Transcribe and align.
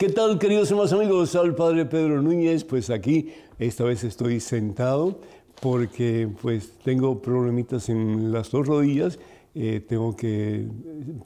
¿Qué 0.00 0.08
tal, 0.08 0.38
queridos 0.38 0.70
hermanos 0.70 0.94
amigos? 0.94 1.34
Al 1.36 1.54
Padre 1.54 1.84
Pedro 1.84 2.22
Núñez, 2.22 2.64
pues 2.64 2.88
aquí 2.88 3.34
esta 3.58 3.84
vez 3.84 4.02
estoy 4.02 4.40
sentado 4.40 5.20
porque 5.60 6.26
pues 6.40 6.72
tengo 6.82 7.20
problemitas 7.20 7.90
en 7.90 8.32
las 8.32 8.50
dos 8.50 8.66
rodillas, 8.66 9.18
eh, 9.54 9.84
tengo 9.86 10.16
que 10.16 10.66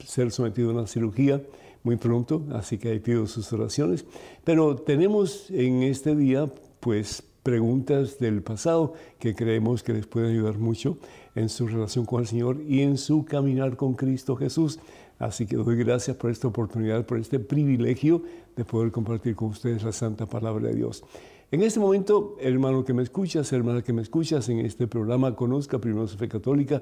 ser 0.05 0.29
sometido 0.29 0.71
a 0.71 0.73
una 0.73 0.87
cirugía 0.87 1.41
muy 1.83 1.95
pronto, 1.95 2.43
así 2.51 2.77
que 2.77 2.89
ahí 2.89 2.99
pido 2.99 3.27
sus 3.27 3.53
oraciones. 3.53 4.03
Pero 4.43 4.75
tenemos 4.75 5.49
en 5.51 5.81
este 5.83 6.13
día 6.13 6.45
pues 6.81 7.23
preguntas 7.43 8.19
del 8.19 8.41
pasado 8.41 8.93
que 9.19 9.35
creemos 9.35 9.83
que 9.83 9.93
les 9.93 10.05
pueden 10.05 10.31
ayudar 10.31 10.57
mucho 10.57 10.97
en 11.33 11.47
su 11.47 11.65
relación 11.65 12.03
con 12.03 12.21
el 12.21 12.27
Señor 12.27 12.59
y 12.67 12.81
en 12.81 12.97
su 12.97 13.23
caminar 13.23 13.77
con 13.77 13.93
Cristo 13.93 14.35
Jesús. 14.35 14.79
Así 15.19 15.45
que 15.45 15.55
doy 15.55 15.77
gracias 15.77 16.17
por 16.17 16.29
esta 16.29 16.47
oportunidad, 16.47 17.05
por 17.05 17.17
este 17.17 17.39
privilegio 17.39 18.21
de 18.55 18.65
poder 18.65 18.91
compartir 18.91 19.35
con 19.35 19.49
ustedes 19.49 19.83
la 19.83 19.91
santa 19.91 20.25
palabra 20.25 20.67
de 20.67 20.75
Dios. 20.75 21.03
En 21.51 21.61
este 21.63 21.79
momento, 21.79 22.35
hermano 22.41 22.83
que 22.83 22.93
me 22.93 23.03
escuchas, 23.03 23.53
hermana 23.53 23.81
que 23.81 23.93
me 23.93 24.01
escuchas, 24.01 24.49
en 24.49 24.59
este 24.59 24.87
programa 24.87 25.35
Conozca 25.35 25.79
Primero 25.79 26.07
su 26.07 26.17
Fe 26.17 26.27
Católica, 26.27 26.81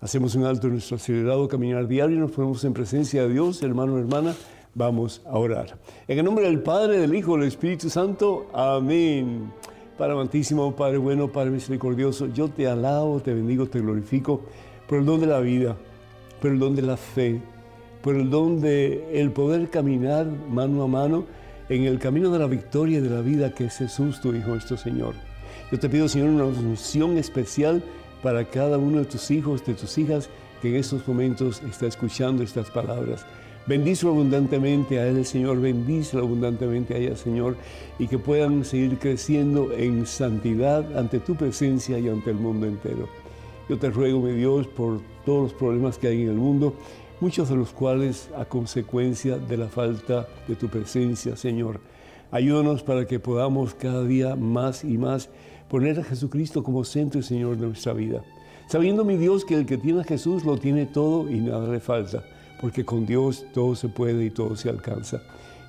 hacemos 0.00 0.34
un 0.34 0.44
alto 0.44 0.66
en 0.66 0.74
nuestro 0.74 0.96
acelerado 0.96 1.48
caminar 1.48 1.86
diario 1.86 2.16
y 2.16 2.18
nos 2.20 2.32
ponemos 2.32 2.64
en 2.64 2.74
presencia 2.74 3.22
de 3.22 3.32
Dios, 3.32 3.62
hermano, 3.62 3.98
hermana, 3.98 4.34
vamos 4.74 5.22
a 5.26 5.38
orar. 5.38 5.78
En 6.06 6.18
el 6.18 6.24
nombre 6.24 6.46
del 6.46 6.60
Padre, 6.60 6.98
del 6.98 7.14
Hijo, 7.14 7.36
del 7.36 7.48
Espíritu 7.48 7.88
Santo, 7.88 8.48
amén. 8.52 9.52
Padre 9.96 10.14
amantísimo, 10.14 10.74
Padre 10.74 10.98
bueno, 10.98 11.28
Padre 11.28 11.50
misericordioso, 11.50 12.26
yo 12.26 12.48
te 12.48 12.66
alabo, 12.66 13.20
te 13.20 13.32
bendigo, 13.32 13.66
te 13.66 13.80
glorifico 13.80 14.42
por 14.88 14.98
el 14.98 15.06
don 15.06 15.20
de 15.20 15.26
la 15.26 15.40
vida, 15.40 15.76
por 16.40 16.50
el 16.50 16.58
don 16.58 16.74
de 16.74 16.82
la 16.82 16.96
fe, 16.96 17.40
por 18.02 18.16
el 18.16 18.30
don 18.30 18.60
de 18.60 19.20
el 19.20 19.30
poder 19.30 19.68
caminar 19.70 20.26
mano 20.26 20.82
a 20.82 20.86
mano 20.86 21.26
en 21.68 21.84
el 21.84 21.98
camino 21.98 22.30
de 22.30 22.38
la 22.38 22.46
victoria 22.46 22.98
y 22.98 23.00
de 23.00 23.10
la 23.10 23.20
vida 23.20 23.54
que 23.54 23.64
es 23.64 23.78
Jesús, 23.78 24.20
tu 24.20 24.34
Hijo, 24.34 24.50
nuestro 24.50 24.76
Señor. 24.76 25.14
Yo 25.70 25.78
te 25.78 25.88
pido, 25.88 26.08
Señor, 26.08 26.30
una 26.30 26.44
unción 26.44 27.16
especial 27.16 27.82
para 28.22 28.44
cada 28.44 28.76
uno 28.78 28.98
de 28.98 29.04
tus 29.04 29.30
hijos, 29.30 29.64
de 29.64 29.74
tus 29.74 29.96
hijas, 29.98 30.28
que 30.60 30.68
en 30.68 30.76
estos 30.76 31.06
momentos 31.06 31.62
está 31.62 31.86
escuchando 31.86 32.42
estas 32.42 32.70
palabras. 32.70 33.24
Bendice 33.66 34.06
abundantemente 34.06 34.98
a 34.98 35.06
Él, 35.06 35.24
Señor, 35.24 35.60
bendice 35.60 36.16
abundantemente 36.16 36.94
a 36.94 36.96
ella, 36.96 37.16
Señor, 37.16 37.56
y 37.98 38.08
que 38.08 38.18
puedan 38.18 38.64
seguir 38.64 38.98
creciendo 38.98 39.70
en 39.72 40.06
santidad 40.06 40.98
ante 40.98 41.20
tu 41.20 41.36
presencia 41.36 41.98
y 41.98 42.08
ante 42.08 42.30
el 42.30 42.36
mundo 42.36 42.66
entero. 42.66 43.08
Yo 43.68 43.78
te 43.78 43.90
ruego, 43.90 44.20
mi 44.20 44.32
Dios, 44.32 44.66
por 44.66 45.00
todos 45.24 45.44
los 45.44 45.52
problemas 45.52 45.98
que 45.98 46.08
hay 46.08 46.22
en 46.22 46.30
el 46.30 46.36
mundo, 46.36 46.74
muchos 47.20 47.48
de 47.48 47.56
los 47.56 47.72
cuales 47.72 48.30
a 48.36 48.44
consecuencia 48.44 49.36
de 49.36 49.56
la 49.56 49.68
falta 49.68 50.26
de 50.48 50.56
tu 50.56 50.68
presencia, 50.68 51.36
Señor. 51.36 51.80
Ayúdanos 52.30 52.82
para 52.82 53.06
que 53.06 53.20
podamos 53.20 53.74
cada 53.74 54.04
día 54.04 54.36
más 54.36 54.84
y 54.84 54.96
más 54.96 55.28
poner 55.68 56.00
a 56.00 56.04
Jesucristo 56.04 56.62
como 56.62 56.84
centro 56.84 57.20
y 57.20 57.22
Señor 57.22 57.56
de 57.56 57.66
nuestra 57.66 57.92
vida. 57.92 58.22
Sabiendo, 58.68 59.04
mi 59.04 59.16
Dios, 59.16 59.44
que 59.44 59.54
el 59.54 59.66
que 59.66 59.78
tiene 59.78 60.00
a 60.00 60.04
Jesús 60.04 60.44
lo 60.44 60.56
tiene 60.56 60.86
todo 60.86 61.28
y 61.30 61.40
nada 61.40 61.68
le 61.68 61.80
falta, 61.80 62.24
porque 62.60 62.84
con 62.84 63.04
Dios 63.04 63.44
todo 63.52 63.74
se 63.74 63.88
puede 63.88 64.24
y 64.24 64.30
todo 64.30 64.56
se 64.56 64.70
alcanza. 64.70 65.20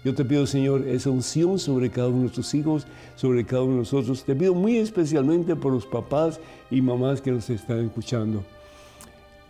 Yo 0.04 0.16
te 0.16 0.26
pido, 0.26 0.48
Señor, 0.48 0.88
esa 0.88 1.12
unción 1.12 1.60
sobre 1.60 1.90
cada 1.92 2.08
uno 2.08 2.24
de 2.24 2.30
tus 2.30 2.54
hijos, 2.54 2.88
sobre 3.16 3.46
cada 3.46 3.64
uno 3.64 3.74
de 3.74 3.80
nosotros. 3.80 4.24
Te 4.24 4.36
pido 4.36 4.56
muy 4.56 4.78
especialmente 4.78 5.56
por 5.56 5.74
los 5.74 5.86
papás 5.86 6.40
y 6.72 6.82
mamás 6.82 7.22
que 7.22 7.32
nos 7.32 7.50
están 7.50 7.86
escuchando. 7.86 8.44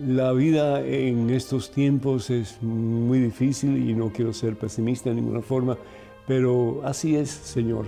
La 0.08 0.32
vida 0.32 0.84
en 0.84 1.30
estos 1.30 1.70
tiempos 1.70 2.32
es 2.32 2.60
muy 2.64 3.20
difícil 3.20 3.88
y 3.88 3.94
no 3.94 4.12
quiero 4.12 4.34
ser 4.34 4.58
pesimista 4.58 5.12
de 5.12 5.18
ninguna 5.18 5.42
forma, 5.42 5.78
pero 6.26 6.82
así 6.84 7.16
es, 7.16 7.30
Señor. 7.30 7.86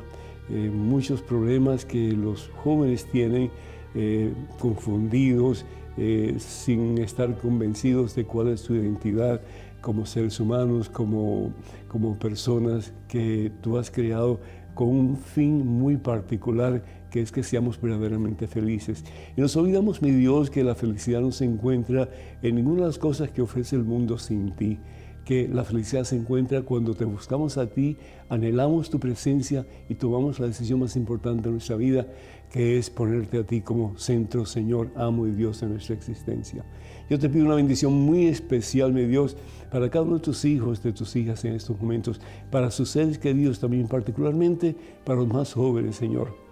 Eh, 0.52 0.70
muchos 0.72 1.24
problemas 1.24 1.86
que 1.86 2.12
los 2.12 2.52
jóvenes 2.64 3.08
tienen 3.12 3.50
eh, 3.96 4.32
confundidos, 4.60 5.66
eh, 5.98 6.36
sin 6.38 7.00
estar 7.00 7.36
convencidos 7.40 8.14
de 8.14 8.26
cuál 8.26 8.50
es 8.50 8.60
su 8.60 8.76
identidad 8.76 9.42
como 9.82 10.06
seres 10.06 10.40
humanos, 10.40 10.90
como, 10.90 11.52
como 11.88 12.20
personas 12.20 12.94
que 13.08 13.52
tú 13.62 13.80
has 13.80 13.90
creado 13.90 14.40
con 14.76 14.88
un 14.88 15.18
fin 15.18 15.66
muy 15.66 15.98
particular 15.98 16.84
que 17.14 17.22
es 17.22 17.32
que 17.32 17.44
seamos 17.44 17.80
verdaderamente 17.80 18.48
felices. 18.48 19.06
Y 19.38 19.42
nos 19.42 19.56
olvidamos, 19.56 20.02
mi 20.02 20.10
Dios, 20.10 20.50
que 20.50 20.64
la 20.64 20.74
felicidad 20.74 21.22
no 21.22 21.32
se 21.32 21.46
encuentra 21.46 22.10
en 22.42 22.56
ninguna 22.56 22.82
de 22.82 22.88
las 22.88 22.98
cosas 22.98 23.30
que 23.30 23.44
ofrece 23.44 23.76
el 23.76 23.84
mundo 23.84 24.18
sin 24.18 24.56
ti 24.56 24.80
que 25.24 25.48
la 25.48 25.64
felicidad 25.64 26.04
se 26.04 26.18
encuentra 26.18 26.64
cuando 26.64 26.96
te 26.96 27.06
buscamos 27.06 27.58
a 27.58 27.70
ti, 27.70 27.96
anhelamos 28.28 28.90
tu 28.90 29.00
presencia 29.00 29.66
y 29.88 29.96
tomamos 29.96 30.38
la 30.38 30.48
decisión 30.48 30.82
más 30.82 30.98
importante 30.98 31.44
de 31.44 31.52
nuestra 31.52 31.78
vida, 31.78 32.08
que 32.52 32.78
es 32.78 32.90
ponerte 32.90 33.38
a 33.38 33.46
ti 33.46 33.62
como 33.62 33.98
centro, 33.98 34.46
Señor, 34.46 34.92
amo 34.96 35.26
y 35.26 35.32
Dios 35.32 35.62
de 35.62 35.68
nuestra 35.68 35.96
existencia. 35.96 36.66
Yo 37.10 37.18
te 37.18 37.30
pido 37.30 37.46
una 37.46 37.56
bendición 37.56 37.94
muy 37.94 38.28
especial, 38.28 38.92
mi 38.92 39.06
Dios, 39.06 39.38
para 39.72 39.90
cada 39.90 40.04
uno 40.04 40.16
de 40.16 40.24
tus 40.24 40.44
hijos, 40.44 40.84
de 40.84 40.92
tus 40.92 41.16
hijas 41.16 41.46
en 41.46 41.54
estos 41.54 41.80
momentos, 41.80 42.20
para 42.52 42.70
sus 42.70 42.90
seres 42.90 43.18
queridos 43.18 43.62
también, 43.62 43.88
particularmente 43.88 44.76
para 45.06 45.20
los 45.20 45.30
más 45.30 45.54
jóvenes, 45.54 45.96
Señor 45.96 46.43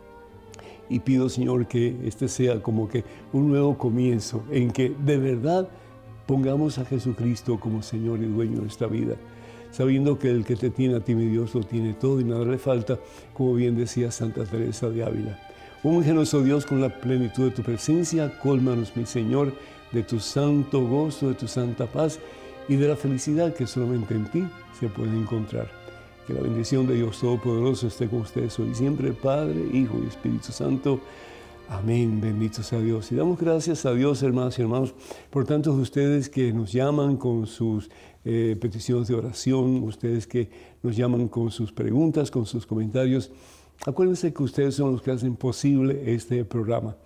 y 0.91 0.99
pido, 0.99 1.29
Señor, 1.29 1.67
que 1.67 1.95
este 2.03 2.27
sea 2.27 2.61
como 2.61 2.89
que 2.89 3.05
un 3.31 3.47
nuevo 3.47 3.77
comienzo 3.77 4.43
en 4.51 4.71
que 4.71 4.93
de 5.03 5.17
verdad 5.17 5.69
pongamos 6.27 6.77
a 6.77 6.85
Jesucristo 6.85 7.59
como 7.59 7.81
Señor 7.81 8.19
y 8.19 8.25
dueño 8.25 8.55
de 8.55 8.61
nuestra 8.63 8.87
vida, 8.87 9.15
sabiendo 9.71 10.19
que 10.19 10.29
el 10.29 10.43
que 10.43 10.57
te 10.57 10.69
tiene 10.69 10.95
a 10.95 10.99
ti, 10.99 11.15
mi 11.15 11.27
Dios, 11.27 11.55
lo 11.55 11.61
tiene 11.61 11.93
todo 11.93 12.19
y 12.19 12.25
nada 12.25 12.43
le 12.43 12.57
falta, 12.57 12.99
como 13.33 13.53
bien 13.53 13.77
decía 13.77 14.11
Santa 14.11 14.43
Teresa 14.43 14.89
de 14.89 15.03
Ávila. 15.03 15.39
Un 15.83 16.03
generoso 16.03 16.43
Dios, 16.43 16.65
con 16.65 16.81
la 16.81 16.99
plenitud 16.99 17.45
de 17.45 17.51
tu 17.51 17.63
presencia, 17.63 18.37
cólmanos, 18.39 18.95
mi 18.95 19.05
Señor, 19.05 19.53
de 19.93 20.03
tu 20.03 20.19
santo 20.19 20.85
gozo, 20.85 21.29
de 21.29 21.35
tu 21.35 21.47
santa 21.47 21.85
paz 21.85 22.19
y 22.67 22.75
de 22.75 22.87
la 22.87 22.95
felicidad 22.95 23.53
que 23.53 23.65
solamente 23.65 24.13
en 24.13 24.25
ti 24.25 24.43
se 24.79 24.89
puede 24.89 25.17
encontrar. 25.17 25.80
Que 26.27 26.33
la 26.33 26.41
bendición 26.41 26.85
de 26.85 26.95
Dios 26.95 27.19
Todopoderoso 27.19 27.87
esté 27.87 28.07
con 28.07 28.21
ustedes 28.21 28.57
hoy 28.59 28.75
siempre, 28.75 29.11
Padre, 29.11 29.59
Hijo 29.73 29.99
y 30.03 30.07
Espíritu 30.07 30.51
Santo. 30.51 30.99
Amén, 31.67 32.21
bendito 32.21 32.61
sea 32.61 32.79
Dios. 32.79 33.11
Y 33.11 33.15
damos 33.15 33.39
gracias 33.39 33.85
a 33.85 33.93
Dios, 33.93 34.21
hermanos 34.21 34.59
y 34.59 34.61
hermanos, 34.61 34.93
por 35.29 35.45
tantos 35.45 35.75
de 35.77 35.81
ustedes 35.81 36.29
que 36.29 36.53
nos 36.53 36.71
llaman 36.71 37.17
con 37.17 37.47
sus 37.47 37.89
eh, 38.23 38.55
peticiones 38.59 39.07
de 39.07 39.15
oración, 39.15 39.81
ustedes 39.83 40.27
que 40.27 40.49
nos 40.83 40.95
llaman 40.95 41.27
con 41.27 41.49
sus 41.49 41.71
preguntas, 41.71 42.29
con 42.29 42.45
sus 42.45 42.67
comentarios. 42.67 43.31
Acuérdense 43.85 44.31
que 44.31 44.43
ustedes 44.43 44.75
son 44.75 44.91
los 44.91 45.01
que 45.01 45.11
hacen 45.11 45.35
posible 45.35 46.13
este 46.13 46.45
programa. 46.45 46.97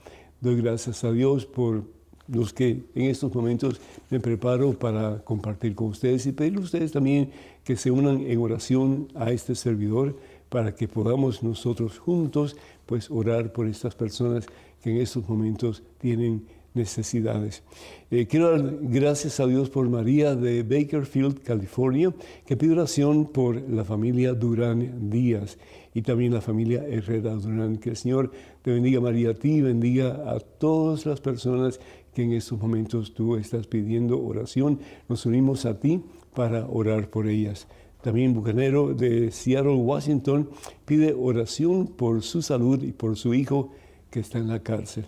Doy 0.41 0.61
gracias 0.61 1.03
a 1.05 1.11
Dios 1.11 1.45
por 1.45 1.83
los 2.27 2.53
que 2.53 2.83
en 2.95 3.03
estos 3.03 3.33
momentos 3.33 3.79
me 4.09 4.19
preparo 4.19 4.73
para 4.73 5.19
compartir 5.23 5.75
con 5.75 5.87
ustedes 5.87 6.25
y 6.25 6.31
pedirle 6.31 6.59
a 6.59 6.63
ustedes 6.63 6.91
también 6.91 7.29
que 7.65 7.75
se 7.75 7.91
unan 7.91 8.21
en 8.21 8.39
oración 8.39 9.09
a 9.15 9.31
este 9.31 9.55
servidor 9.55 10.15
para 10.49 10.73
que 10.75 10.87
podamos 10.87 11.43
nosotros 11.43 11.99
juntos 11.99 12.55
pues 12.85 13.11
orar 13.11 13.51
por 13.51 13.67
estas 13.67 13.95
personas 13.95 14.45
que 14.81 14.91
en 14.91 15.01
estos 15.01 15.27
momentos 15.27 15.83
tienen 15.97 16.45
necesidades. 16.75 17.63
Eh, 18.11 18.27
quiero 18.27 18.51
dar 18.51 18.77
gracias 18.81 19.39
a 19.39 19.47
Dios 19.47 19.69
por 19.69 19.89
María 19.89 20.35
de 20.35 20.61
Bakerfield, 20.61 21.41
California, 21.41 22.13
que 22.45 22.55
pide 22.55 22.73
oración 22.73 23.25
por 23.25 23.59
la 23.69 23.83
familia 23.83 24.33
Durán 24.33 25.09
Díaz 25.09 25.57
y 25.93 26.01
también 26.03 26.33
la 26.33 26.41
familia 26.41 26.85
Herrera 26.87 27.33
Durán. 27.33 27.77
Que 27.77 27.91
el 27.91 27.97
Señor 27.97 28.31
te 28.61 28.71
bendiga 28.71 29.01
María 29.01 29.31
a 29.31 29.33
ti, 29.33 29.61
bendiga 29.61 30.29
a 30.29 30.39
todas 30.39 31.05
las 31.05 31.19
personas 31.19 31.79
que 32.13 32.23
en 32.23 32.33
estos 32.33 32.59
momentos 32.59 33.13
tú 33.13 33.37
estás 33.37 33.65
pidiendo 33.67 34.21
oración. 34.21 34.79
Nos 35.09 35.25
unimos 35.25 35.65
a 35.65 35.79
ti 35.79 36.01
para 36.35 36.67
orar 36.67 37.09
por 37.09 37.27
ellas. 37.27 37.67
También 38.03 38.35
Bucanero 38.35 38.93
de 38.93 39.31
Seattle, 39.31 39.73
Washington, 39.73 40.49
pide 40.85 41.15
oración 41.17 41.87
por 41.87 42.21
su 42.21 42.43
salud 42.43 42.83
y 42.83 42.91
por 42.91 43.17
su 43.17 43.33
hijo 43.33 43.71
que 44.11 44.19
está 44.19 44.37
en 44.37 44.47
la 44.47 44.59
cárcel. 44.59 45.07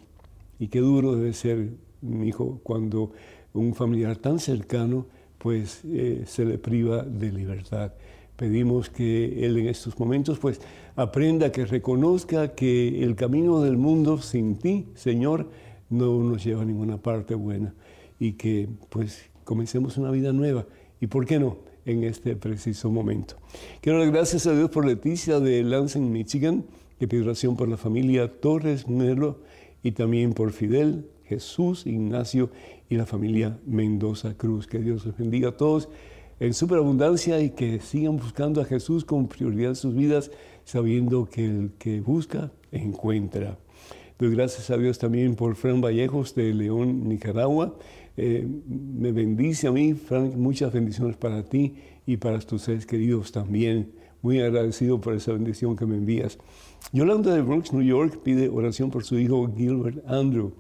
Y 0.58 0.70
qué 0.70 0.80
duro 0.80 1.16
debe 1.16 1.34
ser, 1.34 1.70
mi 2.02 2.30
hijo, 2.30 2.60
cuando 2.64 3.12
un 3.54 3.76
familiar 3.76 4.18
tan 4.18 4.40
cercano 4.40 5.06
pues 5.38 5.82
eh, 5.86 6.24
se 6.26 6.46
le 6.46 6.58
priva 6.58 7.04
de 7.04 7.32
libertad. 7.32 7.94
Pedimos 8.36 8.90
que 8.90 9.46
Él 9.46 9.58
en 9.58 9.68
estos 9.68 10.00
momentos 10.00 10.40
pues 10.40 10.60
aprenda, 10.96 11.52
que 11.52 11.66
reconozca 11.66 12.56
que 12.56 13.04
el 13.04 13.16
camino 13.16 13.62
del 13.62 13.78
mundo 13.78 14.18
sin 14.20 14.58
ti, 14.58 14.88
Señor, 14.96 15.50
no 15.90 16.24
nos 16.24 16.44
lleva 16.44 16.64
a 16.64 16.66
ninguna 16.66 16.98
parte 16.98 17.36
buena 17.36 17.74
y 18.20 18.34
que 18.34 18.68
pues 18.90 19.30
comencemos 19.44 19.98
una 19.98 20.12
vida 20.12 20.34
nueva. 20.34 20.66
¿Y 21.00 21.08
por 21.08 21.26
qué 21.26 21.40
no? 21.40 21.58
En 21.86 22.04
este 22.04 22.36
preciso 22.36 22.90
momento. 22.90 23.36
Quiero 23.82 24.00
dar 24.00 24.12
gracias 24.12 24.46
a 24.46 24.54
Dios 24.54 24.70
por 24.70 24.86
Leticia 24.86 25.40
de 25.40 25.64
Lansing, 25.64 26.12
Michigan, 26.12 26.66
que 27.00 27.08
pide 27.08 27.22
oración 27.22 27.56
por 27.56 27.70
la 27.70 27.78
familia 27.78 28.40
Torres 28.42 28.88
Melo 28.88 29.40
y 29.84 29.92
también 29.92 30.34
por 30.34 30.52
Fidel, 30.52 31.10
Jesús, 31.24 31.86
Ignacio 31.86 32.50
y 32.90 32.96
la 32.96 33.06
familia 33.06 33.58
Mendoza 33.66 34.34
Cruz. 34.36 34.68
Que 34.68 34.80
Dios 34.80 35.06
los 35.06 35.18
bendiga 35.18 35.50
a 35.50 35.58
todos 35.58 35.88
en 36.40 36.54
superabundancia 36.54 37.40
y 37.40 37.52
que 37.52 37.80
sigan 37.80 38.18
buscando 38.18 38.62
a 38.62 38.66
Jesús 38.66 39.06
con 39.06 39.28
prioridad 39.28 39.70
en 39.70 39.76
sus 39.76 39.96
vidas, 39.96 40.32
sabiendo 40.66 41.26
que 41.26 41.46
el 41.46 41.72
que 41.78 42.02
busca 42.02 42.52
encuentra. 42.72 43.58
Doy 44.20 44.32
gracias 44.32 44.70
a 44.70 44.78
Dios 44.78 44.98
también 44.98 45.36
por 45.36 45.56
Fran 45.56 45.80
Vallejos 45.80 46.34
de 46.36 46.54
León, 46.54 47.08
Nicaragua. 47.08 47.76
Eh, 48.18 48.48
me 48.68 49.12
bendice 49.12 49.68
a 49.68 49.72
mí, 49.72 49.94
Frank, 49.94 50.34
muchas 50.36 50.74
bendiciones 50.74 51.16
para 51.18 51.44
ti 51.44 51.76
y 52.08 52.18
para 52.18 52.40
tus 52.40 52.64
seres 52.64 52.86
queridos 52.86 53.32
también. 53.32 53.92
Muy 54.24 54.40
agradecido 54.42 55.00
por 55.00 55.14
esa 55.14 55.34
bendición 55.34 55.76
que 55.76 55.86
me 55.86 55.98
envías. 55.98 56.40
Yolanda 56.92 57.34
de 57.34 57.42
Bronx, 57.42 57.72
New 57.72 57.84
York, 57.84 58.22
pide 58.24 58.50
oración 58.50 58.90
por 58.90 59.04
su 59.04 59.20
hijo 59.20 59.54
Gilbert 59.56 60.04
Andrew. 60.08 60.54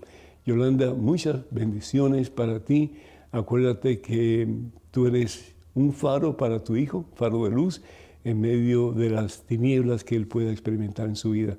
Yolanda, 0.46 0.94
muchas 0.94 1.42
bendiciones 1.50 2.30
para 2.30 2.64
ti. 2.64 2.94
Acuérdate 3.32 4.00
que 4.02 4.48
tú 4.92 5.08
eres 5.08 5.56
un 5.74 5.94
faro 5.94 6.38
para 6.38 6.64
tu 6.64 6.76
hijo, 6.76 7.06
faro 7.16 7.44
de 7.46 7.52
luz, 7.52 7.82
en 8.24 8.40
medio 8.40 8.92
de 8.92 9.10
las 9.10 9.44
tinieblas 9.44 10.04
que 10.04 10.16
él 10.16 10.28
pueda 10.28 10.52
experimentar 10.52 11.08
en 11.08 11.16
su 11.16 11.32
vida. 11.32 11.58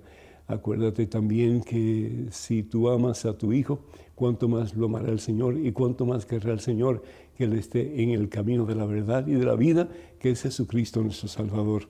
Acuérdate 0.49 1.07
también 1.07 1.61
que 1.61 2.27
si 2.31 2.63
tú 2.63 2.89
amas 2.89 3.27
a 3.27 3.37
tu 3.37 3.53
hijo, 3.53 3.81
cuánto 4.15 4.49
más 4.49 4.75
lo 4.75 4.87
amará 4.87 5.13
el 5.13 5.21
Señor 5.21 5.59
y 5.59 5.73
cuánto 5.73 6.07
más 6.07 6.25
querrá 6.25 6.55
el 6.55 6.61
Señor 6.61 7.03
que 7.37 7.45
Él 7.45 7.53
esté 7.53 8.03
en 8.03 8.11
el 8.11 8.31
camino 8.31 8.65
de 8.65 8.75
la 8.75 8.87
verdad 8.87 9.27
y 9.27 9.35
de 9.35 9.45
la 9.45 9.57
vida, 9.57 9.91
que 10.19 10.31
es 10.31 10.41
Jesucristo 10.41 11.03
nuestro 11.03 11.29
Salvador. 11.29 11.85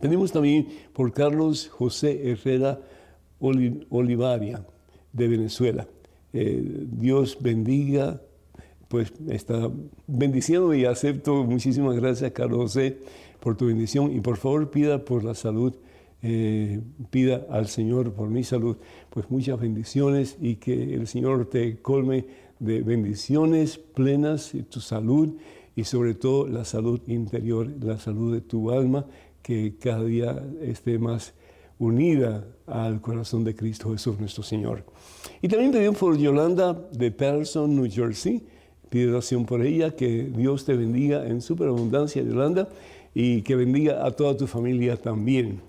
Tenemos 0.00 0.32
también 0.32 0.66
por 0.92 1.12
Carlos 1.12 1.68
José 1.68 2.30
Herrera 2.30 2.80
Olivaria, 3.38 4.66
de 5.12 5.28
Venezuela. 5.28 5.86
Eh, 6.32 6.84
Dios 6.90 7.38
bendiga, 7.40 8.20
pues 8.88 9.12
está 9.28 9.70
bendiciendo 10.08 10.74
y 10.74 10.84
acepto. 10.84 11.44
Muchísimas 11.44 11.94
gracias, 11.94 12.32
Carlos 12.32 12.58
José, 12.58 12.98
por 13.38 13.56
tu 13.56 13.66
bendición 13.66 14.14
y 14.14 14.20
por 14.20 14.36
favor 14.36 14.68
pida 14.68 15.04
por 15.04 15.22
la 15.22 15.34
salud 15.34 15.74
eh, 16.22 16.80
pida 17.10 17.46
al 17.50 17.68
Señor 17.68 18.12
por 18.12 18.28
mi 18.28 18.42
salud, 18.44 18.76
pues 19.10 19.30
muchas 19.30 19.60
bendiciones 19.60 20.36
y 20.40 20.56
que 20.56 20.94
el 20.94 21.06
Señor 21.06 21.46
te 21.46 21.78
colme 21.80 22.26
de 22.58 22.82
bendiciones 22.82 23.78
plenas, 23.78 24.52
tu 24.68 24.80
salud 24.80 25.36
y 25.76 25.84
sobre 25.84 26.14
todo 26.14 26.48
la 26.48 26.64
salud 26.64 27.00
interior, 27.06 27.70
la 27.80 27.98
salud 27.98 28.34
de 28.34 28.40
tu 28.40 28.72
alma, 28.72 29.06
que 29.42 29.76
cada 29.78 30.04
día 30.04 30.44
esté 30.60 30.98
más 30.98 31.34
unida 31.78 32.44
al 32.66 33.00
corazón 33.00 33.44
de 33.44 33.54
Cristo 33.54 33.92
Jesús 33.92 34.18
nuestro 34.18 34.42
Señor. 34.42 34.84
Y 35.40 35.48
también 35.48 35.70
pedimos 35.70 35.98
por 35.98 36.18
Yolanda 36.18 36.74
de 36.92 37.10
Patterson, 37.12 37.74
New 37.74 37.88
Jersey. 37.90 38.42
Pide 38.90 39.10
oración 39.10 39.44
por 39.44 39.62
ella, 39.62 39.94
que 39.94 40.24
Dios 40.24 40.64
te 40.64 40.74
bendiga 40.74 41.26
en 41.26 41.40
superabundancia, 41.40 42.22
Yolanda, 42.22 42.68
y 43.14 43.42
que 43.42 43.54
bendiga 43.54 44.04
a 44.04 44.10
toda 44.10 44.36
tu 44.36 44.46
familia 44.46 44.96
también. 44.96 45.60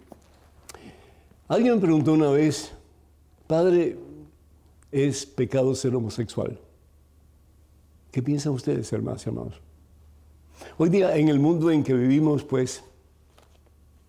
Alguien 1.50 1.74
me 1.74 1.82
preguntó 1.82 2.14
una 2.14 2.30
vez, 2.30 2.72
Padre, 3.48 3.98
¿es 4.92 5.26
pecado 5.26 5.74
ser 5.74 5.96
homosexual? 5.96 6.60
¿Qué 8.12 8.22
piensan 8.22 8.54
ustedes, 8.54 8.94
hermanos 8.94 9.26
y 9.26 9.30
hermanos? 9.30 9.62
Hoy 10.78 10.90
día, 10.90 11.16
en 11.16 11.28
el 11.28 11.40
mundo 11.40 11.72
en 11.72 11.84
que 11.84 11.96
vivimos, 11.96 12.44
pues, 12.44 12.84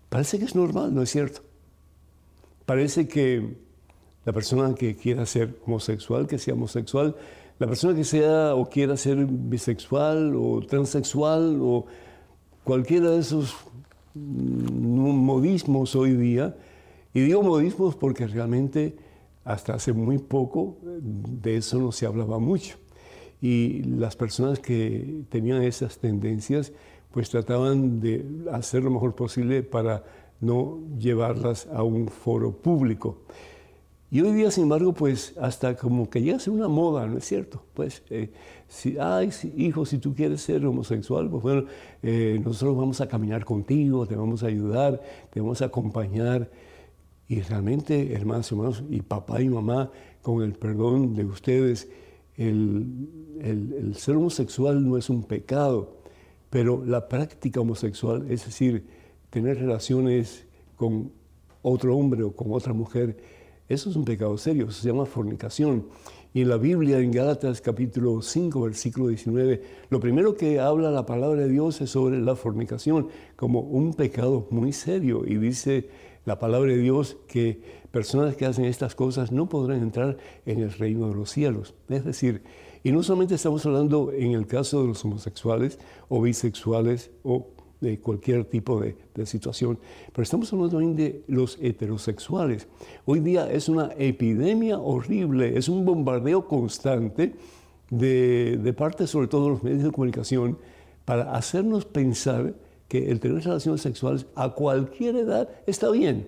parece 0.09 0.37
que 0.37 0.45
es 0.45 0.53
normal, 0.53 0.93
¿no 0.93 1.01
es 1.01 1.09
cierto? 1.09 1.41
Parece 2.67 3.07
que 3.07 3.57
la 4.23 4.33
persona 4.33 4.75
que 4.75 4.95
quiera 4.95 5.25
ser 5.25 5.57
homosexual, 5.65 6.27
que 6.27 6.37
sea 6.37 6.53
homosexual, 6.53 7.15
la 7.57 7.65
persona 7.65 7.95
que 7.95 8.03
sea 8.03 8.53
o 8.53 8.69
quiera 8.69 8.95
ser 8.97 9.25
bisexual 9.25 10.35
o 10.35 10.61
transexual 10.61 11.57
o 11.59 11.87
cualquiera 12.63 13.09
de 13.09 13.21
esos 13.21 13.55
modismos 14.13 15.95
hoy 15.95 16.11
día, 16.11 16.55
y 17.13 17.21
digo 17.21 17.43
modismos 17.43 17.95
porque 17.95 18.27
realmente 18.27 18.95
hasta 19.43 19.73
hace 19.73 19.93
muy 19.93 20.17
poco 20.17 20.77
de 20.83 21.57
eso 21.57 21.79
no 21.79 21.91
se 21.91 22.05
hablaba 22.05 22.39
mucho. 22.39 22.77
Y 23.41 23.83
las 23.83 24.15
personas 24.15 24.59
que 24.59 25.23
tenían 25.29 25.63
esas 25.63 25.97
tendencias 25.97 26.71
pues 27.11 27.29
trataban 27.29 27.99
de 27.99 28.25
hacer 28.51 28.83
lo 28.83 28.91
mejor 28.91 29.15
posible 29.15 29.63
para 29.63 30.03
no 30.39 30.79
llevarlas 30.97 31.67
a 31.73 31.83
un 31.83 32.07
foro 32.07 32.51
público. 32.51 33.17
Y 34.13 34.19
hoy 34.19 34.33
día, 34.33 34.51
sin 34.51 34.63
embargo, 34.63 34.91
pues 34.91 35.33
hasta 35.39 35.77
como 35.77 36.09
que 36.09 36.21
llega 36.21 36.35
a 36.35 36.39
ser 36.39 36.51
una 36.51 36.67
moda, 36.67 37.07
¿no 37.07 37.17
es 37.17 37.25
cierto? 37.25 37.63
Pues, 37.73 38.03
eh, 38.09 38.29
si, 38.67 38.97
ay, 38.99 39.29
hijo, 39.55 39.85
si 39.85 39.99
tú 39.99 40.13
quieres 40.13 40.41
ser 40.41 40.65
homosexual, 40.65 41.29
pues 41.29 41.41
bueno, 41.41 41.63
eh, 42.03 42.39
nosotros 42.43 42.75
vamos 42.75 42.99
a 42.99 43.07
caminar 43.07 43.45
contigo, 43.45 44.05
te 44.05 44.17
vamos 44.17 44.43
a 44.43 44.47
ayudar, 44.47 45.01
te 45.29 45.39
vamos 45.39 45.61
a 45.61 45.65
acompañar. 45.65 46.49
Y 47.31 47.39
realmente, 47.43 48.11
hermanos 48.11 48.51
y 48.51 48.55
hermanos, 48.55 48.83
y 48.89 49.01
papá 49.03 49.41
y 49.41 49.47
mamá, 49.47 49.89
con 50.21 50.43
el 50.43 50.51
perdón 50.51 51.15
de 51.15 51.23
ustedes, 51.23 51.87
el, 52.35 53.07
el, 53.39 53.95
ser 53.95 54.17
homosexual 54.17 54.85
no 54.85 54.97
es 54.97 55.09
un 55.09 55.23
pecado, 55.23 55.95
pero 56.49 56.83
la 56.85 57.07
práctica 57.07 57.61
homosexual, 57.61 58.29
es 58.29 58.43
decir, 58.43 58.85
tener 59.29 59.59
relaciones 59.59 60.45
con 60.75 61.13
otro 61.61 61.95
hombre 61.95 62.21
o 62.23 62.35
con 62.35 62.51
otra 62.51 62.73
mujer, 62.73 63.15
eso 63.69 63.89
es 63.89 63.95
un 63.95 64.03
pecado 64.03 64.37
serio, 64.37 64.69
se 64.69 64.85
llama 64.85 65.05
fornicación. 65.05 65.87
Y 66.33 66.41
en 66.41 66.49
la 66.49 66.57
Biblia, 66.57 66.99
en 66.99 67.11
Gálatas 67.11 67.61
capítulo 67.61 68.21
5, 68.21 68.59
versículo 68.59 69.07
19, 69.07 69.63
lo 69.89 70.01
primero 70.01 70.35
que 70.35 70.59
habla 70.59 70.91
la 70.91 71.05
palabra 71.05 71.43
de 71.43 71.49
Dios 71.49 71.79
es 71.79 71.91
sobre 71.91 72.19
la 72.19 72.35
fornicación 72.35 73.07
como 73.37 73.61
un 73.61 73.93
pecado 73.93 74.47
muy 74.49 74.73
serio. 74.73 75.23
Y 75.25 75.35
dice 75.35 75.87
la 76.25 76.39
palabra 76.39 76.71
de 76.71 76.77
Dios 76.77 77.17
que 77.27 77.61
personas 77.91 78.35
que 78.35 78.45
hacen 78.45 78.65
estas 78.65 78.95
cosas 78.95 79.31
no 79.31 79.49
podrán 79.49 79.81
entrar 79.81 80.17
en 80.45 80.59
el 80.59 80.71
reino 80.71 81.07
de 81.09 81.15
los 81.15 81.29
cielos. 81.29 81.73
Es 81.89 82.05
decir, 82.05 82.43
y 82.83 82.91
no 82.91 83.03
solamente 83.03 83.35
estamos 83.35 83.65
hablando 83.65 84.11
en 84.11 84.31
el 84.31 84.47
caso 84.47 84.81
de 84.81 84.87
los 84.87 85.03
homosexuales 85.05 85.79
o 86.09 86.21
bisexuales 86.21 87.11
o 87.23 87.47
de 87.79 87.99
cualquier 87.99 88.45
tipo 88.45 88.79
de, 88.79 88.95
situación, 89.25 89.79
pero 90.13 90.21
estamos 90.21 90.51
hablando 90.53 90.77
también 90.77 90.95
de 90.95 91.23
los 91.27 91.57
heterosexuales. 91.59 92.67
Hoy 93.05 93.19
día 93.19 93.51
es 93.51 93.69
una 93.69 93.91
epidemia 93.97 94.77
horrible, 94.77 95.57
es 95.57 95.67
un 95.67 95.83
bombardeo 95.83 96.47
constante 96.47 97.33
de, 97.89 98.59
de 98.61 98.73
parte 98.73 99.07
sobre 99.07 99.27
todo 99.27 99.45
de 99.45 99.49
los 99.51 99.63
medios 99.63 99.83
de 99.83 99.91
comunicación 99.91 100.59
para 101.05 101.33
hacernos 101.33 101.85
pensar 101.85 102.53
que 102.91 103.09
el 103.09 103.21
tener 103.21 103.41
relaciones 103.41 103.79
sexuales 103.79 104.25
a 104.35 104.49
cualquier 104.49 105.15
edad 105.15 105.47
está 105.65 105.89
bien. 105.91 106.27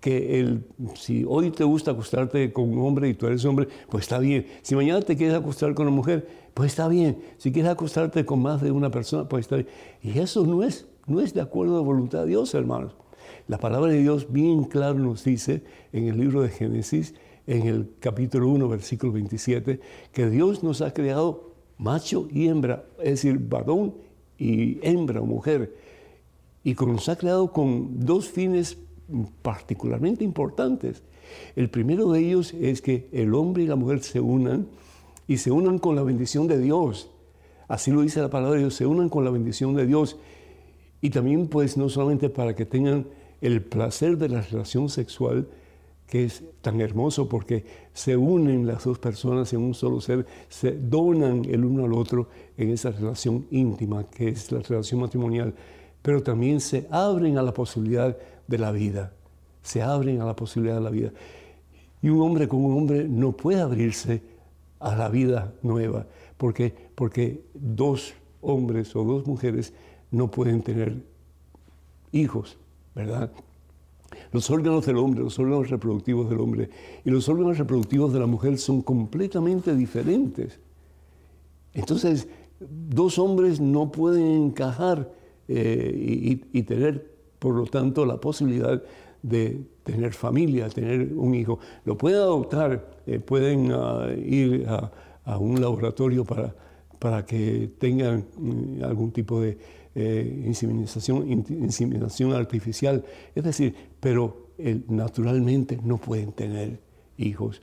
Que 0.00 0.40
el, 0.40 0.64
si 0.94 1.22
hoy 1.28 1.50
te 1.50 1.64
gusta 1.64 1.90
acostarte 1.90 2.50
con 2.50 2.72
un 2.72 2.78
hombre 2.78 3.10
y 3.10 3.14
tú 3.14 3.26
eres 3.26 3.44
hombre, 3.44 3.68
pues 3.90 4.04
está 4.04 4.18
bien. 4.18 4.46
Si 4.62 4.74
mañana 4.74 5.02
te 5.02 5.18
quieres 5.18 5.36
acostar 5.36 5.74
con 5.74 5.86
una 5.86 5.94
mujer, 5.94 6.26
pues 6.54 6.72
está 6.72 6.88
bien. 6.88 7.18
Si 7.36 7.52
quieres 7.52 7.70
acostarte 7.70 8.24
con 8.24 8.40
más 8.40 8.62
de 8.62 8.70
una 8.70 8.90
persona, 8.90 9.28
pues 9.28 9.42
está 9.42 9.56
bien. 9.56 9.68
Y 10.00 10.18
eso 10.18 10.46
no 10.46 10.62
es, 10.62 10.86
no 11.06 11.20
es 11.20 11.34
de 11.34 11.42
acuerdo 11.42 11.74
a 11.74 11.80
la 11.80 11.84
voluntad 11.84 12.20
de 12.20 12.28
Dios, 12.28 12.54
hermanos. 12.54 12.96
La 13.46 13.58
palabra 13.58 13.92
de 13.92 14.00
Dios 14.00 14.32
bien 14.32 14.64
claro 14.64 14.98
nos 14.98 15.24
dice 15.24 15.62
en 15.92 16.08
el 16.08 16.16
libro 16.16 16.40
de 16.40 16.48
Génesis, 16.48 17.16
en 17.46 17.66
el 17.66 17.90
capítulo 18.00 18.48
1, 18.48 18.66
versículo 18.66 19.12
27, 19.12 19.78
que 20.12 20.30
Dios 20.30 20.62
nos 20.62 20.80
ha 20.80 20.94
creado 20.94 21.52
macho 21.76 22.28
y 22.30 22.48
hembra, 22.48 22.86
es 22.96 23.10
decir, 23.10 23.38
varón 23.38 23.92
y 24.38 24.78
hembra 24.80 25.20
o 25.20 25.26
mujer 25.26 25.77
y 26.64 26.74
nos 26.74 27.08
ha 27.08 27.16
creado 27.16 27.52
con 27.52 28.04
dos 28.04 28.28
fines 28.28 28.78
particularmente 29.42 30.24
importantes. 30.24 31.02
El 31.56 31.70
primero 31.70 32.10
de 32.12 32.20
ellos 32.20 32.54
es 32.54 32.82
que 32.82 33.08
el 33.12 33.34
hombre 33.34 33.62
y 33.62 33.66
la 33.66 33.76
mujer 33.76 34.02
se 34.02 34.20
unan 34.20 34.66
y 35.26 35.38
se 35.38 35.50
unan 35.50 35.78
con 35.78 35.94
la 35.94 36.02
bendición 36.02 36.46
de 36.46 36.58
Dios. 36.58 37.10
Así 37.68 37.90
lo 37.90 38.00
dice 38.00 38.20
la 38.20 38.30
palabra 38.30 38.54
de 38.54 38.60
Dios, 38.60 38.74
se 38.74 38.86
unan 38.86 39.08
con 39.08 39.24
la 39.24 39.30
bendición 39.30 39.74
de 39.74 39.86
Dios. 39.86 40.16
Y 41.00 41.10
también 41.10 41.48
pues 41.48 41.76
no 41.76 41.88
solamente 41.88 42.30
para 42.30 42.56
que 42.56 42.64
tengan 42.64 43.06
el 43.40 43.62
placer 43.62 44.16
de 44.16 44.28
la 44.28 44.40
relación 44.40 44.88
sexual, 44.88 45.48
que 46.06 46.24
es 46.24 46.42
tan 46.62 46.80
hermoso 46.80 47.28
porque 47.28 47.64
se 47.92 48.16
unen 48.16 48.66
las 48.66 48.84
dos 48.84 48.98
personas 48.98 49.52
en 49.52 49.60
un 49.60 49.74
solo 49.74 50.00
ser, 50.00 50.26
se 50.48 50.72
donan 50.72 51.44
el 51.44 51.64
uno 51.64 51.84
al 51.84 51.92
otro 51.92 52.28
en 52.56 52.70
esa 52.70 52.90
relación 52.90 53.46
íntima 53.50 54.04
que 54.08 54.28
es 54.28 54.50
la 54.50 54.60
relación 54.60 55.00
matrimonial 55.00 55.54
pero 56.08 56.22
también 56.22 56.58
se 56.58 56.86
abren 56.90 57.36
a 57.36 57.42
la 57.42 57.52
posibilidad 57.52 58.16
de 58.46 58.56
la 58.56 58.72
vida, 58.72 59.12
se 59.62 59.82
abren 59.82 60.22
a 60.22 60.24
la 60.24 60.34
posibilidad 60.34 60.76
de 60.76 60.80
la 60.80 60.88
vida. 60.88 61.12
Y 62.00 62.08
un 62.08 62.22
hombre 62.22 62.48
como 62.48 62.68
un 62.68 62.78
hombre 62.78 63.06
no 63.06 63.32
puede 63.32 63.60
abrirse 63.60 64.22
a 64.80 64.96
la 64.96 65.10
vida 65.10 65.52
nueva, 65.60 66.06
porque, 66.38 66.74
porque 66.94 67.44
dos 67.52 68.14
hombres 68.40 68.96
o 68.96 69.04
dos 69.04 69.26
mujeres 69.26 69.74
no 70.10 70.30
pueden 70.30 70.62
tener 70.62 70.96
hijos, 72.12 72.56
¿verdad? 72.94 73.30
Los 74.32 74.50
órganos 74.50 74.86
del 74.86 74.96
hombre, 74.96 75.22
los 75.22 75.38
órganos 75.38 75.68
reproductivos 75.68 76.30
del 76.30 76.40
hombre 76.40 76.70
y 77.04 77.10
los 77.10 77.28
órganos 77.28 77.58
reproductivos 77.58 78.14
de 78.14 78.20
la 78.20 78.26
mujer 78.26 78.56
son 78.56 78.80
completamente 78.80 79.76
diferentes. 79.76 80.58
Entonces, 81.74 82.28
dos 82.58 83.18
hombres 83.18 83.60
no 83.60 83.92
pueden 83.92 84.24
encajar 84.24 85.17
eh, 85.48 86.40
y, 86.52 86.62
tener, 86.62 87.10
por 87.38 87.54
lo 87.54 87.64
tanto, 87.66 88.04
la 88.04 88.20
posibilidad 88.20 88.82
de 89.22 89.62
tener 89.82 90.12
familia, 90.12 90.68
tener 90.68 91.12
un 91.14 91.34
hijo. 91.34 91.58
Lo 91.84 91.96
pueden 91.96 92.20
adoptar, 92.20 92.90
eh, 93.06 93.18
pueden 93.18 93.72
ah, 93.72 94.08
ir 94.14 94.66
a, 94.68 95.38
un 95.38 95.60
laboratorio 95.60 96.24
para, 96.24 96.54
para 96.98 97.24
que 97.24 97.70
tengan 97.78 98.24
mm, 98.36 98.84
algún 98.84 99.10
tipo 99.10 99.40
de 99.40 99.58
eh, 99.94 100.44
inseminación, 100.46 101.28
inseminación 101.28 102.32
artificial. 102.32 103.04
Es 103.34 103.44
decir, 103.44 103.74
pero 104.00 104.48
naturalmente 104.88 105.78
no 105.82 105.98
pueden 105.98 106.32
tener 106.32 106.80
hijos. 107.16 107.62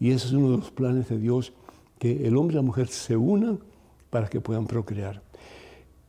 Y 0.00 0.10
ese 0.10 0.26
es 0.26 0.32
uno 0.32 0.50
de 0.50 0.56
los 0.58 0.70
planes 0.70 1.08
de 1.08 1.18
Dios, 1.18 1.52
que 1.98 2.26
el 2.26 2.36
hombre 2.36 2.54
y 2.54 2.56
la 2.56 2.62
mujer 2.62 2.88
se 2.88 3.16
unan 3.16 3.60
para 4.10 4.28
que 4.28 4.40
puedan 4.40 4.66
procrear. 4.66 5.22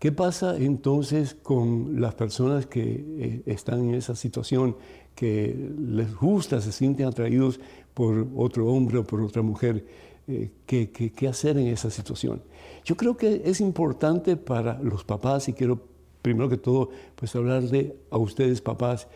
¿Qué 0.05 0.12
pasa 0.12 0.55
entonces 0.55 1.33
con 1.33 2.00
las 2.00 2.13
personas 2.13 2.67
que 2.67 2.83
eh, 2.83 3.41
están 3.47 3.89
en 3.89 3.95
esa 3.95 4.15
situación, 4.15 4.77
que 5.15 5.71
les 5.79 6.15
gusta, 6.15 6.62
se 6.62 6.71
sienten 6.71 7.07
atraídos 7.07 7.59
por 7.95 8.27
otro 8.35 8.67
hombre 8.67 9.00
o 9.00 9.03
por 9.03 9.19
otra 9.21 9.41
mujer? 9.41 9.83
Eh, 10.27 10.51
¿qué, 10.67 10.91
qué, 10.91 11.27
hacer 11.27 11.57
en 11.57 11.69
esa 11.69 11.89
situación? 11.89 12.43
Yo 12.83 12.95
creo 12.95 13.17
que 13.17 13.41
es 13.45 13.59
importante 13.62 14.38
para 14.38 14.77
los 14.79 15.03
papás, 15.03 15.50
y 15.50 15.53
quiero 15.53 15.81
primero 16.21 16.50
que 16.50 16.57
todo 16.57 16.91
pues 17.15 17.35
hablarle 17.35 17.95
a 18.12 18.19
ustedes 18.19 18.62
papás, 18.62 19.07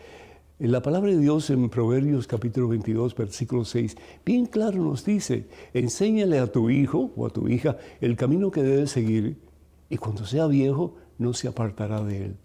la 0.58 0.82
palabra 0.82 1.12
de 1.12 1.18
Dios 1.18 1.50
en 1.50 1.70
Proverbios 1.70 2.26
capítulo 2.26 2.66
22, 2.66 3.14
versículo 3.14 3.64
6, 3.64 3.96
bien 4.26 4.44
claro 4.46 4.82
nos 4.82 5.04
dice, 5.04 5.46
enséñale 5.72 6.40
a 6.40 6.48
tu 6.48 6.68
hijo 6.68 7.12
o 7.14 7.26
a 7.26 7.30
tu 7.30 7.46
hija 7.46 7.76
el 8.00 8.16
camino 8.16 8.50
que 8.50 8.64
debe 8.64 8.88
seguir 8.88 9.49
y 9.90 9.98
cuando 9.98 10.24
sea 10.24 10.46
viejo 10.46 10.94
no 11.18 11.34
se 11.34 11.48
apartará 11.48 12.02
de 12.02 12.26
él. 12.26 12.36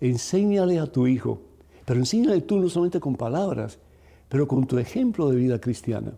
Enséñale 0.00 0.80
a 0.80 0.86
tu 0.86 1.06
hijo, 1.06 1.42
pero 1.84 2.00
enséñale 2.00 2.40
tú 2.40 2.58
no 2.58 2.68
solamente 2.68 2.98
con 2.98 3.14
palabras, 3.14 3.78
pero 4.28 4.48
con 4.48 4.66
tu 4.66 4.78
ejemplo 4.78 5.28
de 5.28 5.36
vida 5.36 5.60
cristiana. 5.60 6.14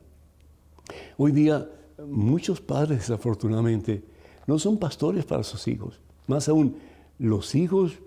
Hoy 1.19 1.33
día 1.33 1.69
muchos 2.07 2.61
padres 2.61 3.01
desafortunadamente 3.01 4.05
no 4.47 4.59
son 4.59 4.79
pastores 4.79 5.25
para 5.25 5.43
sus 5.43 5.67
hijos. 5.69 6.01
Más 6.27 6.49
aún, 6.49 6.77
los 7.19 7.55
hijos 7.55 7.99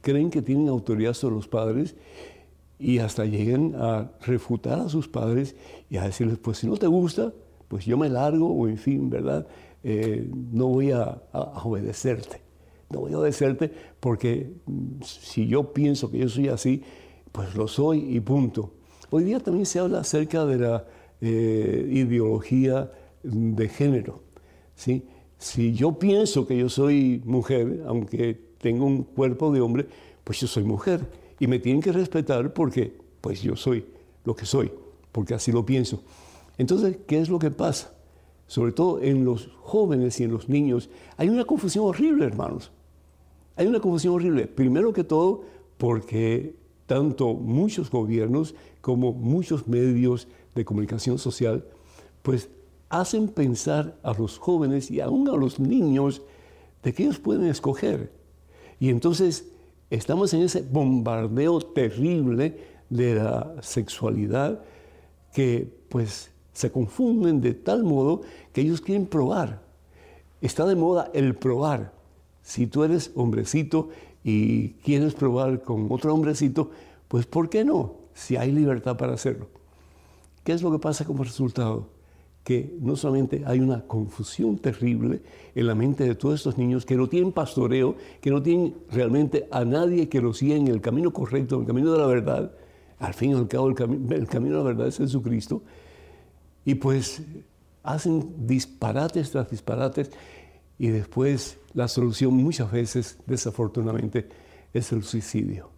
creen 0.00 0.30
que 0.30 0.42
tienen 0.42 0.68
autoridad 0.68 1.14
sobre 1.14 1.36
los 1.36 1.48
padres 1.48 1.96
y 2.78 2.98
hasta 2.98 3.24
lleguen 3.24 3.74
a 3.76 4.10
refutar 4.22 4.78
a 4.78 4.88
sus 4.88 5.08
padres 5.08 5.56
y 5.90 5.96
a 5.96 6.04
decirles, 6.04 6.38
pues 6.38 6.58
si 6.58 6.66
no 6.66 6.76
te 6.76 6.86
gusta, 6.86 7.32
pues 7.68 7.84
yo 7.84 7.96
me 7.96 8.08
largo 8.08 8.48
o 8.48 8.68
en 8.68 8.78
fin, 8.78 9.10
¿verdad? 9.10 9.46
Eh, 9.88 10.28
no 10.50 10.66
voy 10.66 10.90
a, 10.90 11.22
obedecerte. 11.62 12.40
No 12.90 13.02
voy 13.02 13.12
a 13.12 13.20
obedecerte 13.20 13.70
porque 14.00 14.50
mm, 14.66 15.00
si 15.02 15.46
yo 15.46 15.72
pienso 15.72 16.10
que 16.10 16.18
yo 16.18 16.28
soy 16.28 16.48
así, 16.48 16.82
pues 17.30 17.54
lo 17.54 17.68
soy 17.68 18.16
y 18.16 18.18
punto. 18.18 18.72
Hoy 19.10 19.22
día 19.22 19.38
también 19.38 19.64
se 19.64 19.78
habla 19.78 20.00
acerca 20.00 20.44
de 20.44 20.58
la 20.58 20.84
eh, 21.20 21.88
ideología 21.88 22.90
de 23.22 23.68
género. 23.68 24.24
¿sí? 24.74 25.04
Si 25.38 25.72
yo 25.72 25.96
pienso 26.00 26.48
que 26.48 26.58
yo 26.58 26.68
soy 26.68 27.22
mujer, 27.24 27.84
aunque 27.86 28.36
tengo 28.58 28.86
un 28.86 29.04
cuerpo 29.04 29.52
de 29.52 29.60
hombre, 29.60 29.86
pues 30.24 30.40
yo 30.40 30.48
soy 30.48 30.64
mujer 30.64 31.06
y 31.38 31.46
me 31.46 31.60
tienen 31.60 31.80
que 31.80 31.92
respetar 31.92 32.52
porque 32.52 32.92
pues 33.20 33.40
yo 33.40 33.54
soy 33.54 33.86
lo 34.24 34.34
que 34.34 34.46
soy, 34.46 34.72
porque 35.12 35.34
así 35.34 35.52
lo 35.52 35.64
pienso. 35.64 36.02
Entonces, 36.58 36.98
¿qué 37.06 37.20
es 37.20 37.28
lo 37.28 37.38
que 37.38 37.52
pasa? 37.52 37.95
Sobre 38.46 38.72
todo 38.72 39.00
en 39.00 39.24
los 39.24 39.50
jóvenes 39.60 40.20
y 40.20 40.24
en 40.24 40.32
los 40.32 40.48
niños, 40.48 40.88
hay 41.16 41.28
una 41.28 41.44
confusión 41.44 41.84
horrible, 41.84 42.24
hermanos. 42.24 42.70
Hay 43.56 43.66
una 43.66 43.80
confusión 43.80 44.14
horrible. 44.14 44.46
Primero 44.46 44.92
que 44.92 45.04
todo, 45.04 45.42
porque 45.78 46.56
tanto 46.86 47.34
muchos 47.34 47.90
gobiernos 47.90 48.54
como 48.80 49.12
muchos 49.12 49.66
medios 49.66 50.28
de 50.54 50.64
comunicación 50.64 51.18
social, 51.18 51.64
pues 52.22 52.48
hacen 52.88 53.28
pensar 53.28 53.98
a 54.02 54.12
los 54.14 54.38
jóvenes 54.38 54.90
y 54.90 55.00
aún 55.00 55.28
a 55.28 55.36
los 55.36 55.58
niños 55.58 56.22
de 56.82 56.92
que 56.92 57.04
ellos 57.04 57.18
pueden 57.18 57.46
escoger. 57.46 58.12
Y 58.78 58.90
entonces 58.90 59.46
Estamos 59.88 60.34
en 60.34 60.42
ese 60.42 60.62
bombardeo 60.62 61.60
terrible 61.60 62.58
de 62.90 63.14
la 63.14 63.54
sexualidad 63.62 64.60
que 65.32 65.72
pues 65.88 66.30
se 66.56 66.72
confunden 66.72 67.42
de 67.42 67.52
tal 67.52 67.84
modo 67.84 68.22
que 68.54 68.62
ellos 68.62 68.80
quieren 68.80 69.04
probar. 69.04 69.60
Está 70.40 70.64
de 70.64 70.74
moda 70.74 71.10
el 71.12 71.34
probar. 71.34 71.92
Si 72.42 72.66
tú 72.66 72.82
eres 72.82 73.12
hombrecito 73.14 73.90
y 74.24 74.70
quieres 74.82 75.12
probar 75.12 75.60
con 75.60 75.86
otro 75.90 76.14
hombrecito, 76.14 76.70
pues 77.08 77.26
¿por 77.26 77.50
qué 77.50 77.62
no? 77.62 77.96
Si 78.14 78.36
hay 78.36 78.52
libertad 78.52 78.96
para 78.96 79.12
hacerlo. 79.12 79.48
¿Qué 80.44 80.52
es 80.52 80.62
lo 80.62 80.72
que 80.72 80.78
pasa 80.78 81.04
como 81.04 81.24
resultado? 81.24 81.94
que 82.42 82.76
no 82.80 82.94
solamente 82.94 83.42
hay 83.44 83.58
una 83.58 83.80
confusión 83.88 84.56
terrible 84.58 85.20
en 85.52 85.66
la 85.66 85.74
mente 85.74 86.04
de 86.04 86.14
todos 86.14 86.36
estos 86.36 86.56
niños 86.56 86.86
que 86.86 86.94
no 86.94 87.08
tienen 87.08 87.32
pastoreo, 87.32 87.96
que 88.20 88.30
no 88.30 88.40
tienen 88.40 88.72
realmente 88.92 89.48
a 89.50 89.64
nadie 89.64 90.08
que 90.08 90.20
los 90.20 90.38
siga 90.38 90.54
en 90.54 90.68
el 90.68 90.80
camino 90.80 91.12
correcto, 91.12 91.56
en 91.56 91.62
el 91.62 91.66
camino 91.66 91.92
de 91.92 91.98
la 91.98 92.06
verdad. 92.06 92.52
Al 93.00 93.14
fin 93.14 93.32
y 93.32 93.34
al 93.34 93.48
cabo, 93.48 93.68
el, 93.70 94.12
el 94.12 94.28
camino 94.28 94.58
de 94.58 94.62
la 94.62 94.68
verdad 94.68 94.86
es 94.86 94.98
Jesucristo. 94.98 95.60
Y 96.66 96.74
pues 96.74 97.22
hacen 97.82 98.46
disparates 98.46 99.30
tras 99.30 99.48
disparates 99.48 100.10
y 100.78 100.88
después 100.88 101.58
la 101.72 101.88
solución 101.88 102.34
muchas 102.34 102.70
veces, 102.70 103.18
desafortunadamente, 103.26 104.28
es 104.74 104.92
el 104.92 105.04
suicidio. 105.04 105.70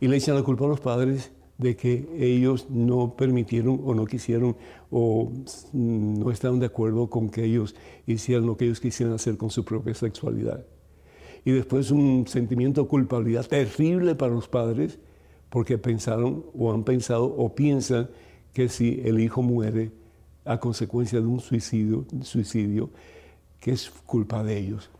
Y 0.00 0.08
le 0.08 0.16
echan 0.16 0.34
la 0.34 0.42
culpa 0.42 0.64
a 0.64 0.68
los 0.68 0.80
padres 0.80 1.30
de 1.58 1.76
que 1.76 2.08
ellos 2.18 2.70
no 2.70 3.14
permitieron 3.14 3.80
o 3.84 3.94
no 3.94 4.06
quisieron 4.06 4.56
o 4.90 5.32
no 5.72 6.30
estaban 6.30 6.60
de 6.60 6.66
acuerdo 6.66 7.10
con 7.10 7.28
que 7.28 7.44
ellos 7.44 7.74
hicieran 8.06 8.46
lo 8.46 8.56
que 8.56 8.64
ellos 8.64 8.80
quisieran 8.80 9.14
hacer 9.14 9.36
con 9.36 9.50
su 9.50 9.64
propia 9.64 9.94
sexualidad. 9.94 10.64
Y 11.44 11.50
después 11.50 11.90
un 11.90 12.26
sentimiento 12.26 12.82
de 12.82 12.88
culpabilidad 12.88 13.46
terrible 13.46 14.14
para 14.14 14.32
los 14.32 14.48
padres 14.48 14.98
porque 15.50 15.78
pensaron 15.78 16.44
o 16.56 16.72
han 16.72 16.84
pensado 16.84 17.24
o 17.24 17.54
piensan 17.54 18.08
que 18.52 18.68
si 18.68 19.00
el 19.04 19.20
hijo 19.20 19.42
muere 19.42 19.92
a 20.44 20.58
consecuencia 20.58 21.20
de 21.20 21.26
un 21.26 21.40
suicidio, 21.40 22.06
suicidio 22.22 22.90
que 23.60 23.72
es 23.72 23.90
culpa 24.06 24.42
de 24.42 24.58
ellos. 24.58 24.90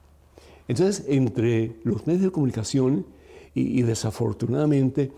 Entonces, 0.69 1.07
entre 1.09 1.77
los 1.85 2.07
medios 2.07 2.25
de 2.25 2.31
comunicación 2.31 3.07
y, 3.55 3.83
desafortunadamente, 3.83 5.11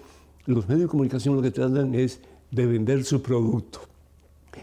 los 0.47 0.69
medios 0.69 0.83
de 0.83 0.89
comunicación 0.89 1.37
lo 1.37 1.43
que 1.43 1.51
tratan 1.51 1.95
es 1.95 2.21
de 2.51 2.67
vender 2.67 3.05
su 3.05 3.21
producto. 3.21 3.81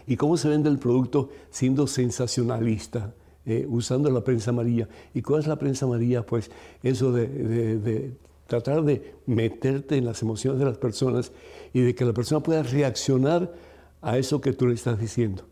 ¿Y 0.06 0.16
cómo 0.16 0.36
se 0.36 0.48
vende 0.48 0.70
el 0.70 0.78
producto? 0.78 1.30
Siendo 1.50 1.86
sensacionalista, 1.86 3.14
eh, 3.44 3.66
usando 3.68 4.10
la 4.10 4.24
prensa 4.24 4.50
amarilla. 4.50 4.88
¿Y 5.14 5.22
cuál 5.22 5.40
es 5.40 5.46
la 5.46 5.58
prensa 5.58 5.84
amarilla? 5.84 6.24
Pues 6.24 6.50
eso 6.82 7.12
de, 7.12 8.12
tratar 8.48 8.82
de 8.82 9.14
meterte 9.26 9.98
en 9.98 10.06
las 10.06 10.22
emociones 10.22 10.58
de 10.58 10.64
las 10.64 10.78
personas 10.78 11.32
y 11.74 11.82
de 11.82 11.94
que 11.94 12.06
la 12.06 12.14
persona 12.14 12.42
pueda 12.42 12.62
reaccionar 12.62 13.52
a 14.00 14.16
eso 14.16 14.40
que 14.40 14.54
tú 14.54 14.66
le 14.66 14.74
estás 14.74 14.98
diciendo, 14.98 15.44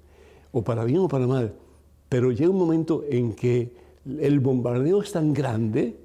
o 0.51 0.65
para 0.65 0.83
bien 0.83 1.01
o 1.01 1.09
para 1.09 1.27
mal. 1.27 1.55
Pero 2.09 2.33
llega 2.33 2.51
un 2.51 2.59
momento 2.59 3.05
en 3.09 3.35
que 3.35 3.77
el 4.07 4.41
bombardeo 4.41 5.03
es 5.03 5.13
tan 5.13 5.35
grande, 5.35 6.01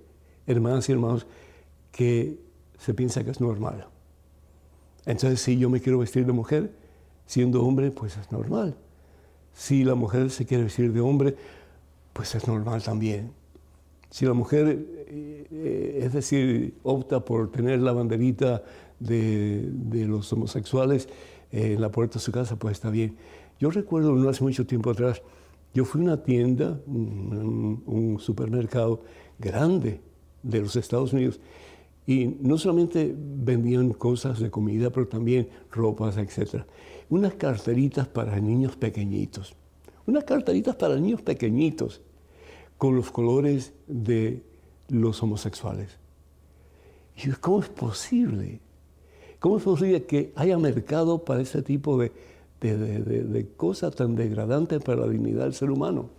hermanas 0.46 0.90
y 0.90 0.92
hermanos, 0.92 1.26
que 1.94 2.40
se 2.78 2.94
piensa 2.94 3.24
que 3.24 3.32
es 3.32 3.40
normal. 3.40 3.88
Entonces, 5.06 5.40
si 5.40 5.58
yo 5.58 5.70
me 5.70 5.80
quiero 5.80 6.00
vestir 6.00 6.26
de 6.26 6.34
mujer, 6.34 6.74
siendo 7.26 7.64
hombre, 7.64 7.92
pues 7.92 8.18
es 8.18 8.32
normal. 8.34 8.76
Si 9.54 9.86
la 9.86 9.96
mujer 9.96 10.30
se 10.30 10.46
quiere 10.46 10.66
vestir 10.66 10.92
de 10.92 11.00
hombre, 11.00 11.38
pues 12.12 12.36
es 12.36 12.48
normal 12.48 12.84
también. 12.84 13.32
Si 14.12 14.26
la 14.26 14.34
mujer, 14.34 14.86
eh, 15.08 16.00
es 16.04 16.14
decir, 16.14 16.76
opta 16.84 17.26
por 17.26 17.52
tener 17.52 17.80
la 17.82 17.92
banderita 17.92 18.64
de, 19.00 19.72
los 20.08 20.32
homosexuales 20.32 21.10
en 21.52 21.82
la 21.82 21.90
puerta 21.92 22.16
de 22.16 22.20
su 22.20 22.32
casa, 22.32 22.58
pues 22.58 22.74
está 22.74 22.92
bien. 22.92 23.18
Yo 23.60 23.72
recuerdo, 23.72 24.14
no 24.14 24.30
hace 24.30 24.44
mucho 24.44 24.68
tiempo 24.68 24.92
atrás, 24.92 25.24
yo 25.74 25.86
fui 25.86 26.02
a 26.02 26.04
una 26.04 26.24
tienda, 26.24 26.80
un 26.86 28.18
supermercado 28.20 29.02
grande, 29.40 30.02
de 30.44 30.62
los 30.62 30.76
Estados 30.76 31.14
Unidos. 31.14 31.40
Y 32.06 32.26
no 32.42 32.58
solamente 32.58 33.14
vendían 33.16 33.94
cosas 33.94 34.40
de 34.40 34.50
comida, 34.50 34.90
pero 34.90 35.08
también 35.08 35.50
ropas, 35.72 36.18
etc. 36.18 36.64
Unas 37.10 37.36
carteritas 37.36 38.08
para 38.08 38.40
niños 38.40 38.76
pequeñitos. 38.76 39.56
Unas 40.08 40.24
carteritas 40.24 40.76
para 40.76 40.96
niños 40.96 41.22
pequeñitos 41.22 42.02
con 42.82 42.96
los 42.96 43.12
colores 43.12 43.74
de 43.86 44.42
los 44.88 45.22
homosexuales. 45.22 46.00
Y 47.16 47.30
¿cómo 47.30 47.60
es 47.60 47.70
posible? 47.70 48.60
¿Cómo 49.40 49.60
es 49.60 49.64
posible 49.64 50.06
que 50.06 50.34
haya 50.36 50.58
mercado 50.58 51.24
para 51.24 51.42
ese 51.42 51.62
tipo 51.62 52.00
de, 52.00 52.12
de, 52.60 53.48
cosas 53.56 53.94
tan 53.94 54.16
degradantes 54.16 54.82
para 54.82 55.02
la 55.02 55.10
dignidad 55.10 55.44
del 55.44 55.54
ser 55.54 55.70
humano? 55.70 56.10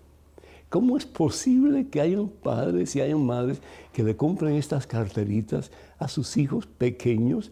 ¿Cómo 0.69 0.97
es 0.97 1.05
posible 1.05 1.89
que 1.89 2.01
hayan 2.01 2.29
padres 2.29 2.95
y 2.95 3.01
hayan 3.01 3.27
madres 3.27 3.61
que 3.93 4.05
le 4.05 4.15
compren 4.15 4.55
estas 4.55 4.87
carteritas 4.87 5.73
a 5.99 6.07
sus 6.07 6.37
hijos 6.37 6.69
pequeños 6.69 7.51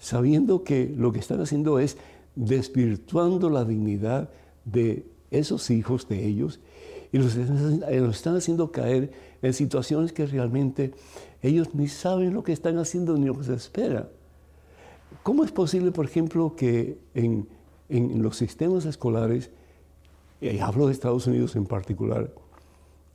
sabiendo 0.00 0.64
que 0.64 0.92
lo 0.92 1.12
que 1.12 1.20
están 1.20 1.40
haciendo 1.40 1.78
es 1.78 1.98
desvirtuando 2.34 3.48
la 3.48 3.64
dignidad 3.64 4.28
de 4.64 5.06
esos 5.30 5.70
hijos 5.70 6.08
de 6.08 6.26
ellos 6.26 6.58
y 7.14 7.18
los, 7.18 7.36
están 7.36 8.34
haciendo 8.34 8.72
caer 8.72 9.12
en 9.40 9.54
situaciones 9.54 10.12
que 10.12 10.26
realmente 10.26 10.92
ellos 11.42 11.72
ni 11.72 11.86
saben 11.86 12.34
lo 12.34 12.42
que 12.42 12.52
están 12.52 12.76
haciendo 12.76 13.16
ni 13.16 13.26
lo 13.26 13.38
que 13.38 13.44
se 13.44 13.54
espera. 13.54 14.08
¿Cómo 15.22 15.44
es 15.44 15.52
posible, 15.52 15.92
por 15.92 16.06
ejemplo, 16.06 16.56
que 16.56 16.98
en, 17.14 17.46
los 18.20 18.36
sistemas 18.36 18.84
escolares, 18.84 19.52
y 20.40 20.58
hablo 20.58 20.88
de 20.88 20.92
Estados 20.92 21.28
Unidos 21.28 21.54
en 21.54 21.66
particular, 21.66 22.32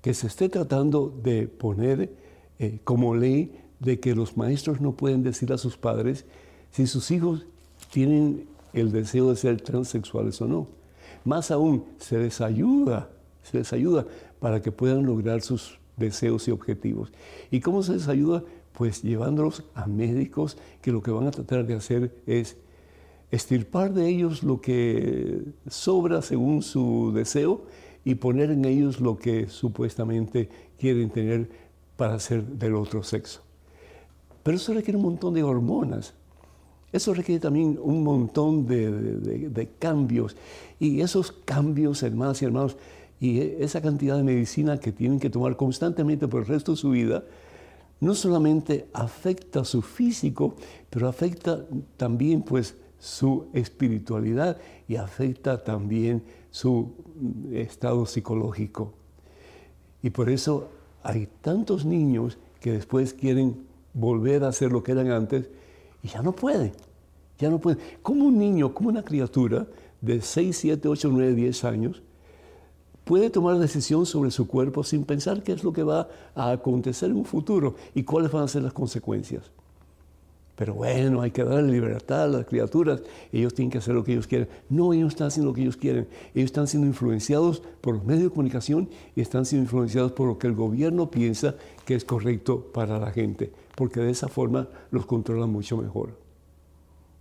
que 0.01 0.13
se 0.13 0.27
esté 0.27 0.47
tratando 0.47 1.13
de 1.21 1.49
poner 1.49 2.09
eh, 2.57 2.79
como 2.85 3.15
ley 3.15 3.59
de 3.81 3.99
que 3.99 4.15
los 4.15 4.37
maestros 4.37 4.79
no 4.79 4.93
pueden 4.93 5.23
decir 5.23 5.51
a 5.51 5.57
sus 5.57 5.75
padres 5.75 6.23
si 6.71 6.87
sus 6.87 7.11
hijos 7.11 7.45
tienen 7.91 8.47
el 8.71 8.93
deseo 8.93 9.29
de 9.29 9.35
ser 9.35 9.59
transexuales 9.59 10.41
o 10.41 10.47
no. 10.47 10.67
Más 11.25 11.51
aún, 11.51 11.83
se 11.97 12.17
les 12.17 12.39
ayuda 12.39 13.09
se 13.49 13.57
les 13.57 13.73
ayuda 13.73 14.05
para 14.39 14.61
que 14.61 14.71
puedan 14.71 15.05
lograr 15.05 15.41
sus 15.41 15.79
deseos 15.97 16.47
y 16.47 16.51
objetivos. 16.51 17.11
¿Y 17.51 17.59
cómo 17.59 17.83
se 17.83 17.93
les 17.93 18.07
ayuda? 18.07 18.43
Pues 18.73 19.01
llevándolos 19.03 19.63
a 19.75 19.87
médicos 19.87 20.57
que 20.81 20.91
lo 20.91 21.01
que 21.01 21.11
van 21.11 21.27
a 21.27 21.31
tratar 21.31 21.65
de 21.65 21.75
hacer 21.75 22.15
es 22.25 22.57
estirpar 23.31 23.93
de 23.93 24.07
ellos 24.07 24.43
lo 24.43 24.61
que 24.61 25.43
sobra 25.67 26.21
según 26.21 26.61
su 26.61 27.11
deseo 27.13 27.65
y 28.05 28.15
poner 28.15 28.51
en 28.51 28.65
ellos 28.65 28.99
lo 28.99 29.17
que 29.17 29.49
supuestamente 29.49 30.49
quieren 30.79 31.09
tener 31.09 31.49
para 31.97 32.17
ser 32.19 32.43
del 32.43 32.75
otro 32.75 33.03
sexo. 33.03 33.41
Pero 34.41 34.57
eso 34.57 34.73
requiere 34.73 34.97
un 34.97 35.03
montón 35.03 35.33
de 35.33 35.43
hormonas. 35.43 36.13
Eso 36.91 37.13
requiere 37.13 37.39
también 37.39 37.77
un 37.79 38.03
montón 38.03 38.65
de, 38.65 38.89
de 38.89 39.69
cambios. 39.77 40.35
Y 40.79 41.01
esos 41.01 41.31
cambios, 41.31 42.01
hermanas 42.01 42.41
y 42.41 42.45
hermanos, 42.45 42.77
y 43.19 43.39
esa 43.39 43.81
cantidad 43.81 44.15
de 44.17 44.23
medicina 44.23 44.79
que 44.79 44.91
tienen 44.91 45.19
que 45.19 45.29
tomar 45.29 45.57
constantemente 45.57 46.27
por 46.27 46.41
el 46.41 46.47
resto 46.47 46.71
de 46.71 46.77
su 46.77 46.91
vida, 46.91 47.23
no 47.99 48.15
solamente 48.15 48.87
afecta 48.93 49.65
su 49.65 49.81
físico, 49.81 50.55
pero 50.89 51.07
afecta 51.07 51.65
también 51.97 52.41
pues 52.41 52.75
su 52.97 53.47
espiritualidad 53.53 54.57
y 54.87 54.95
afecta 54.95 55.63
también 55.63 56.23
su 56.49 56.93
mm, 57.15 57.55
estado 57.55 58.05
psicológico. 58.05 58.93
Y 60.01 60.09
por 60.11 60.29
eso 60.29 60.69
hay 61.03 61.27
tantos 61.41 61.85
niños 61.85 62.37
que 62.61 62.71
después 62.71 63.13
quieren 63.13 63.63
volver 63.93 64.43
a 64.43 64.49
hacer 64.49 64.71
lo 64.71 64.83
que 64.83 64.91
eran 64.93 65.11
antes 65.11 65.49
y 66.03 66.07
ya 66.07 66.21
no 66.21 66.33
pueden, 66.33 66.71
ya 67.37 67.49
no 67.49 67.59
pueden. 67.59 67.79
Como 68.01 68.25
un 68.25 68.37
niño, 68.37 68.73
como 68.73 68.89
una 68.89 69.03
criatura 69.03 69.67
de 70.01 70.21
6, 70.21 70.57
7, 70.57 70.87
8, 70.87 71.09
9, 71.11 71.33
10 71.33 71.63
años, 71.65 72.01
puede 73.09 73.31
tomar 73.31 73.57
decisión 73.57 74.05
sobre 74.05 74.29
su 74.29 74.47
cuerpo 74.47 74.83
sin 74.83 75.03
pensar 75.03 75.41
qué 75.41 75.53
es 75.53 75.63
lo 75.63 75.73
que 75.73 75.81
va 75.81 76.07
a 76.35 76.51
acontecer 76.51 77.09
en 77.09 77.17
un 77.17 77.25
futuro 77.25 77.73
y 77.95 78.03
cuáles 78.03 78.31
van 78.31 78.43
a 78.43 78.47
ser 78.47 78.61
las 78.61 78.71
consecuencias. 78.71 79.49
Pero 80.55 80.75
bueno, 80.75 81.19
hay 81.23 81.31
que 81.31 81.43
darle 81.43 81.71
libertad 81.71 82.25
a 82.25 82.27
las 82.27 82.45
criaturas, 82.45 83.01
ellos 83.31 83.55
tienen 83.55 83.71
que 83.71 83.79
hacer 83.79 83.95
lo 83.95 84.03
que 84.03 84.11
ellos 84.11 84.27
quieren. 84.27 84.47
No, 84.69 84.93
ellos 84.93 85.13
están 85.13 85.25
haciendo 85.25 85.49
lo 85.49 85.55
que 85.55 85.61
ellos 85.63 85.75
quieren, 85.75 86.07
ellos 86.35 86.45
están 86.45 86.67
siendo 86.67 86.85
influenciados 86.85 87.63
por 87.81 87.95
los 87.95 88.05
medios 88.05 88.25
de 88.25 88.29
comunicación 88.29 88.87
y 89.15 89.21
están 89.21 89.43
siendo 89.43 89.63
influenciados 89.63 90.11
por 90.11 90.27
lo 90.27 90.37
que 90.37 90.45
el 90.45 90.53
gobierno 90.53 91.09
piensa 91.09 91.55
que 91.85 91.95
es 91.95 92.05
correcto 92.05 92.67
para 92.71 92.99
la 92.99 93.09
gente, 93.09 93.51
porque 93.75 94.01
de 94.01 94.11
esa 94.11 94.27
forma 94.27 94.67
los 94.91 95.07
controlan 95.07 95.49
mucho 95.49 95.77
mejor. 95.77 96.11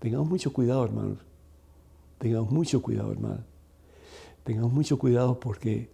Tengamos 0.01 0.29
mucho 0.29 0.53
cuidado, 0.53 0.85
hermanos. 0.85 1.17
Tengamos 2.19 2.51
mucho 2.51 2.83
cuidado, 2.83 3.11
hermanos. 3.11 3.58
Tengamos 4.49 4.73
mucho 4.73 4.99
cuidado 4.99 5.39
porque 5.39 5.91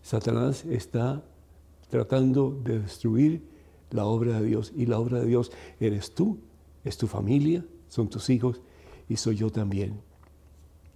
Satanás 0.00 0.64
está 0.64 1.24
tratando 1.88 2.56
de 2.62 2.78
destruir 2.78 3.42
la 3.90 4.04
obra 4.04 4.40
de 4.40 4.46
Dios. 4.46 4.72
Y 4.76 4.86
la 4.86 5.00
obra 5.00 5.18
de 5.18 5.26
Dios 5.26 5.50
eres 5.80 6.14
tú, 6.14 6.38
es 6.84 6.96
tu 6.98 7.08
familia, 7.08 7.64
son 7.88 8.08
tus 8.08 8.30
hijos 8.30 8.60
y 9.08 9.16
soy 9.16 9.34
yo 9.34 9.50
también. 9.50 10.00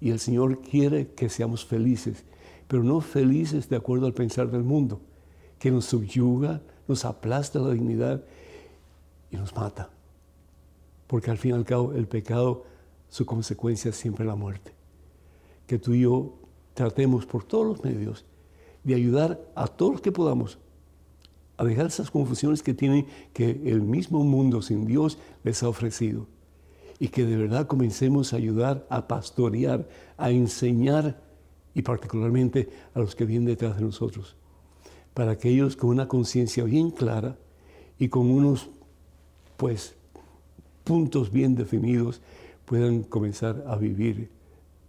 Y 0.01 0.11
el 0.11 0.21
Señor 0.21 0.61
quiere 0.63 1.09
que 1.09 1.29
seamos 1.29 1.65
felices, 1.65 2.25
pero 2.69 2.85
no 2.85 3.01
felices 3.01 3.69
de 3.69 3.75
acuerdo 3.75 4.07
al 4.07 4.15
pensar 4.15 4.49
del 4.49 4.63
mundo, 4.63 5.01
que 5.59 5.73
nos 5.73 5.87
subyuga, 5.87 6.63
nos 6.87 7.05
aplasta 7.05 7.59
la 7.59 7.73
dignidad 7.73 8.23
y 9.33 9.37
nos 9.37 9.53
mata. 9.57 9.91
Porque 11.09 11.33
al 11.33 11.39
fin 11.39 11.51
y 11.51 11.55
al 11.55 11.65
cabo 11.65 11.93
el 11.93 12.07
pecado, 12.07 12.67
su 13.09 13.27
consecuencia 13.27 13.89
es 13.89 13.97
siempre 13.97 14.25
la 14.25 14.37
muerte. 14.37 14.75
Que 15.67 15.77
tú 15.77 15.95
y 15.95 16.03
yo 16.03 16.40
tratemos 16.75 17.27
por 17.27 17.45
todos 17.45 17.67
los 17.67 17.85
medios 17.85 18.25
de 18.85 18.95
ayudar 18.95 19.41
a 19.55 19.67
todos 19.67 19.93
los 19.93 20.01
que 20.01 20.13
podamos 20.13 20.59
a 21.61 21.65
dejar 21.65 21.87
esas 21.87 22.11
confusiones 22.11 22.63
que 22.63 22.73
tienen 22.73 23.07
que 23.35 23.51
el 23.67 23.83
mismo 23.83 24.25
mundo 24.25 24.63
sin 24.63 24.87
Dios 24.87 25.19
les 25.45 25.63
ha 25.63 25.69
ofrecido. 25.69 26.27
Y 26.99 27.09
que 27.09 27.27
de 27.27 27.37
verdad 27.37 27.67
comencemos 27.67 28.33
a 28.33 28.37
ayudar 28.37 28.87
a 28.89 29.07
pastorear, 29.07 29.87
a 30.17 30.31
enseñar 30.31 31.23
y 31.75 31.83
particularmente 31.83 32.71
a 32.95 33.01
los 33.01 33.15
que 33.15 33.27
vienen 33.27 33.47
detrás 33.47 33.77
de 33.77 33.83
nosotros. 33.83 34.37
Para 35.13 35.37
que 35.37 35.51
ellos 35.51 35.77
con 35.77 35.91
una 35.91 36.09
conciencia 36.09 36.65
bien 36.65 36.91
clara 36.91 37.37
y 37.99 38.09
con 38.09 38.31
unos 38.31 38.71
pues 39.59 39.97
puntos 40.85 41.31
bien 41.31 41.57
definidos 41.57 42.23
puedan 42.65 43.03
comenzar 43.03 43.65
a 43.67 43.77
vivir 43.77 44.31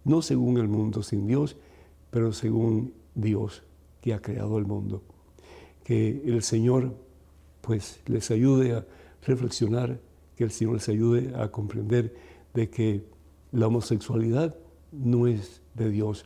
no 0.05 0.21
según 0.21 0.57
el 0.57 0.69
mundo 0.69 1.03
sin 1.03 1.27
Dios, 1.27 1.57
pero 2.11 2.31
según 2.33 2.93
Dios 3.15 3.63
que 4.01 4.13
ha 4.13 4.21
creado 4.21 4.57
el 4.57 4.65
mundo. 4.65 5.01
Que 5.83 6.21
el 6.25 6.43
Señor 6.43 6.93
pues 7.61 8.01
les 8.05 8.29
ayude 8.31 8.73
a 8.73 8.85
reflexionar, 9.25 9.99
que 10.35 10.43
el 10.43 10.51
Señor 10.51 10.75
les 10.75 10.89
ayude 10.89 11.33
a 11.35 11.49
comprender 11.49 12.15
de 12.53 12.69
que 12.69 13.03
la 13.51 13.67
homosexualidad 13.67 14.55
no 14.91 15.27
es 15.27 15.61
de 15.73 15.89
Dios. 15.89 16.25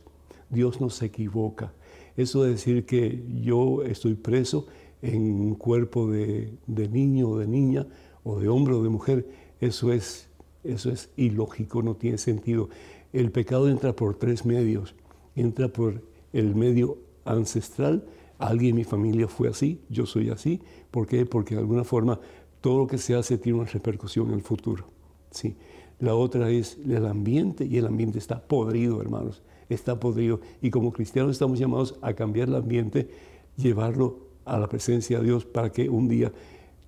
Dios 0.50 0.80
no 0.80 0.90
se 0.90 1.06
equivoca. 1.06 1.72
Eso 2.16 2.42
de 2.42 2.50
decir 2.50 2.86
que 2.86 3.24
yo 3.42 3.82
estoy 3.82 4.14
preso 4.14 4.66
en 5.02 5.40
un 5.40 5.54
cuerpo 5.54 6.10
de, 6.10 6.58
niño 6.66 7.28
o 7.28 7.38
de 7.38 7.46
niña, 7.46 7.86
o 8.24 8.40
de 8.40 8.48
hombre 8.48 8.74
o 8.74 8.82
de 8.82 8.88
mujer, 8.88 9.28
eso 9.60 9.92
es, 9.92 10.28
eso 10.64 10.90
es 10.90 11.10
ilógico, 11.16 11.82
no 11.82 11.94
tiene 11.94 12.18
sentido. 12.18 12.70
El 13.12 13.30
pecado 13.30 13.68
entra 13.68 13.94
por 13.94 14.16
tres 14.16 14.44
medios 14.44 14.94
entra 15.36 15.68
por 15.68 16.02
el 16.32 16.54
medio 16.54 16.98
ancestral. 17.24 18.04
Alguien 18.38 18.70
en 18.70 18.76
mi 18.76 18.84
familia 18.84 19.28
fue 19.28 19.48
así, 19.48 19.80
yo 19.88 20.06
soy 20.06 20.30
así. 20.30 20.60
¿Por 20.90 21.06
qué? 21.06 21.24
Porque 21.24 21.54
de 21.54 21.60
alguna 21.60 21.84
forma 21.84 22.18
todo 22.60 22.78
lo 22.78 22.86
que 22.86 22.98
se 22.98 23.14
hace 23.14 23.38
tiene 23.38 23.60
una 23.60 23.68
repercusión 23.68 24.28
en 24.28 24.34
el 24.34 24.42
futuro. 24.42 24.86
¿sí? 25.30 25.56
La 26.00 26.14
otra 26.14 26.50
es 26.50 26.78
el 26.84 27.06
ambiente 27.06 27.64
y 27.64 27.78
el 27.78 27.86
ambiente 27.86 28.18
está 28.18 28.40
podrido, 28.40 29.00
hermanos. 29.00 29.42
Está 29.68 29.98
podrido. 29.98 30.40
Y 30.60 30.70
como 30.70 30.92
cristianos 30.92 31.32
estamos 31.32 31.58
llamados 31.58 31.98
a 32.02 32.14
cambiar 32.14 32.48
el 32.48 32.56
ambiente, 32.56 33.08
llevarlo 33.56 34.26
a 34.44 34.58
la 34.58 34.68
presencia 34.68 35.18
de 35.18 35.26
Dios 35.26 35.44
para 35.44 35.70
que 35.70 35.88
un 35.88 36.08
día 36.08 36.32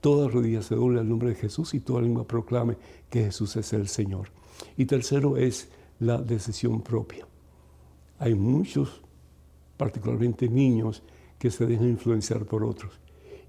toda 0.01 0.29
rodilla 0.29 0.63
se 0.63 0.75
doble 0.75 1.01
al 1.01 1.09
nombre 1.09 1.31
de 1.31 1.35
Jesús 1.35 1.75
y 1.75 1.81
toda 1.81 2.03
lengua 2.03 2.27
proclame 2.27 2.77
que 3.11 3.25
Jesús 3.25 3.57
es 3.57 3.73
el 3.73 3.89
Señor. 3.89 4.31
Y 4.77 4.87
tercero 4.87 5.37
es 5.37 5.69
la 6.01 6.19
decisión 6.19 6.83
propia. 6.83 7.28
Hay 8.19 8.35
muchos, 8.35 9.01
particularmente 9.77 10.49
niños, 10.49 11.03
que 11.39 11.51
se 11.51 11.67
dejan 11.67 11.89
influenciar 11.89 12.45
por 12.45 12.65
otros 12.65 12.93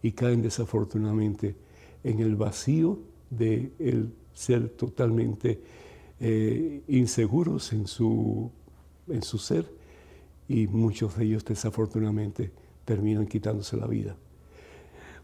y 0.01 0.11
caen 0.11 0.41
desafortunadamente 0.41 1.55
en 2.03 2.19
el 2.19 2.35
vacío 2.35 2.99
de 3.29 3.71
el 3.79 4.13
ser 4.33 4.69
totalmente 4.69 5.61
eh, 6.19 6.83
inseguros 6.87 7.73
en 7.73 7.87
su, 7.87 8.51
en 9.07 9.21
su 9.23 9.37
ser 9.37 9.65
y 10.47 10.67
muchos 10.67 11.17
de 11.17 11.25
ellos 11.25 11.45
desafortunadamente 11.45 12.51
terminan 12.85 13.27
quitándose 13.27 13.77
la 13.77 13.87
vida. 13.87 14.15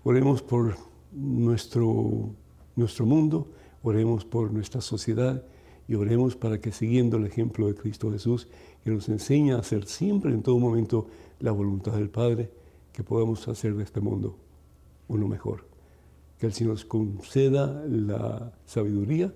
Oremos 0.03 0.41
por 0.41 0.75
nuestro, 1.11 2.29
nuestro 2.75 3.05
mundo, 3.05 3.51
oremos 3.83 4.25
por 4.25 4.51
nuestra 4.51 4.81
sociedad 4.81 5.43
y 5.87 5.95
oremos 5.95 6.35
para 6.35 6.59
que 6.59 6.71
siguiendo 6.71 7.17
el 7.17 7.25
ejemplo 7.25 7.67
de 7.67 7.75
Cristo 7.75 8.11
Jesús, 8.11 8.47
que 8.85 8.91
nos 8.91 9.09
enseña 9.09 9.55
a 9.55 9.59
hacer 9.61 9.87
siempre, 9.87 10.31
en 10.31 10.43
todo 10.43 10.59
momento, 10.59 11.07
la 11.39 11.51
voluntad 11.51 11.93
del 11.93 12.11
Padre, 12.11 12.51
que 12.93 13.03
podamos 13.03 13.47
hacer 13.47 13.73
de 13.73 13.83
este 13.83 13.99
mundo 13.99 14.37
uno 15.07 15.27
mejor. 15.27 15.65
Que 16.37 16.45
el 16.45 16.53
Señor 16.53 16.73
nos 16.73 16.85
conceda 16.85 17.83
la 17.87 18.53
sabiduría 18.67 19.33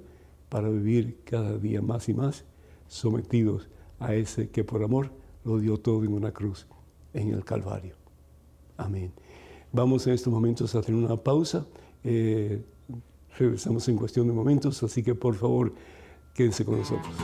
para 0.50 0.70
vivir 0.70 1.22
cada 1.24 1.58
día 1.58 1.82
más 1.82 2.08
y 2.10 2.14
más 2.14 2.46
sometidos 2.88 3.70
a 3.98 4.14
ese 4.14 4.52
que 4.52 4.64
por 4.64 4.84
amor 4.84 5.10
lo 5.44 5.58
dio 5.58 5.80
todo 5.80 6.04
en 6.04 6.14
una 6.14 6.32
cruz, 6.32 6.68
en 7.16 7.30
el 7.34 7.44
Calvario. 7.44 7.96
Amén. 8.78 9.12
Vamos 9.72 10.06
en 10.06 10.14
estos 10.14 10.32
momentos 10.32 10.76
a 10.76 10.82
tener 10.84 11.04
una 11.04 11.18
pausa. 11.18 11.66
Eh, 12.04 12.64
regresamos 13.36 13.88
en 13.90 13.98
cuestión 13.98 14.28
de 14.28 14.34
momentos, 14.34 14.84
así 14.84 15.02
que 15.02 15.16
por 15.16 15.34
favor 15.34 15.74
quédense 16.36 16.64
con 16.64 16.78
nosotros. 16.78 17.16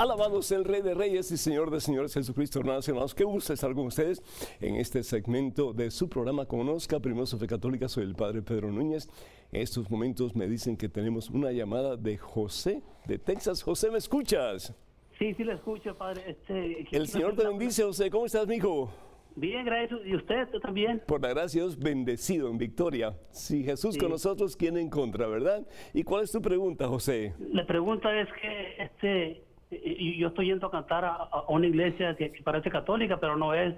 Alabados 0.00 0.50
el 0.50 0.64
Rey 0.64 0.80
de 0.80 0.94
Reyes 0.94 1.30
y 1.30 1.36
Señor 1.36 1.70
de 1.70 1.78
Señores 1.78 2.14
Jesucristo, 2.14 2.58
hermanos 2.58 2.88
y 2.88 2.90
hermanos. 2.90 3.14
Qué 3.14 3.24
gusto 3.24 3.52
estar 3.52 3.74
con 3.74 3.84
ustedes 3.84 4.22
en 4.58 4.76
este 4.76 5.02
segmento 5.02 5.74
de 5.74 5.90
su 5.90 6.08
programa 6.08 6.46
Conozca 6.46 6.98
Primero 7.00 7.26
Fe 7.26 7.46
Católica. 7.46 7.86
Soy 7.86 8.04
el 8.04 8.14
Padre 8.14 8.40
Pedro 8.40 8.72
Núñez. 8.72 9.10
En 9.52 9.60
estos 9.60 9.90
momentos 9.90 10.34
me 10.34 10.48
dicen 10.48 10.78
que 10.78 10.88
tenemos 10.88 11.28
una 11.28 11.52
llamada 11.52 11.98
de 11.98 12.16
José 12.16 12.82
de 13.04 13.18
Texas. 13.18 13.62
José, 13.62 13.90
¿me 13.90 13.98
escuchas? 13.98 14.74
Sí, 15.18 15.34
sí, 15.34 15.44
le 15.44 15.52
escucho, 15.52 15.94
Padre. 15.94 16.22
Este, 16.28 16.96
el 16.96 17.06
Señor 17.06 17.36
te 17.36 17.46
bendice, 17.46 17.82
José. 17.82 18.08
¿Cómo 18.08 18.24
estás, 18.24 18.46
mijo? 18.46 18.90
Bien, 19.36 19.66
gracias. 19.66 20.00
¿Y 20.06 20.16
usted 20.16 20.48
también? 20.62 21.02
Por 21.06 21.20
la 21.20 21.28
gracia 21.28 21.60
de 21.60 21.66
Dios, 21.66 21.78
bendecido 21.78 22.48
en 22.48 22.56
victoria. 22.56 23.18
Si 23.32 23.64
Jesús 23.64 23.98
con 23.98 24.08
nosotros, 24.08 24.56
¿quién 24.56 24.78
en 24.78 24.88
contra, 24.88 25.26
verdad? 25.26 25.66
¿Y 25.92 26.04
cuál 26.04 26.24
es 26.24 26.32
tu 26.32 26.40
pregunta, 26.40 26.88
José? 26.88 27.34
La 27.52 27.66
pregunta 27.66 28.18
es 28.18 28.28
que 28.40 28.82
este, 28.82 29.49
yo 29.70 30.28
estoy 30.28 30.46
yendo 30.46 30.66
a 30.66 30.70
cantar 30.70 31.04
a, 31.04 31.44
una 31.48 31.66
iglesia 31.66 32.16
que, 32.16 32.32
parece 32.42 32.70
católica, 32.70 33.18
pero 33.18 33.36
no 33.36 33.54
es. 33.54 33.74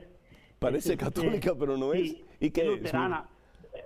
Parece 0.59 0.97
católica, 0.97 1.53
pero 1.59 1.77
no 1.77 1.93
es. 1.93 2.17
¿Y 2.41 2.51
qué 2.51 2.65
luterana. 2.65 3.25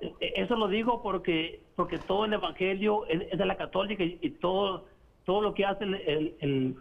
es? 0.00 0.12
E, 0.20 0.42
eso 0.42 0.56
lo 0.56 0.68
digo 0.68 1.02
porque 1.02 1.60
porque 1.74 1.98
todo 1.98 2.24
el 2.24 2.32
evangelio 2.32 3.06
es, 3.06 3.36
de 3.36 3.46
la 3.46 3.56
católica 3.56 4.02
y, 4.04 4.30
todo 4.40 4.86
todo 5.24 5.40
lo 5.40 5.54
que 5.54 5.64
hace 5.64 5.84
el, 5.84 6.76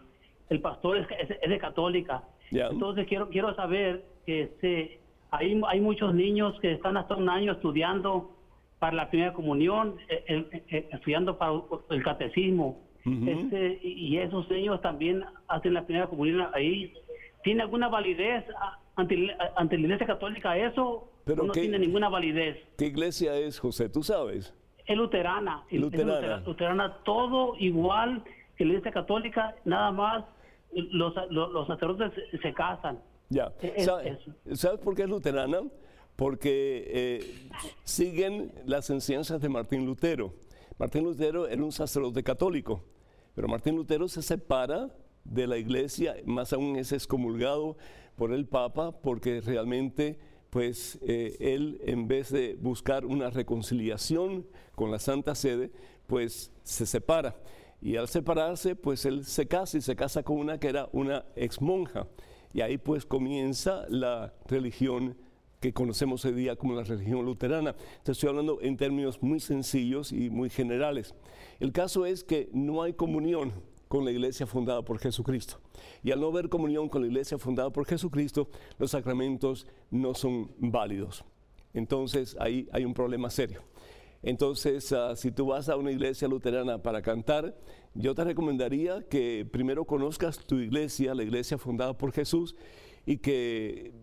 el, 0.50 0.62
pastor 0.62 0.98
es, 0.98 1.08
es, 1.20 1.50
de 1.50 1.58
católica. 1.58 2.24
Entonces 2.52 3.08
quiero 3.08 3.30
quiero 3.30 3.56
saber 3.56 4.06
que 4.26 4.44
este, 4.44 5.00
hay, 5.32 5.60
hay 5.68 5.82
muchos 5.82 6.14
niños 6.14 6.60
que 6.60 6.74
están 6.74 6.98
hasta 6.98 7.16
un 7.16 7.30
año 7.30 7.54
estudiando 7.54 8.32
para 8.80 8.96
la 8.96 9.10
primera 9.10 9.34
comunión, 9.34 9.98
e, 10.08 10.46
e, 10.70 10.88
estudiando 10.92 11.38
para 11.38 11.54
el 11.90 12.04
catecismo 12.04 12.85
este, 13.06 13.80
y 13.84 14.18
esos 14.18 14.50
niños 14.50 14.82
también 14.82 15.24
hacen 15.48 15.74
la 15.74 15.86
primera 15.86 16.08
comunión 16.08 16.48
ahí. 16.54 16.94
¿Tiene 17.44 17.62
alguna 17.62 17.88
validez 17.88 18.44
ante, 18.96 19.36
ante 19.56 19.78
la 19.78 19.84
Iglesia 19.84 20.08
Católica 20.08 20.58
eso? 20.58 21.08
Pero 21.26 21.44
no 21.44 21.54
tiene 21.54 21.80
ninguna 21.80 22.08
validez. 22.08 22.58
¿Qué 22.78 22.86
iglesia 22.86 23.36
es, 23.36 23.60
José? 23.60 23.90
¿Tú 23.90 24.04
sabes? 24.04 24.54
Es 24.86 24.96
luterana. 24.96 25.64
Luterana. 25.72 26.38
luterana. 26.46 26.98
todo 27.04 27.56
igual 27.60 28.24
que 28.56 28.64
la 28.64 28.72
Iglesia 28.72 28.92
Católica, 28.92 29.56
nada 29.66 29.92
más 29.92 30.24
los, 30.72 31.14
los, 31.32 31.68
sacerdotes 31.68 32.12
se, 32.42 32.54
casan. 32.54 33.00
Ya. 33.30 33.52
¿Sabes 34.54 34.80
por 34.80 34.96
qué 34.96 35.04
es 35.04 35.10
luterana? 35.10 35.62
Porque 36.16 36.86
eh, 36.88 37.50
siguen 37.84 38.52
las 38.66 38.90
enseñanzas 38.90 39.42
de 39.42 39.50
Martín 39.50 39.86
Lutero. 39.86 40.34
Martín 40.78 41.04
Lutero 41.04 41.48
era 41.48 41.64
un 41.64 41.72
sacerdote 41.72 42.24
católico. 42.24 42.84
Pero 43.36 43.48
Martín 43.48 43.76
Lutero 43.76 44.08
se 44.08 44.22
separa 44.22 44.90
de 45.26 45.48
la 45.48 45.58
iglesia, 45.58 46.16
más 46.26 46.54
aún 46.54 46.78
es 46.78 46.92
excomulgado 46.92 47.78
por 48.16 48.32
el 48.32 48.46
Papa, 48.48 48.92
porque 49.02 49.42
realmente, 49.42 50.18
pues, 50.50 50.98
eh, 51.02 51.36
él 51.40 51.82
en 51.86 52.08
vez 52.08 52.32
de 52.32 52.56
buscar 52.56 53.06
una 53.06 53.30
reconciliación 53.30 54.48
con 54.74 54.90
la 54.90 55.00
Santa 55.00 55.36
Sede, 55.36 55.72
pues 56.08 56.52
se 56.64 56.86
separa. 56.86 57.36
Y 57.82 57.98
al 57.98 58.08
separarse, 58.08 58.76
pues 58.76 59.06
él 59.06 59.26
se 59.26 59.48
casa 59.48 59.78
y 59.78 59.82
se 59.82 59.96
casa 59.96 60.24
con 60.24 60.38
una 60.38 60.60
que 60.60 60.70
era 60.70 60.88
una 60.94 61.26
ex 61.36 61.62
monja. 61.62 62.08
Y 62.54 62.62
ahí 62.62 62.78
pues 62.78 63.06
comienza 63.06 63.86
la 63.90 64.34
religión 64.48 65.18
que 65.66 65.74
conocemos 65.74 66.24
hoy 66.26 66.34
día 66.34 66.56
como 66.56 66.76
la 66.76 66.84
religión 66.84 67.26
luterana. 67.26 67.76
Te 68.04 68.12
estoy 68.12 68.30
hablando 68.30 68.60
en 68.62 68.78
términos 68.78 69.24
muy 69.24 69.40
sencillos 69.40 70.12
y 70.12 70.30
muy 70.30 70.52
generales. 70.52 71.16
El 71.60 71.72
caso 71.72 72.06
es 72.06 72.24
que 72.24 72.52
no 72.54 72.84
hay 72.84 72.94
comunión 72.94 73.52
con 73.88 74.06
la 74.06 74.12
iglesia 74.12 74.46
fundada 74.46 74.84
por 74.84 75.00
Jesucristo. 75.00 75.60
Y 76.04 76.12
al 76.12 76.20
no 76.20 76.28
haber 76.28 76.50
comunión 76.50 76.88
con 76.88 77.02
la 77.02 77.08
iglesia 77.08 77.40
fundada 77.40 77.72
por 77.72 77.88
Jesucristo, 77.88 78.48
los 78.78 78.92
sacramentos 78.92 79.66
no 79.90 80.14
son 80.14 80.52
válidos. 80.60 81.26
Entonces 81.74 82.38
ahí 82.40 82.70
hay 82.72 82.86
un 82.86 82.94
problema 82.94 83.32
serio. 83.32 83.64
Entonces, 84.22 84.92
ah, 84.92 85.16
si 85.16 85.32
tú 85.32 85.48
vas 85.48 85.68
a 85.68 85.78
una 85.78 85.92
iglesia 85.92 86.28
luterana 86.28 86.84
para 86.84 87.02
cantar, 87.02 87.58
yo 87.96 88.14
te 88.14 88.24
recomendaría 88.24 89.02
que 89.10 89.48
primero 89.52 89.86
conozcas 89.86 90.38
tu 90.46 90.58
iglesia, 90.60 91.16
la 91.16 91.24
iglesia 91.24 91.58
fundada 91.58 91.98
por 91.98 92.12
Jesús, 92.12 92.56
y 93.06 93.18
que 93.18 93.94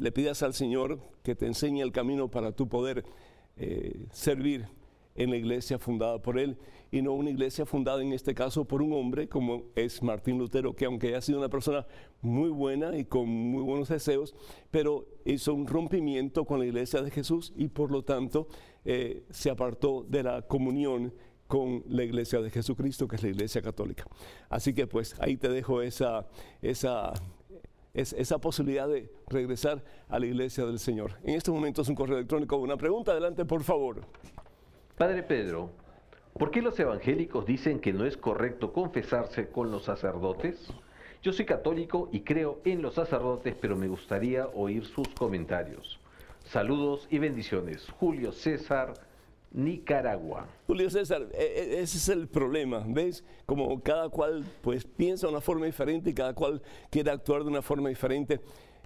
le 0.00 0.12
pidas 0.12 0.42
al 0.42 0.54
Señor 0.54 0.98
que 1.22 1.34
te 1.34 1.46
enseñe 1.46 1.82
el 1.82 1.92
camino 1.92 2.30
para 2.30 2.52
tu 2.52 2.68
poder 2.68 3.04
eh, 3.56 4.06
servir 4.12 4.66
en 5.14 5.30
la 5.30 5.36
iglesia 5.36 5.78
fundada 5.78 6.22
por 6.22 6.38
él 6.38 6.56
y 6.90 7.02
no 7.02 7.12
una 7.12 7.30
iglesia 7.30 7.66
fundada 7.66 8.00
en 8.00 8.12
este 8.12 8.34
caso 8.34 8.64
por 8.64 8.80
un 8.80 8.92
hombre 8.94 9.28
como 9.28 9.64
es 9.74 10.02
Martín 10.02 10.38
Lutero, 10.38 10.74
que 10.74 10.86
aunque 10.86 11.08
haya 11.08 11.20
sido 11.20 11.38
una 11.38 11.50
persona 11.50 11.86
muy 12.22 12.48
buena 12.48 12.96
y 12.96 13.04
con 13.04 13.28
muy 13.28 13.62
buenos 13.62 13.88
deseos, 13.88 14.34
pero 14.70 15.06
hizo 15.24 15.52
un 15.54 15.66
rompimiento 15.66 16.44
con 16.46 16.58
la 16.58 16.66
iglesia 16.66 17.02
de 17.02 17.10
Jesús 17.10 17.52
y 17.54 17.68
por 17.68 17.90
lo 17.90 18.02
tanto 18.02 18.48
eh, 18.84 19.24
se 19.30 19.50
apartó 19.50 20.06
de 20.08 20.22
la 20.22 20.42
comunión 20.42 21.12
con 21.46 21.82
la 21.88 22.04
iglesia 22.04 22.40
de 22.40 22.48
Jesucristo, 22.48 23.08
que 23.08 23.16
es 23.16 23.22
la 23.24 23.30
iglesia 23.30 23.60
católica. 23.60 24.06
Así 24.48 24.72
que 24.72 24.86
pues 24.86 25.16
ahí 25.20 25.36
te 25.36 25.48
dejo 25.48 25.82
esa, 25.82 26.28
esa, 26.62 27.12
esa 27.94 28.38
posibilidad 28.38 28.88
de 28.88 29.10
regresar 29.28 29.82
a 30.08 30.18
la 30.18 30.26
iglesia 30.26 30.64
del 30.64 30.78
Señor. 30.78 31.12
En 31.24 31.34
este 31.34 31.50
momento 31.50 31.82
es 31.82 31.88
un 31.88 31.94
correo 31.94 32.16
electrónico. 32.16 32.56
Una 32.56 32.76
pregunta, 32.76 33.12
adelante 33.12 33.44
por 33.44 33.62
favor. 33.62 34.02
Padre 34.96 35.22
Pedro, 35.22 35.70
¿por 36.34 36.50
qué 36.50 36.62
los 36.62 36.78
evangélicos 36.78 37.46
dicen 37.46 37.80
que 37.80 37.92
no 37.92 38.04
es 38.04 38.16
correcto 38.16 38.72
confesarse 38.72 39.48
con 39.48 39.70
los 39.70 39.84
sacerdotes? 39.84 40.72
Yo 41.22 41.32
soy 41.32 41.44
católico 41.44 42.08
y 42.12 42.20
creo 42.20 42.60
en 42.64 42.80
los 42.80 42.94
sacerdotes, 42.94 43.54
pero 43.60 43.76
me 43.76 43.88
gustaría 43.88 44.46
oír 44.48 44.84
sus 44.86 45.08
comentarios. 45.08 45.98
Saludos 46.44 47.06
y 47.10 47.18
bendiciones. 47.18 47.86
Julio 47.98 48.32
César, 48.32 48.94
Nicaragua. 49.52 50.46
Julio 50.66 50.88
César, 50.90 51.28
e, 51.32 51.42
e, 51.42 51.80
ese 51.80 51.98
es 51.98 52.08
el 52.08 52.28
problema, 52.28 52.84
¿ves? 52.86 53.24
Como 53.46 53.82
cada 53.82 54.08
cual 54.08 54.44
pues 54.62 54.84
piensa 54.84 55.26
de 55.26 55.32
una 55.32 55.40
forma 55.40 55.66
diferente 55.66 56.10
y 56.10 56.14
cada 56.14 56.34
cual 56.34 56.62
quiere 56.90 57.10
actuar 57.10 57.42
de 57.42 57.48
una 57.48 57.62
forma 57.62 57.88
diferente. 57.88 58.40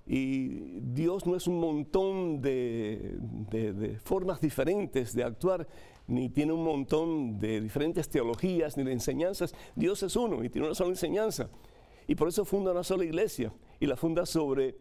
Y 0.07 0.81
Dios 0.81 1.27
no 1.27 1.35
es 1.37 1.47
un 1.47 1.61
montón 1.61 2.43
de, 2.43 3.17
de 3.51 3.99
formas 3.99 4.41
diferentes 4.41 5.15
de 5.15 5.25
actuar 5.25 5.67
ni 6.07 6.29
tiene 6.29 6.53
un 6.53 6.63
montón 6.63 7.39
de 7.39 7.61
diferentes 7.61 8.09
teologías 8.09 8.77
ni 8.77 8.85
de 8.85 8.93
enseñanzas. 8.93 9.55
Dios 9.75 10.03
es 10.03 10.17
uno 10.17 10.45
y 10.45 10.51
tiene 10.51 10.67
una 10.67 10.75
sola 10.75 10.91
enseñanza. 10.91 11.49
Y 12.07 12.15
por 12.15 12.29
eso 12.29 12.45
funda 12.45 12.73
una 12.73 12.85
sola 12.85 13.05
iglesia 13.05 13.53
y 13.81 13.87
la 13.87 13.97
funda 13.97 14.27
sobre 14.27 14.77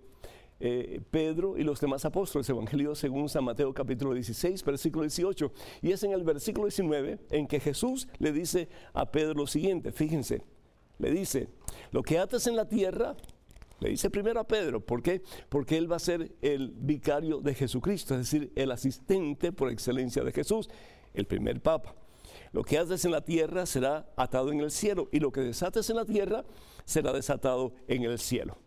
eh, 0.65 1.01
Pedro 1.11 1.57
y 1.57 1.63
los 1.63 1.81
demás 1.81 2.05
apóstoles, 2.05 2.47
Evangelio 2.47 2.95
según 2.95 3.27
San 3.27 3.43
Mateo 3.43 3.73
capítulo 3.73 4.13
16, 4.13 4.63
versículo 4.63 5.03
18. 5.03 5.51
Y 5.81 5.91
es 5.91 6.01
en 6.05 6.13
el 6.13 6.23
versículo 6.23 6.67
19 6.67 7.19
en 7.31 7.47
que 7.47 7.59
Jesús 7.59 8.07
le 8.17 8.31
dice 8.31 8.69
a 8.93 9.11
Pedro 9.11 9.33
lo 9.33 9.47
siguiente, 9.47 9.91
fíjense, 9.91 10.41
le 10.99 11.11
dice, 11.11 11.49
lo 11.91 12.01
que 12.01 12.17
atas 12.17 12.47
en 12.47 12.55
la 12.55 12.69
tierra, 12.69 13.17
le 13.81 13.89
dice 13.89 14.09
primero 14.09 14.39
a 14.39 14.47
Pedro, 14.47 14.79
¿por 14.79 15.03
qué? 15.03 15.21
Porque 15.49 15.75
él 15.75 15.91
va 15.91 15.97
a 15.97 15.99
ser 15.99 16.33
el 16.41 16.71
vicario 16.77 17.41
de 17.41 17.55
Jesucristo, 17.55 18.13
es 18.13 18.31
decir, 18.31 18.53
el 18.55 18.71
asistente 18.71 19.51
por 19.51 19.69
excelencia 19.69 20.23
de 20.23 20.31
Jesús 20.31 20.69
el 21.13 21.25
primer 21.25 21.61
papa. 21.61 21.93
Lo 22.53 22.63
que 22.63 22.77
haces 22.77 23.03
en 23.03 23.11
la 23.11 23.25
tierra 23.25 23.65
será 23.65 24.13
atado 24.15 24.53
en 24.53 24.61
el 24.61 24.71
cielo 24.71 25.09
y 25.11 25.19
lo 25.19 25.33
que 25.33 25.41
desates 25.41 25.89
en 25.89 25.97
la 25.97 26.05
tierra 26.05 26.45
será 26.85 27.11
desatado 27.11 27.73
en 27.89 28.03
el 28.03 28.17
cielo. 28.17 28.62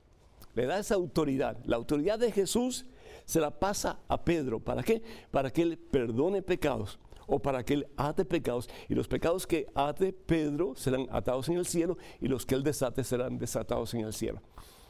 Le 0.57 0.67
da 0.67 0.79
esa 0.79 0.95
autoridad. 0.95 1.59
La 1.67 1.77
autoridad 1.77 2.19
de 2.19 2.33
Jesús 2.33 2.87
se 3.27 3.41
la 3.41 3.61
pasa 3.61 4.01
a 4.09 4.25
Pedro. 4.25 4.59
¿Para 4.59 4.83
qué? 4.83 5.03
Para 5.31 5.51
que 5.51 5.63
él 5.63 5.79
perdone 5.79 6.41
pecados 6.41 6.99
o 7.27 7.39
para 7.39 7.63
que 7.63 7.75
él 7.75 7.87
ate 7.99 8.25
pecados. 8.25 8.69
Y 8.89 8.95
los 8.95 9.07
pecados 9.07 9.47
que 9.47 9.67
ate 9.75 10.15
Pedro 10.15 10.75
serán 10.75 11.09
atados 11.11 11.51
en 11.51 11.59
el 11.59 11.67
cielo 11.67 11.99
y 12.23 12.29
los 12.29 12.47
que 12.47 12.55
él 12.55 12.63
desate 12.63 13.05
serán 13.05 13.39
desatados 13.39 13.93
en 13.93 14.01
el 14.01 14.15
cielo. 14.15 14.41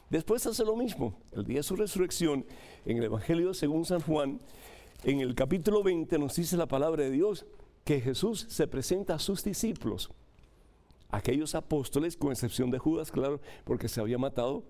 Después 0.09 0.47
hace 0.47 0.65
lo 0.65 0.77
mismo. 0.77 1.19
El 1.33 1.45
día 1.45 1.59
de 1.59 1.63
su 1.65 1.75
resurrección, 1.75 2.47
en 2.85 2.99
el 2.99 3.05
Evangelio 3.05 3.53
según 3.53 3.85
San 3.85 4.01
Juan, 4.01 4.41
en 5.03 5.21
el 5.21 5.35
capítulo 5.35 5.83
20 5.83 6.17
nos 6.21 6.37
dice 6.37 6.57
la 6.57 6.69
palabra 6.69 7.03
de 7.03 7.11
Dios 7.11 7.45
que 7.85 8.01
Jesús 8.01 8.47
se 8.49 8.69
presenta 8.69 9.15
a 9.15 9.19
sus 9.19 9.43
discípulos, 9.43 10.11
aquellos 11.11 11.55
apóstoles, 11.57 12.17
con 12.17 12.31
excepción 12.31 12.71
de 12.71 12.79
Judas, 12.79 13.11
claro, 13.11 13.41
porque 13.65 13.89
se 13.89 14.01
había 14.01 14.19
matado, 14.19 14.65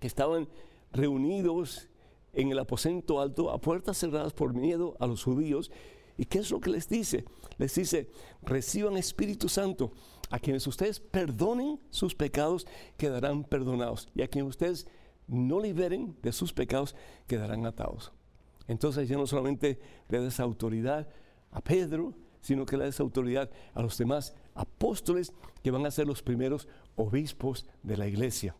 que 0.00 0.06
estaban 0.06 0.48
reunidos 0.92 1.88
en 2.32 2.50
el 2.50 2.58
aposento 2.58 3.20
alto 3.20 3.50
a 3.50 3.60
puertas 3.60 3.98
cerradas 3.98 4.32
por 4.32 4.54
miedo 4.54 4.96
a 5.00 5.06
los 5.06 5.24
judíos. 5.24 5.70
¿Y 6.16 6.24
qué 6.24 6.38
es 6.38 6.50
lo 6.50 6.60
que 6.60 6.70
les 6.70 6.88
dice? 6.88 7.24
Les 7.58 7.74
dice, 7.74 8.10
reciban 8.42 8.96
Espíritu 8.96 9.48
Santo. 9.48 9.92
A 10.30 10.38
quienes 10.38 10.66
ustedes 10.66 11.00
perdonen 11.00 11.80
sus 11.90 12.14
pecados, 12.14 12.66
quedarán 12.98 13.44
perdonados. 13.44 14.08
Y 14.14 14.22
a 14.22 14.28
quienes 14.28 14.50
ustedes 14.50 14.86
no 15.26 15.60
liberen 15.60 16.16
de 16.22 16.32
sus 16.32 16.52
pecados, 16.52 16.94
quedarán 17.26 17.64
atados. 17.66 18.12
Entonces 18.66 19.08
ya 19.08 19.16
no 19.16 19.26
solamente 19.26 19.78
le 20.08 20.20
da 20.20 20.28
esa 20.28 20.42
autoridad 20.42 21.08
a 21.50 21.62
Pedro, 21.62 22.14
sino 22.40 22.66
que 22.66 22.76
le 22.76 22.84
da 22.84 22.90
esa 22.90 23.02
autoridad 23.02 23.50
a 23.74 23.82
los 23.82 23.96
demás 23.96 24.34
apóstoles 24.54 25.32
que 25.62 25.70
van 25.70 25.86
a 25.86 25.90
ser 25.90 26.06
los 26.06 26.22
primeros 26.22 26.68
obispos 26.96 27.66
de 27.82 27.96
la 27.96 28.06
iglesia. 28.06 28.54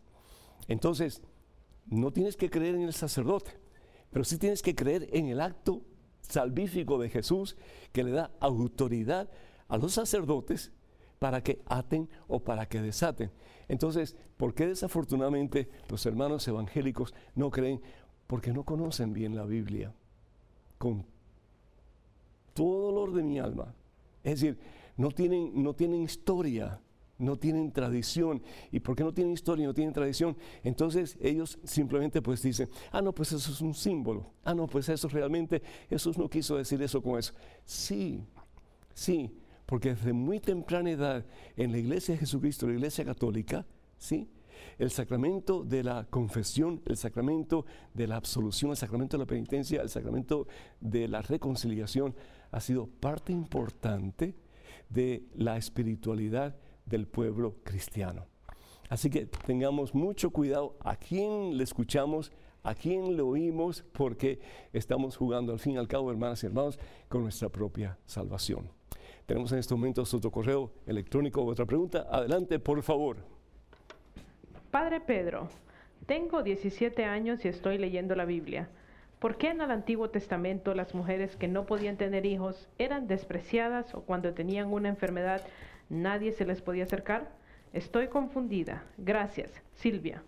Entonces, 0.67 1.21
no 1.89 2.11
tienes 2.11 2.37
que 2.37 2.49
creer 2.49 2.75
en 2.75 2.81
el 2.81 2.93
sacerdote, 2.93 3.51
pero 4.11 4.23
sí 4.23 4.37
tienes 4.37 4.61
que 4.61 4.75
creer 4.75 5.09
en 5.11 5.27
el 5.27 5.41
acto 5.41 5.81
salvífico 6.21 6.99
de 6.99 7.09
Jesús 7.09 7.57
que 7.91 8.03
le 8.03 8.11
da 8.11 8.31
autoridad 8.39 9.29
a 9.67 9.77
los 9.77 9.93
sacerdotes 9.93 10.71
para 11.19 11.41
que 11.41 11.61
aten 11.65 12.09
o 12.27 12.39
para 12.39 12.67
que 12.67 12.81
desaten. 12.81 13.31
Entonces, 13.67 14.15
¿por 14.37 14.53
qué 14.53 14.67
desafortunadamente 14.67 15.69
los 15.89 16.05
hermanos 16.05 16.47
evangélicos 16.47 17.13
no 17.35 17.51
creen? 17.51 17.81
Porque 18.25 18.53
no 18.53 18.63
conocen 18.63 19.13
bien 19.13 19.35
la 19.35 19.45
Biblia 19.45 19.93
con 20.77 21.05
todo 22.53 22.91
dolor 22.91 23.13
de 23.13 23.23
mi 23.23 23.39
alma. 23.39 23.73
Es 24.23 24.39
decir, 24.39 24.57
no 24.97 25.11
tienen, 25.11 25.61
no 25.61 25.73
tienen 25.73 26.01
historia, 26.01 26.81
no 27.19 27.37
tienen 27.37 27.71
tradición. 27.71 28.41
¿Y 28.71 28.79
por 28.79 28.95
qué 28.95 29.03
no 29.03 29.13
tienen 29.13 29.33
historia 29.33 29.63
y 29.63 29.67
no 29.67 29.73
tienen 29.73 29.93
tradición? 29.93 30.35
Entonces 30.63 31.17
ellos 31.21 31.59
simplemente 31.63 32.21
pues 32.21 32.41
dicen, 32.41 32.69
ah, 32.91 33.01
no, 33.01 33.13
pues 33.13 33.31
eso 33.31 33.51
es 33.51 33.61
un 33.61 33.75
símbolo. 33.75 34.31
Ah, 34.43 34.55
no, 34.55 34.65
pues 34.65 34.89
eso 34.89 35.07
realmente, 35.09 35.61
Jesús 35.89 36.17
no 36.17 36.27
quiso 36.29 36.57
decir 36.57 36.81
eso 36.81 37.01
con 37.01 37.19
eso. 37.19 37.33
Sí, 37.65 38.23
sí, 38.93 39.31
porque 39.65 39.93
desde 39.93 40.13
muy 40.13 40.39
temprana 40.39 40.89
edad 40.89 41.25
en 41.55 41.71
la 41.71 41.77
iglesia 41.77 42.15
de 42.15 42.19
Jesucristo, 42.19 42.67
la 42.67 42.73
iglesia 42.73 43.05
católica, 43.05 43.67
¿sí? 43.97 44.27
El 44.77 44.91
sacramento 44.91 45.63
de 45.63 45.83
la 45.83 46.05
confesión, 46.09 46.81
el 46.85 46.97
sacramento 46.97 47.65
de 47.93 48.07
la 48.07 48.15
absolución, 48.15 48.71
el 48.71 48.77
sacramento 48.77 49.17
de 49.17 49.23
la 49.23 49.27
penitencia, 49.27 49.81
el 49.81 49.89
sacramento 49.89 50.47
de 50.79 51.07
la 51.07 51.21
reconciliación 51.21 52.15
ha 52.51 52.61
sido 52.61 52.87
parte 52.87 53.31
importante 53.31 54.35
de 54.89 55.25
la 55.35 55.57
espiritualidad 55.57 56.55
del 56.89 57.07
pueblo 57.07 57.55
cristiano. 57.63 58.25
Así 58.89 59.09
que 59.09 59.25
tengamos 59.25 59.93
mucho 59.93 60.31
cuidado 60.31 60.75
a 60.79 60.95
quién 60.95 61.57
le 61.57 61.63
escuchamos, 61.63 62.31
a 62.63 62.73
quién 62.73 63.15
le 63.15 63.21
oímos, 63.21 63.83
porque 63.93 64.39
estamos 64.73 65.15
jugando 65.15 65.53
al 65.53 65.59
fin 65.59 65.73
y 65.73 65.77
al 65.77 65.87
cabo, 65.87 66.09
hermanas 66.11 66.43
y 66.43 66.47
hermanos, 66.47 66.79
con 67.07 67.21
nuestra 67.21 67.49
propia 67.49 67.97
salvación. 68.05 68.69
Tenemos 69.27 69.51
en 69.51 69.59
estos 69.59 69.77
momentos 69.77 70.11
otro 70.15 70.31
correo 70.31 70.71
electrónico, 70.87 71.45
otra 71.45 71.65
pregunta. 71.65 72.07
Adelante, 72.09 72.57
por 72.57 72.81
favor. 72.81 73.17
Padre 74.71 75.01
Pedro, 75.01 75.49
tengo 76.07 76.41
17 76.41 77.05
años 77.05 77.45
y 77.45 77.47
estoy 77.47 77.77
leyendo 77.77 78.15
la 78.15 78.25
Biblia. 78.25 78.69
¿Por 79.19 79.37
qué 79.37 79.49
en 79.49 79.61
el 79.61 79.69
Antiguo 79.69 80.09
Testamento 80.09 80.73
las 80.73 80.95
mujeres 80.95 81.35
que 81.35 81.47
no 81.47 81.65
podían 81.65 81.97
tener 81.97 82.25
hijos 82.25 82.69
eran 82.77 83.07
despreciadas 83.07 83.93
o 83.93 84.01
cuando 84.01 84.33
tenían 84.33 84.71
una 84.71 84.89
enfermedad 84.89 85.41
nadie 85.89 86.31
se 86.31 86.45
les 86.45 86.61
podía 86.61 86.83
acercar? 86.83 87.37
Estoy 87.73 88.07
confundida. 88.07 88.85
Gracias, 88.97 89.51
Silvia. 89.75 90.23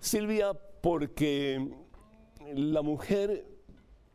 Silvia, 0.00 0.52
porque 0.80 1.68
la 2.54 2.82
mujer, 2.82 3.46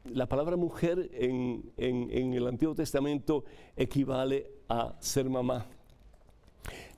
la 0.06 0.28
palabra 0.28 0.56
mujer 0.56 1.10
en, 1.14 1.72
el 1.78 2.48
Antiguo 2.48 2.76
Testamento 2.76 3.44
equivale 3.76 4.50
a 4.68 4.96
ser 5.00 5.30
mamá. 5.30 5.68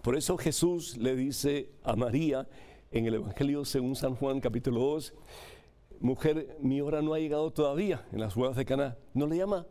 Por 0.02 0.16
eso 0.16 0.38
Jesús 0.38 0.98
le 0.98 1.16
dice 1.16 1.72
a 1.84 1.96
María 1.96 2.48
en 2.92 3.06
el 3.06 3.16
Evangelio 3.16 3.66
según 3.66 3.96
San 3.96 4.16
Juan 4.16 4.40
capítulo 4.40 4.80
2, 4.80 5.14
mujer, 6.00 6.58
mi 6.62 6.82
hora 6.82 7.02
no 7.02 7.14
ha 7.14 7.20
llegado 7.20 7.52
todavía 7.52 8.06
en 8.12 8.20
las 8.20 8.36
bodas 8.36 8.56
de 8.56 8.66
Caná. 8.66 8.98
No 9.14 9.26
le 9.28 9.38
llama 9.38 9.66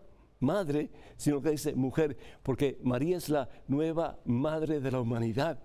madre, 0.44 0.90
sino 1.16 1.42
que 1.42 1.50
dice 1.50 1.74
mujer, 1.74 2.16
porque 2.42 2.78
María 2.82 3.16
es 3.16 3.28
la 3.28 3.48
nueva 3.66 4.18
madre 4.24 4.80
de 4.80 4.90
la 4.90 5.00
humanidad. 5.00 5.58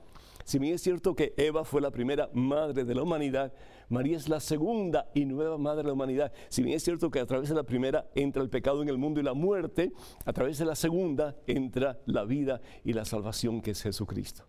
Si 0.49 0.57
bien 0.57 0.73
es 0.73 0.81
cierto 0.81 1.15
que 1.15 1.35
Eva 1.37 1.63
fue 1.63 1.79
la 1.79 1.91
primera 1.91 2.29
madre 2.33 2.83
de 2.83 2.95
la 2.95 3.03
humanidad, 3.03 3.53
María 3.87 4.17
es 4.17 4.27
la 4.29 4.39
segunda 4.39 5.07
y 5.13 5.25
nueva 5.25 5.59
madre 5.59 5.83
de 5.83 5.87
la 5.89 5.93
humanidad. 5.93 6.31
Si 6.47 6.63
bien 6.63 6.75
es 6.75 6.83
cierto 6.83 7.11
que 7.11 7.19
a 7.19 7.25
través 7.27 7.49
de 7.49 7.55
la 7.55 7.61
primera 7.61 8.09
entra 8.15 8.41
el 8.41 8.49
pecado 8.49 8.81
en 8.81 8.89
el 8.89 8.97
mundo 8.97 9.19
y 9.19 9.23
la 9.23 9.35
muerte, 9.35 9.91
a 10.25 10.33
través 10.33 10.57
de 10.57 10.65
la 10.65 10.75
segunda 10.75 11.35
entra 11.45 11.99
la 12.07 12.23
vida 12.23 12.61
y 12.83 12.93
la 12.93 13.05
salvación 13.05 13.61
que 13.61 13.71
es 13.71 13.81
Jesucristo. 13.83 14.45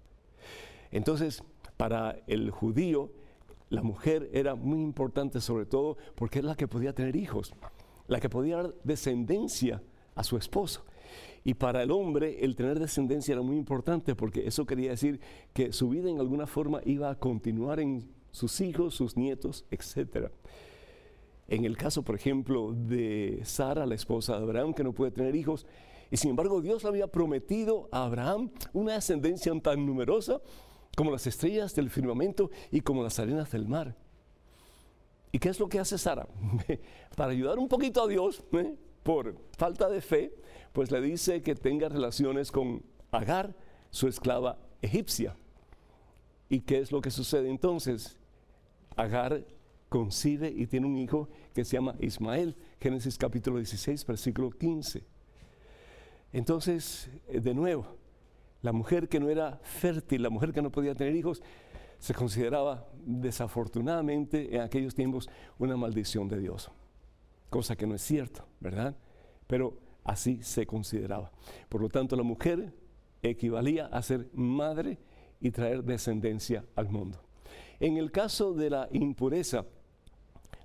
Entonces, 0.90 1.42
para 1.76 2.16
el 2.26 2.50
judío, 2.50 3.12
la 3.68 3.82
mujer 3.82 4.30
era 4.32 4.54
muy 4.54 4.80
importante 4.80 5.40
sobre 5.40 5.66
todo 5.66 5.96
porque 6.14 6.38
es 6.38 6.44
la 6.44 6.56
que 6.56 6.66
podía 6.66 6.94
tener 6.94 7.14
hijos, 7.14 7.54
la 8.08 8.20
que 8.20 8.28
podía 8.28 8.56
dar 8.56 8.74
descendencia 8.84 9.82
a 10.14 10.24
su 10.24 10.36
esposo. 10.36 10.84
Y 11.42 11.54
para 11.54 11.82
el 11.82 11.90
hombre 11.90 12.44
el 12.44 12.54
tener 12.54 12.78
descendencia 12.78 13.32
era 13.32 13.42
muy 13.42 13.56
importante 13.56 14.14
porque 14.14 14.46
eso 14.46 14.66
quería 14.66 14.90
decir 14.90 15.20
que 15.54 15.72
su 15.72 15.88
vida 15.88 16.10
en 16.10 16.20
alguna 16.20 16.46
forma 16.46 16.80
iba 16.84 17.10
a 17.10 17.18
continuar 17.18 17.80
en 17.80 18.10
sus 18.30 18.60
hijos, 18.60 18.94
sus 18.94 19.16
nietos, 19.16 19.64
etc. 19.70 20.30
En 21.48 21.64
el 21.64 21.76
caso, 21.76 22.02
por 22.02 22.14
ejemplo, 22.14 22.72
de 22.72 23.40
Sara, 23.44 23.86
la 23.86 23.94
esposa 23.94 24.36
de 24.36 24.42
Abraham, 24.42 24.74
que 24.74 24.84
no 24.84 24.92
puede 24.92 25.10
tener 25.10 25.34
hijos, 25.34 25.66
y 26.10 26.16
sin 26.16 26.30
embargo 26.30 26.60
Dios 26.60 26.84
había 26.84 27.06
prometido 27.06 27.88
a 27.90 28.04
Abraham 28.04 28.50
una 28.72 28.94
descendencia 28.94 29.52
tan 29.60 29.86
numerosa 29.86 30.40
como 30.96 31.10
las 31.10 31.26
estrellas 31.26 31.74
del 31.74 31.88
firmamento 31.88 32.50
y 32.70 32.80
como 32.80 33.02
las 33.02 33.18
arenas 33.18 33.50
del 33.50 33.66
mar. 33.66 33.96
¿Y 35.32 35.38
qué 35.38 35.48
es 35.48 35.60
lo 35.60 35.68
que 35.68 35.78
hace 35.78 35.96
Sara? 35.96 36.28
Para 37.16 37.32
ayudar 37.32 37.58
un 37.58 37.68
poquito 37.68 38.02
a 38.02 38.08
Dios, 38.08 38.44
¿eh? 38.52 38.76
Por 39.02 39.36
falta 39.56 39.88
de 39.88 40.00
fe, 40.00 40.34
pues 40.72 40.90
le 40.90 41.00
dice 41.00 41.42
que 41.42 41.54
tenga 41.54 41.88
relaciones 41.88 42.50
con 42.50 42.82
Agar, 43.12 43.56
su 43.90 44.06
esclava 44.06 44.58
egipcia. 44.82 45.36
¿Y 46.48 46.60
qué 46.60 46.78
es 46.78 46.92
lo 46.92 47.00
que 47.00 47.10
sucede 47.10 47.48
entonces? 47.48 48.18
Agar 48.96 49.44
concibe 49.88 50.48
y 50.48 50.66
tiene 50.66 50.86
un 50.86 50.96
hijo 50.96 51.28
que 51.52 51.64
se 51.64 51.76
llama 51.76 51.96
Ismael, 52.00 52.56
Génesis 52.80 53.18
capítulo 53.18 53.56
16, 53.56 54.06
versículo 54.06 54.50
15. 54.50 55.02
Entonces, 56.32 57.10
eh, 57.26 57.40
de 57.40 57.54
nuevo, 57.54 57.86
la 58.62 58.72
mujer 58.72 59.08
que 59.08 59.18
no 59.18 59.28
era 59.28 59.58
fértil, 59.62 60.22
la 60.22 60.30
mujer 60.30 60.52
que 60.52 60.62
no 60.62 60.70
podía 60.70 60.94
tener 60.94 61.16
hijos, 61.16 61.42
se 61.98 62.14
consideraba 62.14 62.88
desafortunadamente 63.04 64.54
en 64.54 64.62
aquellos 64.62 64.94
tiempos 64.94 65.28
una 65.58 65.76
maldición 65.76 66.28
de 66.28 66.38
Dios 66.38 66.70
cosa 67.50 67.76
que 67.76 67.86
no 67.86 67.94
es 67.94 68.02
cierto, 68.02 68.46
¿verdad? 68.60 68.96
Pero 69.46 69.78
así 70.04 70.42
se 70.42 70.66
consideraba. 70.66 71.32
Por 71.68 71.82
lo 71.82 71.88
tanto, 71.88 72.16
la 72.16 72.22
mujer 72.22 72.72
equivalía 73.22 73.86
a 73.86 74.00
ser 74.02 74.30
madre 74.32 74.98
y 75.40 75.50
traer 75.50 75.84
descendencia 75.84 76.64
al 76.76 76.88
mundo. 76.88 77.20
En 77.80 77.96
el 77.96 78.12
caso 78.12 78.54
de 78.54 78.70
la 78.70 78.88
impureza, 78.92 79.66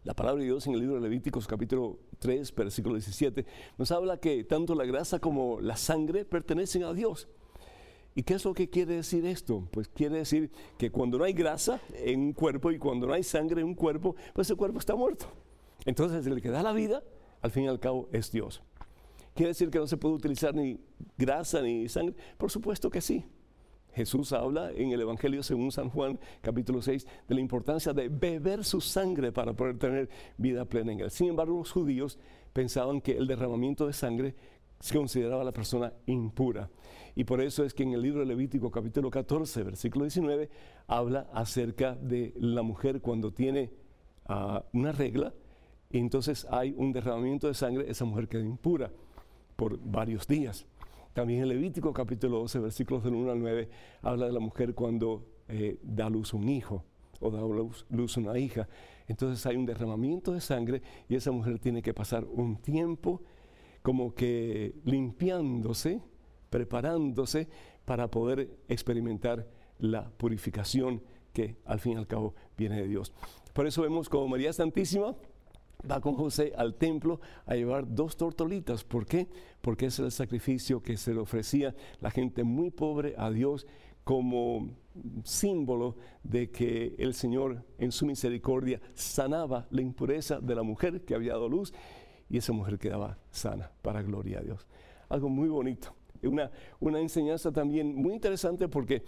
la 0.03 0.13
palabra 0.13 0.41
de 0.41 0.45
Dios 0.45 0.67
en 0.67 0.73
el 0.73 0.81
libro 0.81 0.95
de 0.95 1.01
Levíticos 1.01 1.47
capítulo 1.47 1.99
3, 2.19 2.53
versículo 2.53 2.95
17, 2.95 3.45
nos 3.77 3.91
habla 3.91 4.19
que 4.19 4.43
tanto 4.43 4.75
la 4.75 4.85
grasa 4.85 5.19
como 5.19 5.59
la 5.59 5.77
sangre 5.77 6.25
pertenecen 6.25 6.83
a 6.83 6.93
Dios. 6.93 7.27
¿Y 8.13 8.23
qué 8.23 8.35
es 8.35 8.45
lo 8.45 8.53
que 8.53 8.69
quiere 8.69 8.95
decir 8.95 9.25
esto? 9.25 9.67
Pues 9.71 9.89
quiere 9.89 10.17
decir 10.17 10.51
que 10.77 10.89
cuando 10.89 11.17
no 11.17 11.25
hay 11.25 11.33
grasa 11.33 11.81
en 11.93 12.19
un 12.21 12.33
cuerpo 12.33 12.71
y 12.71 12.77
cuando 12.77 13.07
no 13.07 13.13
hay 13.13 13.23
sangre 13.23 13.61
en 13.61 13.67
un 13.67 13.75
cuerpo, 13.75 14.15
pues 14.33 14.49
el 14.49 14.55
cuerpo 14.55 14.79
está 14.79 14.95
muerto. 14.95 15.25
Entonces 15.85 16.25
el 16.25 16.41
que 16.41 16.49
da 16.49 16.63
la 16.63 16.73
vida, 16.73 17.03
al 17.41 17.51
fin 17.51 17.63
y 17.63 17.67
al 17.67 17.79
cabo, 17.79 18.09
es 18.11 18.31
Dios. 18.31 18.61
¿Quiere 19.33 19.49
decir 19.49 19.69
que 19.69 19.79
no 19.79 19.87
se 19.87 19.97
puede 19.97 20.15
utilizar 20.15 20.55
ni 20.55 20.79
grasa 21.17 21.61
ni 21.61 21.87
sangre? 21.89 22.15
Por 22.37 22.49
supuesto 22.49 22.89
que 22.89 23.01
sí. 23.01 23.25
Jesús 23.93 24.33
habla 24.33 24.71
en 24.71 24.91
el 24.91 25.01
Evangelio 25.01 25.41
según 25.41 25.71
San 25.71 25.89
Juan 25.89 26.19
capítulo 26.41 26.81
6 26.81 27.07
de 27.29 27.35
la 27.35 27.39
importancia 27.39 27.93
de 27.93 28.09
beber 28.09 28.65
su 28.65 28.81
sangre 28.81 29.31
para 29.31 29.53
poder 29.53 29.77
tener 29.77 30.09
vida 30.37 30.65
plena 30.65 30.91
en 30.91 30.99
él. 30.99 31.11
Sin 31.11 31.29
embargo, 31.29 31.57
los 31.57 31.71
judíos 31.71 32.19
pensaban 32.51 32.99
que 32.99 33.13
el 33.13 33.25
derramamiento 33.25 33.87
de 33.87 33.93
sangre 33.93 34.35
se 34.81 34.95
consideraba 34.95 35.43
la 35.45 35.53
persona 35.53 35.93
impura. 36.07 36.69
Y 37.15 37.23
por 37.23 37.39
eso 37.39 37.63
es 37.63 37.73
que 37.73 37.83
en 37.83 37.93
el 37.93 38.01
libro 38.01 38.19
de 38.19 38.25
Levítico 38.25 38.69
capítulo 38.69 39.09
14, 39.09 39.63
versículo 39.63 40.03
19, 40.03 40.49
habla 40.87 41.29
acerca 41.33 41.95
de 41.95 42.33
la 42.35 42.61
mujer 42.61 42.99
cuando 42.99 43.33
tiene 43.33 43.71
ah, 44.25 44.65
una 44.73 44.91
regla 44.91 45.33
y 45.95 45.99
entonces 45.99 46.45
hay 46.51 46.75
un 46.75 46.91
derramamiento 46.91 47.47
de 47.47 47.53
sangre, 47.53 47.89
esa 47.89 48.03
mujer 48.03 48.27
queda 48.27 48.43
impura 48.43 48.91
por 49.55 49.79
varios 49.79 50.27
días. 50.27 50.65
También 51.13 51.41
en 51.41 51.47
Levítico 51.47 51.93
capítulo 51.93 52.39
12, 52.39 52.59
versículos 52.59 53.01
del 53.01 53.13
1 53.13 53.31
al 53.31 53.39
9, 53.39 53.69
habla 54.01 54.25
de 54.25 54.33
la 54.33 54.41
mujer 54.41 54.75
cuando 54.75 55.25
eh, 55.47 55.79
da 55.81 56.09
luz 56.09 56.33
un 56.33 56.49
hijo 56.49 56.83
o 57.21 57.31
da 57.31 57.39
luz, 57.39 57.85
luz 57.89 58.17
una 58.17 58.37
hija. 58.37 58.67
Entonces 59.07 59.45
hay 59.45 59.55
un 59.55 59.65
derramamiento 59.65 60.33
de 60.33 60.41
sangre 60.41 60.81
y 61.07 61.15
esa 61.15 61.31
mujer 61.31 61.59
tiene 61.59 61.81
que 61.81 61.93
pasar 61.93 62.25
un 62.25 62.57
tiempo 62.57 63.21
como 63.81 64.13
que 64.13 64.75
limpiándose, 64.83 66.01
preparándose 66.49 67.47
para 67.85 68.11
poder 68.11 68.49
experimentar 68.67 69.47
la 69.79 70.09
purificación 70.09 71.01
que 71.31 71.55
al 71.63 71.79
fin 71.79 71.93
y 71.93 71.95
al 71.95 72.07
cabo 72.07 72.35
viene 72.57 72.81
de 72.81 72.87
Dios. 72.89 73.13
Por 73.53 73.65
eso 73.65 73.81
vemos 73.81 74.09
como 74.09 74.27
María 74.27 74.51
Santísima 74.51 75.15
va 75.89 76.01
con 76.01 76.15
José 76.15 76.53
al 76.57 76.75
templo 76.75 77.19
a 77.45 77.55
llevar 77.55 77.93
dos 77.93 78.17
tortolitas. 78.17 78.83
¿Por 78.83 79.05
qué? 79.05 79.27
Porque 79.61 79.87
es 79.87 79.99
el 79.99 80.11
sacrificio 80.11 80.81
que 80.81 80.97
se 80.97 81.13
le 81.13 81.19
ofrecía 81.19 81.75
la 82.01 82.11
gente 82.11 82.43
muy 82.43 82.71
pobre 82.71 83.15
a 83.17 83.29
Dios 83.31 83.67
como 84.03 84.69
símbolo 85.23 85.97
de 86.23 86.51
que 86.51 86.95
el 86.97 87.13
Señor 87.13 87.65
en 87.79 87.91
su 87.91 88.05
misericordia 88.05 88.79
sanaba 88.93 89.67
la 89.71 89.81
impureza 89.81 90.39
de 90.39 90.55
la 90.55 90.63
mujer 90.63 91.03
que 91.03 91.15
había 91.15 91.33
dado 91.33 91.49
luz 91.49 91.73
y 92.29 92.37
esa 92.37 92.53
mujer 92.53 92.77
quedaba 92.77 93.17
sana 93.31 93.71
para 93.81 94.01
gloria 94.01 94.39
a 94.39 94.41
Dios. 94.41 94.65
Algo 95.09 95.29
muy 95.29 95.49
bonito. 95.49 95.93
Una, 96.23 96.49
una 96.79 96.99
enseñanza 96.99 97.51
también 97.51 97.95
muy 97.95 98.13
interesante 98.13 98.67
porque 98.67 99.03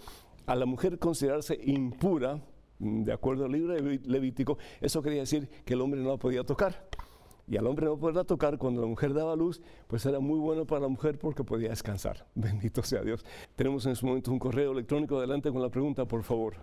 a 0.46 0.54
la 0.54 0.66
mujer 0.66 0.98
considerarse 0.98 1.58
impura, 1.64 2.40
de 2.78 3.12
acuerdo 3.12 3.44
al 3.44 3.52
libro 3.52 3.74
Levítico, 3.74 4.58
eso 4.80 5.02
quería 5.02 5.20
decir 5.20 5.48
que 5.64 5.74
el 5.74 5.80
hombre 5.80 6.00
no 6.00 6.10
la 6.10 6.16
podía 6.16 6.44
tocar. 6.44 6.88
Y 7.46 7.56
al 7.56 7.66
hombre 7.66 7.86
no 7.86 7.98
poderla 7.98 8.24
tocar 8.24 8.58
cuando 8.58 8.82
la 8.82 8.86
mujer 8.86 9.14
daba 9.14 9.34
luz, 9.34 9.62
pues 9.86 10.04
era 10.04 10.20
muy 10.20 10.38
bueno 10.38 10.66
para 10.66 10.82
la 10.82 10.88
mujer 10.88 11.18
porque 11.18 11.44
podía 11.44 11.70
descansar. 11.70 12.26
Bendito 12.34 12.82
sea 12.82 13.02
Dios. 13.02 13.24
Tenemos 13.56 13.86
en 13.86 13.92
este 13.92 14.04
momento 14.04 14.30
un 14.30 14.38
correo 14.38 14.72
electrónico. 14.72 15.16
Adelante 15.16 15.50
con 15.50 15.62
la 15.62 15.70
pregunta, 15.70 16.04
por 16.04 16.22
favor. 16.22 16.56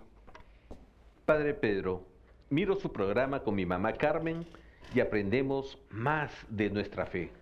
Padre 1.24 1.54
Pedro, 1.54 2.04
miro 2.50 2.76
su 2.76 2.92
programa 2.92 3.42
con 3.42 3.56
mi 3.56 3.66
mamá 3.66 3.94
Carmen 3.94 4.46
y 4.94 5.00
aprendemos 5.00 5.76
más 5.90 6.30
de 6.48 6.70
nuestra 6.70 7.04
fe. 7.06 7.32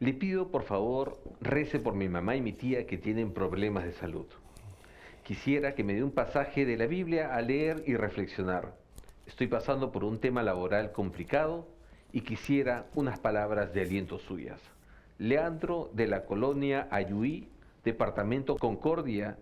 Le 0.00 0.14
pido 0.14 0.48
por 0.48 0.62
favor 0.62 1.18
rece 1.42 1.78
por 1.78 1.94
mi 1.94 2.08
mamá 2.08 2.34
y 2.34 2.40
mi 2.40 2.54
tía 2.54 2.86
que 2.86 2.96
tienen 2.96 3.32
problemas 3.32 3.84
de 3.84 3.92
salud 3.92 4.26
quisiera 5.24 5.74
que 5.74 5.82
me 5.82 5.94
dé 5.94 6.04
un 6.04 6.12
pasaje 6.12 6.66
de 6.66 6.76
la 6.76 6.86
Biblia 6.86 7.34
a 7.34 7.40
leer 7.40 7.82
y 7.86 7.96
reflexionar. 7.96 8.76
Estoy 9.26 9.46
pasando 9.46 9.90
por 9.90 10.04
un 10.04 10.20
tema 10.20 10.42
laboral 10.42 10.92
complicado 10.92 11.66
y 12.12 12.20
quisiera 12.20 12.86
unas 12.94 13.18
palabras 13.18 13.72
de 13.72 13.80
aliento 13.80 14.18
suyas. 14.18 14.60
Leandro 15.18 15.90
de 15.94 16.06
la 16.06 16.26
colonia 16.26 16.88
Ayuí, 16.90 17.48
departamento 17.84 18.56
Concordia, 18.56 19.38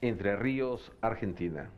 Entre 0.00 0.34
Ríos, 0.34 0.90
Argentina. 1.02 1.70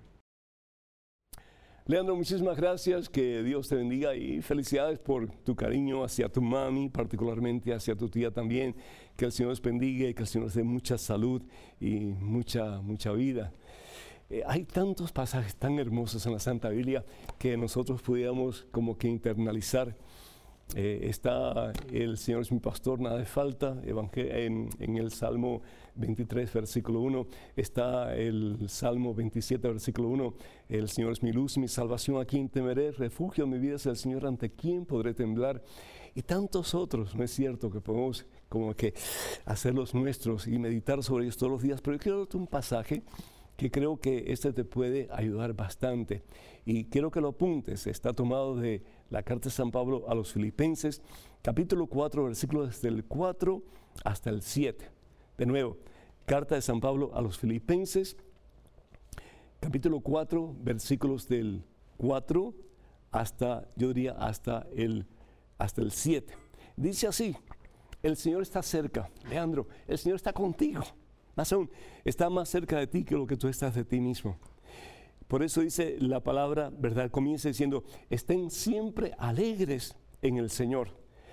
Leandro, 1.86 2.16
muchísimas 2.16 2.56
gracias, 2.56 3.10
que 3.10 3.42
Dios 3.42 3.68
te 3.68 3.76
bendiga 3.76 4.16
y 4.16 4.40
felicidades 4.40 4.98
por 4.98 5.28
tu 5.28 5.54
cariño 5.54 6.02
hacia 6.02 6.30
tu 6.30 6.40
mami, 6.40 6.88
particularmente 6.88 7.74
hacia 7.74 7.94
tu 7.94 8.08
tía 8.08 8.30
también. 8.30 8.74
Que 9.18 9.26
el 9.26 9.32
Señor 9.32 9.50
les 9.50 9.60
bendiga 9.60 10.08
y 10.08 10.14
que 10.14 10.22
el 10.22 10.26
Señor 10.26 10.46
les 10.46 10.54
dé 10.54 10.62
mucha 10.62 10.96
salud 10.96 11.42
y 11.78 11.96
mucha, 12.06 12.80
mucha 12.80 13.12
vida. 13.12 13.52
Eh, 14.30 14.42
hay 14.46 14.64
tantos 14.64 15.12
pasajes 15.12 15.56
tan 15.56 15.78
hermosos 15.78 16.24
en 16.24 16.32
la 16.32 16.38
Santa 16.38 16.70
Biblia 16.70 17.04
que 17.38 17.54
nosotros 17.58 18.00
pudiéramos 18.00 18.66
como 18.70 18.96
que 18.96 19.08
internalizar 19.08 19.94
eh, 20.74 21.00
está 21.10 21.74
el 21.92 22.16
Señor 22.16 22.40
es 22.40 22.50
mi 22.50 22.60
pastor, 22.60 22.98
nada 22.98 23.18
de 23.18 23.26
falta, 23.26 23.76
en, 23.84 24.70
en, 24.78 24.96
el 24.96 25.12
Salmo 25.12 25.60
23, 25.96 26.52
versículo 26.52 27.00
1, 27.00 27.26
está 27.56 28.16
el 28.16 28.68
Salmo 28.68 29.14
27, 29.14 29.68
versículo 29.68 30.08
1, 30.08 30.34
el 30.68 30.88
Señor 30.88 31.12
es 31.12 31.22
mi 31.22 31.32
luz, 31.32 31.56
mi 31.58 31.68
salvación, 31.68 32.20
a 32.20 32.24
quien 32.24 32.48
temeré, 32.48 32.92
refugio 32.92 33.46
mi 33.46 33.58
vida 33.58 33.76
es 33.76 33.86
el 33.86 33.96
Señor, 33.96 34.26
ante 34.26 34.50
quien 34.50 34.86
podré 34.86 35.14
temblar, 35.14 35.62
y 36.14 36.22
tantos 36.22 36.74
otros, 36.74 37.14
¿no 37.14 37.24
es 37.24 37.32
cierto? 37.32 37.70
Que 37.70 37.80
podemos 37.80 38.24
como 38.48 38.74
que 38.74 38.94
hacerlos 39.44 39.94
nuestros 39.94 40.46
y 40.46 40.58
meditar 40.58 41.02
sobre 41.02 41.24
ellos 41.24 41.36
todos 41.36 41.52
los 41.52 41.62
días, 41.62 41.80
pero 41.80 41.96
yo 41.96 42.02
quiero 42.02 42.18
darte 42.20 42.36
un 42.36 42.46
pasaje 42.46 43.02
que 43.56 43.70
creo 43.70 43.98
que 43.98 44.24
este 44.28 44.52
te 44.52 44.64
puede 44.64 45.08
ayudar 45.12 45.54
bastante. 45.54 46.22
Y 46.64 46.84
quiero 46.84 47.10
que 47.10 47.20
lo 47.20 47.28
apuntes, 47.28 47.86
está 47.86 48.12
tomado 48.12 48.56
de 48.56 48.82
la 49.10 49.22
carta 49.22 49.48
de 49.48 49.54
San 49.54 49.70
Pablo 49.70 50.04
a 50.08 50.14
los 50.14 50.32
filipenses, 50.32 51.02
capítulo 51.42 51.86
4, 51.86 52.24
versículos 52.24 52.68
desde 52.68 52.88
el 52.88 53.04
4 53.04 53.62
hasta 54.04 54.30
el 54.30 54.42
7. 54.42 54.93
De 55.36 55.46
nuevo, 55.46 55.78
carta 56.26 56.54
de 56.54 56.62
San 56.62 56.80
Pablo 56.80 57.10
a 57.12 57.20
los 57.20 57.38
filipenses, 57.38 58.16
capítulo 59.58 59.98
4, 59.98 60.54
versículos 60.60 61.26
del 61.26 61.64
4 61.96 62.54
hasta, 63.10 63.68
yo 63.74 63.88
diría, 63.88 64.12
hasta 64.12 64.66
el, 64.76 65.06
hasta 65.58 65.82
el 65.82 65.90
7. 65.90 66.34
Dice 66.76 67.08
así, 67.08 67.36
el 68.00 68.16
Señor 68.16 68.42
está 68.42 68.62
cerca, 68.62 69.10
Leandro, 69.28 69.66
el 69.88 69.98
Señor 69.98 70.16
está 70.16 70.32
contigo. 70.32 70.82
Más 71.34 71.52
aún, 71.52 71.68
está 72.04 72.30
más 72.30 72.48
cerca 72.48 72.78
de 72.78 72.86
ti 72.86 73.02
que 73.02 73.16
lo 73.16 73.26
que 73.26 73.36
tú 73.36 73.48
estás 73.48 73.74
de 73.74 73.84
ti 73.84 73.98
mismo. 73.98 74.36
Por 75.26 75.42
eso 75.42 75.62
dice 75.62 75.96
la 75.98 76.20
palabra, 76.20 76.70
¿verdad? 76.70 77.10
Comienza 77.10 77.48
diciendo, 77.48 77.82
estén 78.08 78.52
siempre 78.52 79.14
alegres 79.18 79.96
en 80.22 80.36
el 80.36 80.48
Señor. 80.48 80.90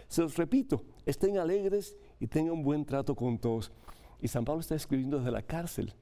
Se 0.07 0.23
los 0.23 0.37
repito, 0.37 0.83
estén 1.05 1.37
alegres 1.37 1.95
y 2.19 2.25
tengan 2.25 2.53
un 2.53 2.63
buen 2.63 2.83
trato 2.83 3.15
con 3.15 3.37
todos. 3.37 3.71
Y 4.21 4.27
San 4.27 4.45
Pablo 4.45 4.61
está 4.61 4.75
escribiendo 4.75 5.17
desde 5.17 5.31
la 5.31 5.41
cárcel, 5.41 5.93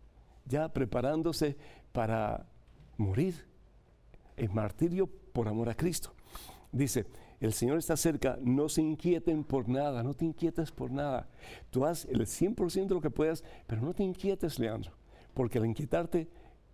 ya 0.46 0.70
preparándose 0.70 1.58
para 1.92 2.46
morir 2.98 3.46
en 4.36 4.54
martirio 4.54 5.08
por 5.08 5.48
amor 5.48 5.70
a 5.70 5.76
Cristo. 5.76 6.14
Dice, 6.72 7.06
el 7.40 7.54
Señor 7.54 7.78
está 7.78 7.96
cerca, 7.96 8.38
no 8.42 8.68
se 8.68 8.82
inquieten 8.82 9.44
por 9.44 9.70
nada, 9.70 10.04
no 10.04 10.14
te 10.14 10.26
inquietes 10.26 10.72
por 10.72 10.92
nada. 10.92 11.30
Tú 11.70 11.86
haz 11.86 12.06
el 12.06 12.22
100% 12.22 12.88
de 12.88 12.96
lo 12.96 13.02
que 13.02 13.10
puedas, 13.10 13.44
pero 13.66 13.82
no 13.82 13.94
te 13.94 14.04
inquietes, 14.04 14.60
Leandro, 14.60 14.92
porque 15.34 15.58
al 15.58 15.66
inquietarte, 15.66 16.28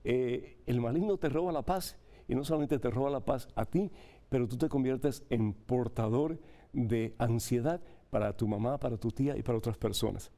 eh, 0.04 0.58
el 0.66 0.82
maligno 0.82 1.18
te 1.18 1.30
roba 1.30 1.52
la 1.52 1.64
paz 1.64 1.98
y 2.28 2.36
no 2.36 2.44
solamente 2.44 2.80
te 2.80 2.90
roba 2.90 3.10
la 3.10 3.26
paz 3.26 3.48
a 3.56 3.66
ti, 3.66 3.92
pero 4.30 4.48
tú 4.48 4.58
te 4.58 4.70
conviertes 4.70 5.24
en 5.30 5.54
portador 5.54 6.40
de 6.74 7.14
ansiedad 7.20 7.82
para 8.10 8.36
tu 8.36 8.48
mamá, 8.48 8.80
para 8.80 8.98
tu 8.98 9.12
tía 9.12 9.38
y 9.38 9.44
para 9.44 9.58
otras 9.58 9.78
personas. 9.78 10.32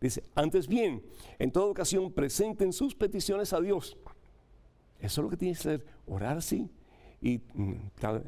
Dice, 0.00 0.22
antes 0.34 0.68
bien, 0.68 1.02
en 1.38 1.50
toda 1.50 1.66
ocasión 1.66 2.12
presenten 2.12 2.72
sus 2.72 2.94
peticiones 2.94 3.52
a 3.52 3.60
Dios. 3.60 3.96
Eso 4.98 5.20
es 5.20 5.24
lo 5.24 5.30
que 5.30 5.36
tienes 5.36 5.60
que 5.60 5.68
hacer, 5.68 5.86
orar 6.06 6.42
sí, 6.42 6.70
y 7.20 7.38
mm, 7.54 7.72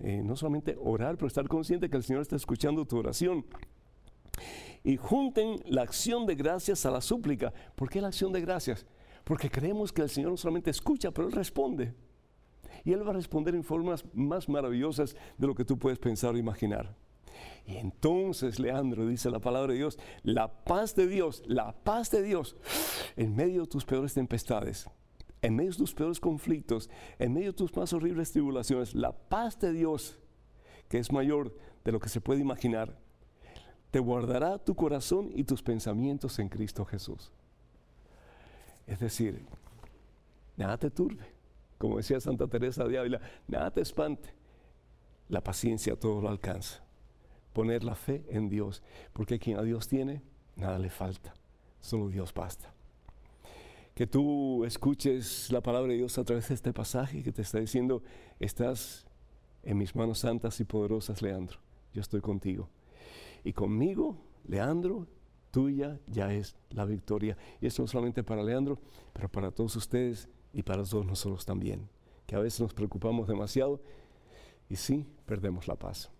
eh, 0.02 0.22
no 0.24 0.36
solamente 0.36 0.76
orar, 0.80 1.16
pero 1.16 1.26
estar 1.26 1.46
consciente 1.48 1.90
que 1.90 1.96
el 1.96 2.02
Señor 2.02 2.22
está 2.22 2.36
escuchando 2.36 2.86
tu 2.86 2.96
oración. 2.96 3.44
Y 4.82 4.96
junten 4.96 5.60
la 5.66 5.82
acción 5.82 6.26
de 6.26 6.34
gracias 6.34 6.86
a 6.86 6.90
la 6.90 7.00
súplica. 7.00 7.52
¿Por 7.74 7.90
qué 7.90 8.00
la 8.00 8.08
acción 8.08 8.32
de 8.32 8.40
gracias? 8.40 8.86
Porque 9.24 9.50
creemos 9.50 9.92
que 9.92 10.02
el 10.02 10.08
Señor 10.08 10.30
no 10.30 10.36
solamente 10.36 10.70
escucha, 10.70 11.10
pero 11.10 11.28
Él 11.28 11.34
responde. 11.34 11.92
Y 12.84 12.92
Él 12.92 13.06
va 13.06 13.10
a 13.10 13.14
responder 13.14 13.54
en 13.54 13.64
formas 13.64 14.04
más 14.14 14.48
maravillosas 14.48 15.16
de 15.36 15.46
lo 15.46 15.54
que 15.54 15.64
tú 15.64 15.78
puedes 15.78 15.98
pensar 15.98 16.34
o 16.34 16.38
imaginar. 16.38 16.94
Y 17.66 17.76
entonces, 17.76 18.58
Leandro, 18.60 19.06
dice 19.06 19.30
la 19.30 19.40
palabra 19.40 19.72
de 19.72 19.78
Dios, 19.78 19.98
la 20.22 20.64
paz 20.64 20.94
de 20.94 21.06
Dios, 21.08 21.42
la 21.46 21.72
paz 21.72 22.10
de 22.10 22.22
Dios, 22.22 22.56
en 23.16 23.34
medio 23.34 23.62
de 23.62 23.66
tus 23.66 23.84
peores 23.84 24.14
tempestades, 24.14 24.88
en 25.42 25.56
medio 25.56 25.72
de 25.72 25.76
tus 25.76 25.94
peores 25.94 26.20
conflictos, 26.20 26.88
en 27.18 27.32
medio 27.32 27.48
de 27.48 27.56
tus 27.56 27.74
más 27.76 27.92
horribles 27.92 28.30
tribulaciones, 28.30 28.94
la 28.94 29.12
paz 29.12 29.58
de 29.58 29.72
Dios, 29.72 30.18
que 30.88 30.98
es 30.98 31.10
mayor 31.10 31.56
de 31.84 31.92
lo 31.92 31.98
que 31.98 32.08
se 32.08 32.20
puede 32.20 32.40
imaginar, 32.40 32.96
te 33.90 33.98
guardará 33.98 34.58
tu 34.58 34.74
corazón 34.74 35.30
y 35.34 35.44
tus 35.44 35.62
pensamientos 35.62 36.38
en 36.38 36.48
Cristo 36.48 36.84
Jesús. 36.84 37.32
Es 38.86 39.00
decir, 39.00 39.44
nada 40.56 40.78
te 40.78 40.90
turbe, 40.90 41.24
como 41.78 41.96
decía 41.96 42.20
Santa 42.20 42.46
Teresa 42.46 42.84
de 42.84 42.98
Ávila, 42.98 43.20
nada 43.48 43.70
te 43.72 43.80
espante. 43.80 44.34
La 45.28 45.42
paciencia 45.42 45.96
todo 45.98 46.20
lo 46.20 46.28
alcanza. 46.28 46.85
Poner 47.56 47.84
la 47.84 47.94
fe 47.94 48.22
en 48.28 48.50
Dios, 48.50 48.82
porque 49.14 49.38
quien 49.38 49.56
a 49.56 49.62
Dios 49.62 49.88
tiene, 49.88 50.20
nada 50.56 50.78
le 50.78 50.90
falta, 50.90 51.32
solo 51.80 52.10
Dios 52.10 52.34
basta. 52.34 52.70
Que 53.94 54.06
tú 54.06 54.62
escuches 54.66 55.50
la 55.50 55.62
palabra 55.62 55.88
de 55.92 55.96
Dios 55.96 56.18
a 56.18 56.24
través 56.24 56.48
de 56.48 56.54
este 56.54 56.74
pasaje 56.74 57.22
que 57.22 57.32
te 57.32 57.40
está 57.40 57.58
diciendo, 57.58 58.02
estás 58.40 59.06
en 59.62 59.78
mis 59.78 59.96
manos 59.96 60.18
santas 60.18 60.60
y 60.60 60.64
poderosas, 60.64 61.22
Leandro, 61.22 61.58
yo 61.94 62.02
estoy 62.02 62.20
contigo. 62.20 62.68
Y 63.42 63.54
conmigo, 63.54 64.18
Leandro, 64.46 65.06
tuya 65.50 65.98
ya 66.08 66.34
es 66.34 66.56
la 66.68 66.84
victoria. 66.84 67.38
Y 67.62 67.68
esto 67.68 67.80
no 67.80 67.88
solamente 67.88 68.22
para 68.22 68.42
Leandro, 68.42 68.78
pero 69.14 69.30
para 69.30 69.50
todos 69.50 69.74
ustedes 69.76 70.28
y 70.52 70.62
para 70.62 70.84
todos 70.84 71.06
nosotros 71.06 71.46
también, 71.46 71.88
que 72.26 72.36
a 72.36 72.40
veces 72.40 72.60
nos 72.60 72.74
preocupamos 72.74 73.26
demasiado 73.26 73.80
y 74.68 74.76
sí, 74.76 75.06
perdemos 75.24 75.68
la 75.68 75.76
paz. 75.76 76.10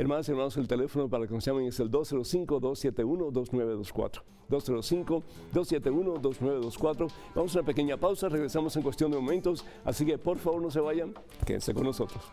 Hermanos 0.00 0.28
y 0.28 0.30
hermanos, 0.30 0.56
el 0.56 0.66
teléfono 0.66 1.10
para 1.10 1.26
que 1.26 1.34
nos 1.34 1.44
llamen 1.44 1.66
es 1.66 1.78
el 1.78 1.90
205-271-2924. 1.90 4.22
205-271-2924. 4.48 7.10
Vamos 7.34 7.54
a 7.54 7.58
una 7.58 7.66
pequeña 7.66 7.98
pausa, 7.98 8.30
regresamos 8.30 8.74
en 8.76 8.82
cuestión 8.82 9.10
de 9.10 9.18
momentos, 9.18 9.66
así 9.84 10.06
que 10.06 10.16
por 10.16 10.38
favor 10.38 10.62
no 10.62 10.70
se 10.70 10.80
vayan, 10.80 11.12
quédense 11.44 11.74
con 11.74 11.84
nosotros. 11.84 12.24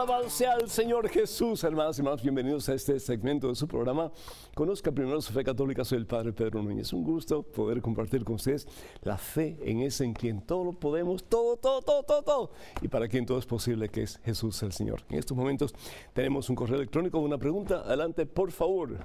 Alabado 0.00 0.30
sea 0.30 0.54
el 0.54 0.70
Señor 0.70 1.10
Jesús, 1.10 1.62
hermanos 1.62 1.98
y 1.98 2.00
hermanos, 2.00 2.22
bienvenidos 2.22 2.66
a 2.70 2.72
este 2.72 2.98
segmento 2.98 3.48
de 3.48 3.54
su 3.54 3.68
programa. 3.68 4.10
Conozca 4.54 4.90
primero 4.90 5.20
su 5.20 5.30
fe 5.30 5.44
católica, 5.44 5.84
soy 5.84 5.98
el 5.98 6.06
Padre 6.06 6.32
Pedro 6.32 6.62
Núñez. 6.62 6.94
Un 6.94 7.04
gusto 7.04 7.42
poder 7.42 7.82
compartir 7.82 8.24
con 8.24 8.36
ustedes 8.36 8.66
la 9.02 9.18
fe 9.18 9.58
en 9.60 9.80
ese 9.80 10.06
en 10.06 10.14
quien 10.14 10.40
todo 10.40 10.64
lo 10.64 10.72
podemos, 10.72 11.24
todo, 11.24 11.58
todo, 11.58 11.82
todo, 11.82 12.02
todo, 12.02 12.22
todo, 12.22 12.50
y 12.80 12.88
para 12.88 13.08
quien 13.08 13.26
todo 13.26 13.38
es 13.38 13.44
posible, 13.44 13.90
que 13.90 14.04
es 14.04 14.16
Jesús 14.24 14.62
el 14.62 14.72
Señor. 14.72 15.02
En 15.10 15.18
estos 15.18 15.36
momentos 15.36 15.74
tenemos 16.14 16.48
un 16.48 16.56
correo 16.56 16.76
electrónico, 16.76 17.18
una 17.18 17.36
pregunta. 17.36 17.82
Adelante, 17.84 18.24
por 18.24 18.52
favor. 18.52 18.96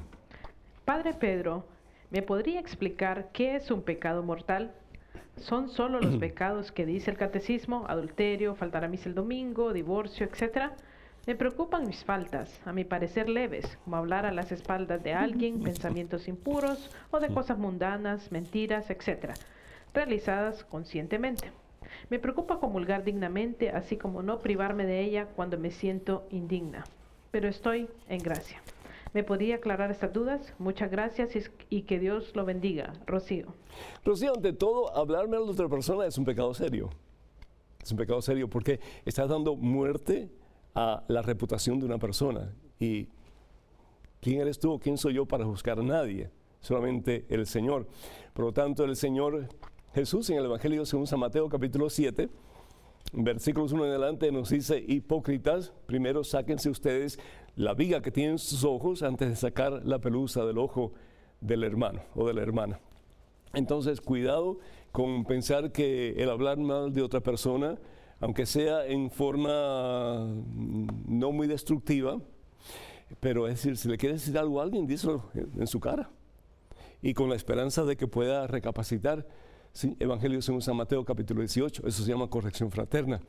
Padre 0.86 1.14
Pedro, 1.14 1.66
¿me 2.10 2.22
podría 2.22 2.62
explicar 2.62 3.32
qué 3.34 3.58
es 3.58 3.70
un 3.70 3.82
pecado 3.82 4.24
mortal? 4.24 4.74
¿Son 5.38 5.70
solo 5.70 6.00
los 6.00 6.16
pecados 6.18 6.72
que 6.72 6.86
dice 6.86 7.12
el 7.12 7.18
catecismo, 7.18 7.86
adulterio, 7.88 8.56
faltar 8.56 8.84
a 8.84 8.88
misa 8.88 9.10
el 9.10 9.16
domingo, 9.16 9.74
divorcio, 9.74 10.26
etcétera? 10.26 10.74
Me 11.28 11.36
preocupan 11.36 11.88
mis 11.88 12.04
faltas, 12.04 12.62
a 12.66 12.72
mi 12.72 12.84
parecer 12.84 13.30
leves, 13.30 13.78
como 13.84 13.98
hablar 13.98 14.26
a 14.26 14.32
las 14.32 14.52
espaldas 14.52 15.04
de 15.04 15.14
alguien, 15.14 15.62
pensamientos 15.62 16.28
impuros 16.28 16.90
o 17.12 17.20
de 17.20 17.30
cosas 17.30 17.58
mundanas, 17.58 18.32
mentiras, 18.32 18.90
etcétera, 18.90 19.34
realizadas 19.94 20.64
conscientemente. 20.64 21.52
Me 22.10 22.20
preocupa 22.20 22.60
comulgar 22.60 23.04
dignamente, 23.04 23.72
así 23.72 23.98
como 23.98 24.22
no 24.22 24.40
privarme 24.40 24.86
de 24.86 25.02
ella 25.02 25.26
cuando 25.36 25.58
me 25.58 25.72
siento 25.72 26.28
indigna. 26.30 26.84
Pero 27.32 27.48
estoy 27.50 27.90
en 28.08 28.20
gracia. 28.20 28.62
¿Me 29.16 29.24
podría 29.24 29.56
aclarar 29.56 29.92
estas 29.92 30.12
dudas? 30.12 30.54
Muchas 30.60 30.92
gracias 30.92 31.50
y, 31.70 31.84
que 31.84 32.00
Dios 32.00 32.36
lo 32.36 32.44
bendiga. 32.44 32.92
Rocío. 33.06 33.46
Rocío, 34.04 34.34
ante 34.36 34.52
todo, 34.52 34.94
hablarme 34.94 35.38
a 35.38 35.40
la 35.40 35.46
otra 35.46 35.70
persona 35.70 36.06
es 36.06 36.18
un 36.18 36.26
pecado 36.26 36.54
serio. 36.54 36.90
Es 37.82 37.90
un 37.94 37.98
pecado 37.98 38.22
serio 38.22 38.50
porque 38.50 38.82
estás 39.06 39.30
dando 39.30 39.56
muerte 39.56 40.30
a 40.74 41.06
la 41.08 41.22
reputación 41.22 41.80
de 41.80 41.86
una 41.86 41.98
persona. 41.98 42.54
¿Y 42.78 43.08
quién 44.20 44.42
eres 44.42 44.60
tú 44.60 44.74
o 44.74 44.80
quién 44.80 44.98
soy 44.98 45.14
yo 45.14 45.26
para 45.26 45.46
juzgar 45.46 45.80
a 45.80 45.84
nadie? 45.84 46.30
Solamente 46.60 47.26
el 47.30 47.48
Señor. 47.48 47.88
Por 48.34 48.44
lo 48.44 48.52
tanto, 48.52 48.84
el 48.84 48.98
Señor 48.98 49.48
Jesús 49.94 50.30
en 50.30 50.40
el 50.40 50.44
Evangelio 50.44 50.86
según 50.86 51.08
San 51.08 51.22
Mateo 51.22 51.48
capítulo 51.48 51.90
7 51.90 52.28
versículos 53.14 53.72
1 53.72 53.86
en 53.86 53.90
adelante 53.92 54.32
nos 54.32 54.50
dice, 54.50 54.84
hipócritas, 54.86 55.72
primero 55.86 56.24
sáquense 56.24 56.70
ustedes 56.70 57.20
la 57.56 57.74
viga 57.74 58.02
que 58.02 58.12
tienen 58.12 58.38
sus 58.38 58.64
ojos 58.64 59.04
antes 59.04 59.30
de 59.30 59.36
sacar 59.36 59.86
la 59.86 60.00
pelusa 60.00 60.46
del 60.46 60.58
ojo 60.58 60.94
del 61.42 61.64
hermano 61.64 62.02
o 62.16 62.28
de 62.28 62.34
la 62.34 62.42
hermana. 62.42 62.80
Entonces, 63.54 64.02
cuidado 64.02 64.60
con 64.92 65.26
pensar 65.26 65.72
que 65.72 66.12
el 66.18 66.30
hablar 66.30 66.58
mal 66.58 66.94
de 66.94 67.02
otra 67.02 67.22
persona, 67.22 67.78
aunque 68.20 68.46
sea 68.46 68.86
en 68.86 69.10
forma 69.10 70.26
mm, 70.26 70.88
no 71.08 71.32
muy 71.32 71.48
destructiva, 71.48 72.20
pero 73.20 73.48
es 73.48 73.56
decir, 73.56 73.78
si 73.78 73.88
le 73.88 73.98
quieres 73.98 74.22
decir 74.22 74.38
algo 74.38 74.60
a 74.60 74.64
alguien, 74.64 74.88
díselo 74.88 75.24
en 75.34 75.68
su 75.68 75.80
cara. 75.80 76.10
Y 77.02 77.14
con 77.14 77.30
la 77.30 77.36
esperanza 77.36 77.84
de 77.86 77.96
que 77.96 78.08
pueda 78.08 78.48
recapacitar. 78.48 79.28
Evangelio 80.00 80.42
según 80.42 80.62
San 80.62 80.78
Mateo 80.78 81.04
capítulo 81.04 81.42
18, 81.42 81.86
eso 81.86 82.04
se 82.04 82.10
llama 82.10 82.30
corrección 82.30 82.72
fraterna. 82.72 83.22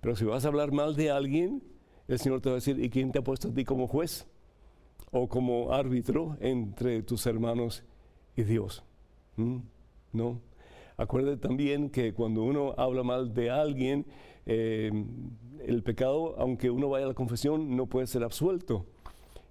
Pero 0.00 0.16
si 0.16 0.24
vas 0.24 0.44
a 0.44 0.48
hablar 0.48 0.72
mal 0.72 0.96
de 0.96 1.10
alguien, 1.10 1.62
el 2.08 2.18
Señor 2.18 2.40
te 2.40 2.48
va 2.48 2.54
a 2.54 2.56
decir, 2.56 2.82
¿y 2.82 2.88
quién 2.90 3.12
te 3.12 3.18
ha 3.18 3.22
puesto 3.22 3.48
a 3.48 3.52
ti 3.52 3.64
como 3.64 3.86
juez? 3.86 4.26
O 5.10 5.28
como 5.28 5.72
árbitro 5.72 6.36
entre 6.40 7.02
tus 7.02 7.26
hermanos 7.26 7.84
y 8.34 8.42
Dios. 8.42 8.82
¿Mm? 9.36 9.58
¿No? 10.12 10.40
Acuérdate 10.96 11.36
también 11.36 11.90
que 11.90 12.12
cuando 12.12 12.42
uno 12.42 12.74
habla 12.76 13.02
mal 13.02 13.32
de 13.32 13.50
alguien, 13.50 14.06
eh, 14.46 14.90
el 15.64 15.82
pecado, 15.82 16.34
aunque 16.38 16.70
uno 16.70 16.88
vaya 16.88 17.04
a 17.04 17.08
la 17.08 17.14
confesión, 17.14 17.76
no 17.76 17.86
puede 17.86 18.06
ser 18.06 18.24
absuelto. 18.24 18.86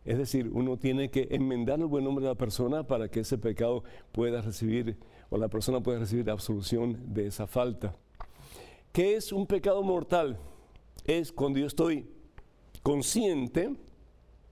Es 0.04 0.18
decir, 0.18 0.50
uno 0.52 0.78
tiene 0.78 1.10
que 1.10 1.28
enmendar 1.32 1.80
el 1.80 1.86
buen 1.86 2.04
nombre 2.04 2.24
de 2.24 2.32
la 2.32 2.38
persona 2.38 2.88
para 2.88 3.10
que 3.10 3.20
ese 3.20 3.38
pecado 3.38 3.84
pueda 4.12 4.42
recibir 4.42 4.98
o 5.30 5.38
la 5.38 5.48
persona 5.48 5.82
puede 5.82 6.00
recibir 6.00 6.30
absolución 6.30 7.14
de 7.14 7.28
esa 7.28 7.46
falta. 7.46 7.96
¿Qué 8.92 9.16
es 9.16 9.32
un 9.32 9.46
pecado 9.46 9.84
mortal? 9.84 10.40
Es 11.06 11.32
cuando 11.32 11.60
yo 11.60 11.68
estoy 11.68 12.08
consciente 12.88 13.76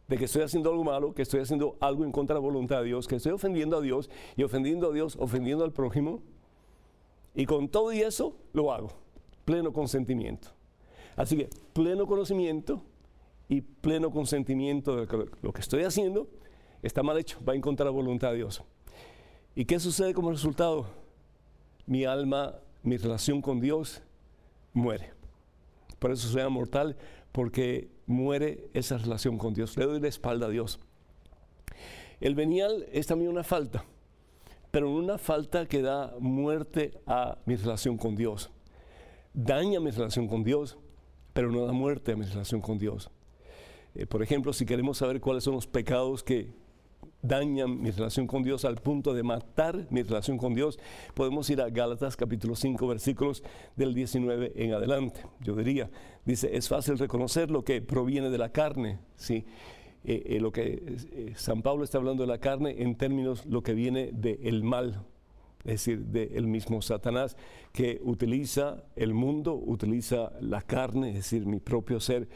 de 0.10 0.18
que 0.18 0.26
estoy 0.26 0.42
haciendo 0.42 0.70
algo 0.70 0.84
malo, 0.84 1.16
que 1.16 1.22
estoy 1.22 1.40
haciendo 1.40 1.78
algo 1.80 2.04
en 2.04 2.12
contra 2.12 2.34
de 2.34 2.42
la 2.42 2.46
voluntad 2.46 2.80
de 2.80 2.88
Dios, 2.88 3.08
que 3.08 3.16
estoy 3.16 3.32
ofendiendo 3.32 3.78
a 3.78 3.82
Dios 3.82 4.10
y 4.36 4.44
ofendiendo 4.44 4.90
a 4.90 4.92
Dios, 4.92 5.16
ofendiendo 5.22 5.64
al 5.64 5.72
prójimo. 5.72 6.22
Y 7.34 7.46
con 7.46 7.70
todo 7.70 7.94
y 7.94 8.02
eso 8.02 8.36
lo 8.52 8.74
hago, 8.74 8.90
pleno 9.46 9.72
consentimiento. 9.72 10.50
Así 11.16 11.38
que 11.38 11.50
pleno 11.72 12.06
conocimiento 12.08 12.82
y 13.48 13.62
pleno 13.62 14.12
consentimiento 14.12 14.98
de 14.98 15.08
que 15.08 15.30
lo 15.42 15.54
que 15.54 15.62
estoy 15.62 15.84
haciendo 15.84 16.28
está 16.84 17.04
mal 17.04 17.18
hecho, 17.18 17.40
va 17.48 17.56
en 17.56 17.62
contra 17.62 17.86
de 17.86 17.92
la 17.92 17.96
voluntad 17.96 18.32
de 18.32 18.36
Dios. 18.36 18.62
¿Y 19.56 19.64
qué 19.64 19.80
sucede 19.80 20.14
como 20.14 20.30
resultado? 20.30 20.88
Mi 21.86 22.04
alma, 22.04 22.56
mi 22.84 22.98
relación 22.98 23.42
con 23.42 23.62
Dios 23.62 24.02
muere. 24.74 25.14
Por 26.00 26.12
eso 26.12 26.28
se 26.28 26.38
llama 26.38 26.50
mortal, 26.50 26.98
porque 27.36 27.90
muere 28.06 28.70
esa 28.74 28.98
relación 28.98 29.38
con 29.38 29.54
Dios. 29.54 29.76
Le 29.76 29.84
doy 29.84 30.00
la 30.00 30.08
espalda 30.08 30.46
a 30.46 30.50
Dios. 30.50 30.80
El 32.22 32.34
venial 32.34 32.86
es 32.94 33.08
también 33.08 33.30
una 33.30 33.44
falta, 33.44 33.84
pero 34.72 34.90
una 34.90 35.18
falta 35.18 35.66
que 35.66 35.82
da 35.82 36.16
muerte 36.18 36.94
a 37.06 37.38
mi 37.46 37.58
relación 37.58 37.98
con 37.98 38.16
Dios. 38.16 38.52
Daña 39.34 39.82
mi 39.82 39.92
relación 39.92 40.30
con 40.30 40.46
Dios, 40.46 40.78
pero 41.34 41.52
no 41.52 41.66
da 41.66 41.74
muerte 41.74 42.14
a 42.14 42.16
mi 42.16 42.24
relación 42.24 42.62
con 42.62 42.78
Dios. 42.78 43.12
Eh, 43.96 44.06
por 44.06 44.24
ejemplo, 44.24 44.54
si 44.54 44.66
queremos 44.66 45.00
saber 45.00 45.20
cuáles 45.20 45.44
son 45.44 45.56
los 45.56 45.68
pecados 45.68 46.24
que 46.24 46.54
dañan 47.28 47.82
mi 47.82 47.92
relación 47.92 48.28
con 48.28 48.44
Dios 48.44 48.66
al 48.66 48.76
punto 48.76 49.14
de 49.14 49.24
matar 49.24 49.88
mi 49.90 50.04
relación 50.04 50.38
con 50.38 50.54
Dios, 50.54 50.80
podemos 51.14 51.50
ir 51.50 51.62
a 51.62 51.70
Gálatas 51.70 52.16
capítulo 52.16 52.56
5 52.56 52.88
versículos 52.88 53.44
del 53.76 53.94
19 53.94 54.54
en 54.56 54.74
adelante. 54.74 55.22
Yo 55.42 55.56
diría, 55.56 55.90
dice, 56.26 56.56
es 56.56 56.68
fácil 56.68 56.98
reconocer 56.98 57.52
lo 57.52 57.64
que 57.64 57.82
proviene 57.82 58.30
de 58.30 58.38
la 58.38 58.50
carne, 58.50 59.00
¿sí? 59.16 59.46
Eh, 60.08 60.36
eh, 60.36 60.40
lo 60.40 60.52
que 60.52 60.84
eh, 61.14 61.34
San 61.36 61.64
Pablo 61.64 61.84
está 61.84 61.98
hablando 61.98 62.22
de 62.24 62.28
la 62.28 62.38
carne 62.38 62.76
en 62.78 62.96
términos 62.96 63.44
lo 63.48 63.64
que 63.64 63.74
viene 63.74 64.12
del 64.14 64.64
mal, 64.64 65.04
es 65.64 65.72
decir, 65.72 66.06
del 66.06 66.46
mismo 66.46 66.84
Satanás, 66.84 67.36
que 67.74 68.00
utiliza 68.04 68.84
el 68.96 69.16
mundo, 69.16 69.56
utiliza 69.56 70.32
la 70.42 70.62
carne, 70.62 71.10
es 71.10 71.16
decir, 71.16 71.48
mi 71.48 71.60
propio 71.60 72.00
ser 72.00 72.28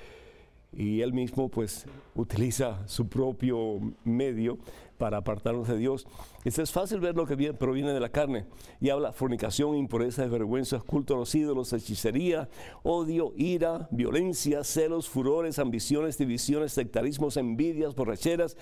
y 0.72 1.02
él 1.02 1.14
mismo 1.14 1.50
pues 1.50 1.86
utiliza 2.16 2.88
su 2.88 3.08
propio 3.08 3.80
medio 4.04 4.58
para 4.98 5.18
apartarnos 5.18 5.68
de 5.68 5.78
Dios. 5.78 6.06
es 6.44 6.72
fácil 6.72 7.00
ver 7.00 7.16
lo 7.16 7.26
que 7.26 7.54
proviene 7.54 7.94
de 7.94 8.00
la 8.00 8.10
carne 8.10 8.46
y 8.82 8.90
habla 8.90 9.14
fornicación, 9.14 9.76
impureza, 9.76 10.26
vergüenza, 10.26 10.80
culto 10.80 11.16
a 11.16 11.18
los 11.18 11.34
ídolos, 11.34 11.72
hechicería, 11.74 12.50
odio, 12.84 13.34
ira, 13.38 13.88
violencia, 13.92 14.64
celos, 14.64 15.08
furores, 15.08 15.58
ambiciones, 15.58 16.18
divisiones, 16.18 16.74
sectarismos, 16.74 17.38
envidias, 17.38 17.96
borracheras 17.96 18.58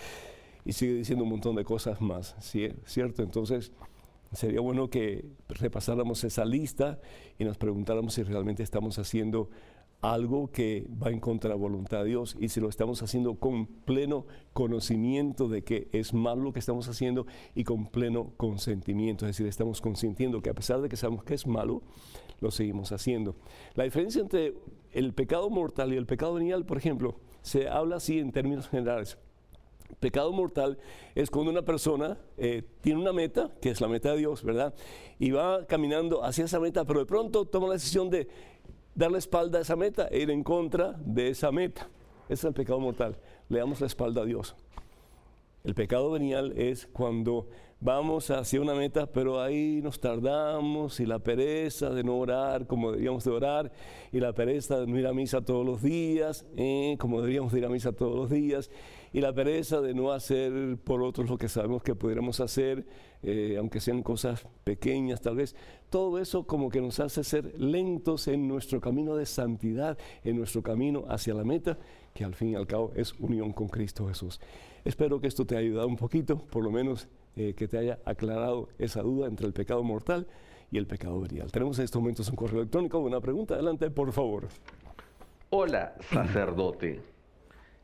y 0.64 0.74
sigue 0.74 0.94
diciendo 0.94 1.24
un 1.24 1.32
montón 1.32 1.56
de 1.56 1.64
cosas 1.64 2.00
más, 2.02 2.36
¿cierto? 2.86 3.24
Entonces 3.24 3.72
Sería 4.34 4.60
bueno 4.60 4.90
que 4.90 5.26
repasáramos 5.48 6.24
esa 6.24 6.44
lista 6.44 7.00
y 7.40 7.46
nos 7.46 7.58
preguntáramos 7.58 8.14
si 8.14 8.24
realmente 8.24 8.62
estamos 8.62 9.00
haciendo 9.00 9.50
algo 10.02 10.52
que 10.52 10.88
va 11.02 11.10
en 11.10 11.20
contra 11.20 11.50
de 11.50 11.56
la 11.56 11.60
voluntad 11.60 12.00
de 12.00 12.10
Dios 12.10 12.36
y 12.40 12.50
si 12.50 12.60
lo 12.60 12.70
estamos 12.70 13.02
haciendo 13.02 13.36
con 13.36 13.66
pleno 13.66 14.26
conocimiento 14.54 15.48
de 15.48 15.64
que 15.64 15.88
es 15.92 16.14
malo 16.14 16.44
lo 16.44 16.54
que 16.54 16.60
estamos 16.60 16.88
haciendo 16.88 17.26
y 17.56 17.64
con 17.64 17.88
pleno 17.88 18.32
consentimiento, 18.38 19.26
es 19.26 19.30
decir, 19.30 19.48
estamos 19.48 19.82
consintiendo 19.82 20.42
que 20.42 20.50
a 20.50 20.54
pesar 20.54 20.82
de 20.82 20.90
que 20.90 20.98
sabemos 20.98 21.24
que 21.24 21.34
es 21.34 21.48
malo, 21.48 21.82
lo 22.40 22.52
seguimos 22.52 22.92
haciendo. 22.92 23.36
La 23.74 23.84
diferencia 23.84 24.22
entre 24.22 24.54
el 24.92 25.14
pecado 25.14 25.50
mortal 25.50 25.94
y 25.94 25.98
el 25.98 26.06
pecado 26.06 26.36
venial, 26.36 26.66
por 26.66 26.78
ejemplo, 26.78 27.20
se 27.42 27.68
habla 27.68 27.96
así 27.96 28.20
en 28.20 28.32
términos 28.32 28.70
generales. 28.70 29.18
Pecado 30.00 30.32
mortal 30.32 30.78
es 31.16 31.32
cuando 31.32 31.50
una 31.50 31.64
persona 31.64 32.20
eh, 32.38 32.62
tiene 32.82 33.00
una 33.00 33.14
meta, 33.14 33.52
que 33.62 33.70
es 33.70 33.82
la 33.82 33.88
meta 33.88 34.12
de 34.12 34.18
Dios, 34.18 34.44
¿verdad? 34.44 34.76
Y 35.18 35.32
va 35.32 35.66
caminando 35.66 36.24
hacia 36.24 36.46
esa 36.46 36.60
meta, 36.60 36.86
pero 36.86 37.00
de 37.00 37.06
pronto 37.06 37.46
toma 37.46 37.68
la 37.68 37.74
decisión 37.74 38.10
de 38.10 38.28
dar 38.98 39.12
la 39.12 39.20
espalda 39.20 39.60
a 39.60 39.62
esa 39.62 39.76
meta 39.76 40.08
e 40.10 40.22
ir 40.22 40.32
en 40.32 40.44
contra 40.44 40.96
de 41.06 41.30
esa 41.30 41.52
meta. 41.52 41.88
Ese 42.26 42.34
es 42.34 42.44
el 42.46 42.54
pecado 42.54 42.80
mortal. 42.80 43.16
Le 43.48 43.60
damos 43.60 43.80
la 43.80 43.88
espalda 43.88 44.24
a 44.24 44.26
Dios. 44.26 44.56
El 45.64 45.76
pecado 45.76 46.10
venial 46.10 46.54
es 46.58 46.88
cuando 46.88 47.48
vamos 47.80 48.32
hacia 48.32 48.60
una 48.60 48.74
meta, 48.74 49.06
pero 49.06 49.40
ahí 49.40 49.82
nos 49.84 50.00
tardamos 50.00 51.00
y 51.00 51.06
la 51.06 51.20
pereza 51.20 51.92
de 51.92 52.04
no 52.04 52.18
orar 52.18 52.66
como 52.66 52.90
deberíamos 52.90 53.24
de 53.24 53.32
orar 53.32 53.72
y 54.12 54.20
la 54.20 54.34
pereza 54.34 54.80
de 54.80 54.88
no 54.88 54.98
ir 54.98 55.06
a 55.06 55.14
misa 55.14 55.42
todos 55.42 55.64
los 55.64 55.84
días, 55.84 56.46
eh, 56.56 56.96
como 57.00 57.20
deberíamos 57.22 57.52
de 57.52 57.60
ir 57.60 57.66
a 57.66 57.70
misa 57.70 57.92
todos 57.92 58.16
los 58.16 58.32
días 58.32 58.72
y 59.14 59.22
la 59.22 59.34
pereza 59.34 59.82
de 59.82 59.94
no 59.94 60.12
hacer 60.12 60.78
por 60.84 61.02
otros 61.02 61.30
lo 61.30 61.38
que 61.38 61.50
sabemos 61.50 61.84
que 61.84 61.96
pudiéramos 61.96 62.40
hacer, 62.40 62.86
eh, 63.24 63.56
aunque 63.58 63.80
sean 63.80 64.04
cosas 64.04 64.46
pequeñas 64.64 65.22
tal 65.22 65.38
vez. 65.38 65.56
Todo 65.90 66.20
eso 66.20 66.46
como 66.46 66.70
que 66.70 66.82
nos 66.82 67.00
hace 67.00 67.24
ser 67.24 67.60
lentos 67.60 68.28
en 68.28 68.48
nuestro 68.48 68.82
camino 68.82 69.16
de 69.16 69.26
santidad, 69.26 69.98
en 70.24 70.38
nuestro 70.38 70.62
camino 70.62 71.06
hacia 71.08 71.34
la 71.34 71.44
meta, 71.44 71.78
que 72.14 72.24
al 72.24 72.34
fin 72.34 72.50
y 72.50 72.56
al 72.56 72.68
cabo 72.68 72.92
es 72.96 73.14
unión 73.20 73.54
con 73.54 73.68
Cristo 73.68 74.08
Jesús. 74.08 74.40
Espero 74.84 75.20
que 75.20 75.28
esto 75.28 75.46
te 75.46 75.56
haya 75.56 75.68
ayudado 75.68 75.88
un 75.88 75.98
poquito, 75.98 76.38
por 76.38 76.64
lo 76.64 76.72
menos 76.72 77.08
eh, 77.36 77.54
que 77.56 77.68
te 77.68 77.78
haya 77.78 78.00
aclarado 78.06 78.70
esa 78.80 79.02
duda 79.02 79.28
entre 79.28 79.48
el 79.48 79.54
pecado 79.54 79.84
mortal 79.84 80.28
y 80.72 80.78
el 80.78 80.88
pecado 80.88 81.20
venial. 81.20 81.52
Tenemos 81.52 81.78
en 81.80 81.86
estos 81.86 82.02
momentos 82.02 82.30
un 82.30 82.36
correo 82.36 82.60
electrónico, 82.60 83.00
una 83.00 83.22
pregunta, 83.22 83.54
adelante 83.54 83.90
por 83.90 84.12
favor. 84.12 84.48
Hola, 85.50 85.96
sacerdote. 86.12 87.17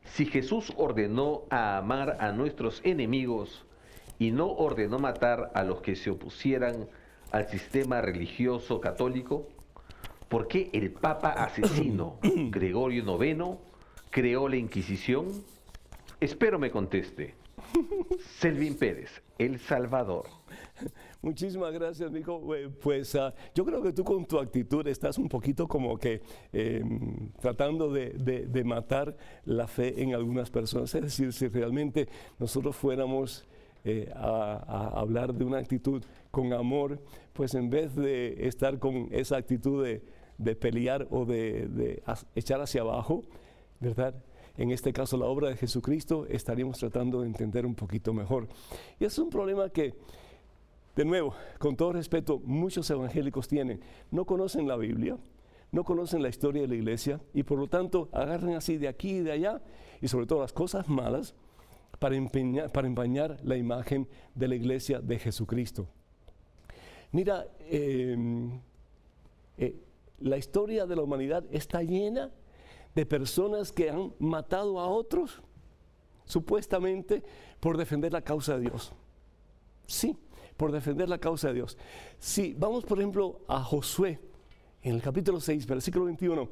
Si 0.04 0.26
Jesús 0.26 0.72
ordenó 0.76 1.42
a 1.50 1.78
amar 1.78 2.18
a 2.20 2.32
nuestros 2.32 2.80
enemigos 2.84 3.64
y 4.18 4.30
no 4.30 4.46
ordenó 4.46 4.98
matar 4.98 5.50
a 5.54 5.64
los 5.64 5.80
que 5.80 5.96
se 5.96 6.10
opusieran 6.10 6.88
al 7.32 7.48
sistema 7.48 8.00
religioso 8.00 8.80
católico, 8.80 9.48
¿por 10.28 10.46
qué 10.46 10.70
el 10.72 10.92
Papa 10.92 11.30
asesino 11.30 12.18
Gregorio 12.22 13.22
IX 13.22 13.58
creó 14.10 14.48
la 14.48 14.56
Inquisición? 14.56 15.26
Espero 16.20 16.58
me 16.58 16.70
conteste. 16.70 17.34
Selvin 18.38 18.76
Pérez, 18.76 19.22
El 19.38 19.58
Salvador. 19.58 20.26
Muchísimas 21.22 21.72
gracias, 21.72 22.10
Nico. 22.10 22.42
Pues 22.82 23.14
ah, 23.14 23.34
yo 23.54 23.64
creo 23.64 23.82
que 23.82 23.92
tú 23.92 24.04
con 24.04 24.24
tu 24.24 24.38
actitud 24.38 24.86
estás 24.86 25.18
un 25.18 25.28
poquito 25.28 25.68
como 25.68 25.96
que 25.96 26.22
em, 26.52 27.30
tratando 27.40 27.92
de, 27.92 28.62
matar 28.64 29.16
la 29.44 29.66
fe 29.66 30.02
en 30.02 30.14
algunas 30.14 30.50
personas. 30.50 30.94
Es 30.94 31.02
decir, 31.02 31.32
si 31.32 31.48
realmente 31.48 32.08
nosotros 32.38 32.76
fuéramos 32.76 33.46
eh, 33.84 34.10
a, 34.14 34.92
hablar 34.94 35.34
de 35.34 35.44
una 35.44 35.58
actitud 35.58 36.02
con 36.30 36.52
amor, 36.52 37.00
pues 37.32 37.54
en 37.54 37.70
vez 37.70 37.94
de 37.94 38.46
estar 38.46 38.78
con 38.78 39.08
esa 39.10 39.36
actitud 39.36 39.84
de, 39.84 40.56
pelear 40.56 41.06
o 41.10 41.24
de, 41.24 42.02
echar 42.34 42.60
hacia 42.60 42.80
abajo, 42.80 43.22
¿verdad? 43.80 44.14
en 44.56 44.70
este 44.70 44.92
caso 44.92 45.16
la 45.16 45.26
obra 45.26 45.48
de 45.48 45.56
Jesucristo, 45.56 46.26
estaríamos 46.28 46.78
tratando 46.78 47.20
de 47.20 47.26
entender 47.26 47.66
un 47.66 47.74
poquito 47.74 48.12
mejor. 48.14 48.48
Y 49.00 49.04
es 49.04 49.18
un 49.18 49.28
problema 49.28 49.68
que 49.68 49.94
de 50.96 51.04
nuevo, 51.04 51.34
con 51.58 51.76
todo 51.76 51.92
respeto, 51.92 52.40
muchos 52.44 52.88
evangélicos 52.90 53.48
tienen, 53.48 53.80
no 54.10 54.24
conocen 54.24 54.68
la 54.68 54.76
Biblia, 54.76 55.18
no 55.72 55.82
conocen 55.82 56.22
la 56.22 56.28
historia 56.28 56.62
de 56.62 56.68
la 56.68 56.76
iglesia 56.76 57.20
y 57.32 57.42
por 57.42 57.58
lo 57.58 57.66
tanto 57.66 58.08
agarran 58.12 58.54
así 58.54 58.76
de 58.76 58.86
aquí 58.86 59.16
y 59.16 59.20
de 59.20 59.32
allá 59.32 59.60
y 60.00 60.06
sobre 60.06 60.26
todo 60.26 60.40
las 60.42 60.52
cosas 60.52 60.88
malas 60.88 61.34
para, 61.98 62.14
empañar 62.16 63.40
la 63.42 63.56
imagen 63.56 64.08
de 64.34 64.48
la 64.48 64.54
iglesia 64.54 65.00
de 65.00 65.18
Jesucristo. 65.18 65.88
Mira, 67.10 67.46
em, 67.68 68.60
eh, 69.56 69.74
la 70.20 70.36
historia 70.36 70.86
de 70.86 70.96
la 70.96 71.02
humanidad 71.02 71.44
está 71.50 71.82
llena 71.82 72.30
de 72.94 73.06
personas 73.06 73.72
que 73.72 73.90
han 73.90 74.12
matado 74.18 74.78
a 74.78 74.86
otros 74.86 75.42
supuestamente 76.24 77.22
por 77.58 77.76
defender 77.76 78.12
la 78.12 78.22
causa 78.22 78.56
de 78.56 78.62
Dios. 78.62 78.92
Sí, 79.86 80.16
por 80.56 80.72
defender 80.72 81.08
la 81.08 81.18
causa 81.18 81.48
de 81.48 81.54
Dios. 81.54 81.76
Si 82.18 82.54
vamos, 82.54 82.84
por 82.84 82.98
ejemplo, 82.98 83.40
a 83.48 83.62
Josué, 83.62 84.20
en 84.82 84.94
el 84.94 85.02
capítulo 85.02 85.40
6, 85.40 85.66
versículo 85.66 86.04
21, 86.06 86.48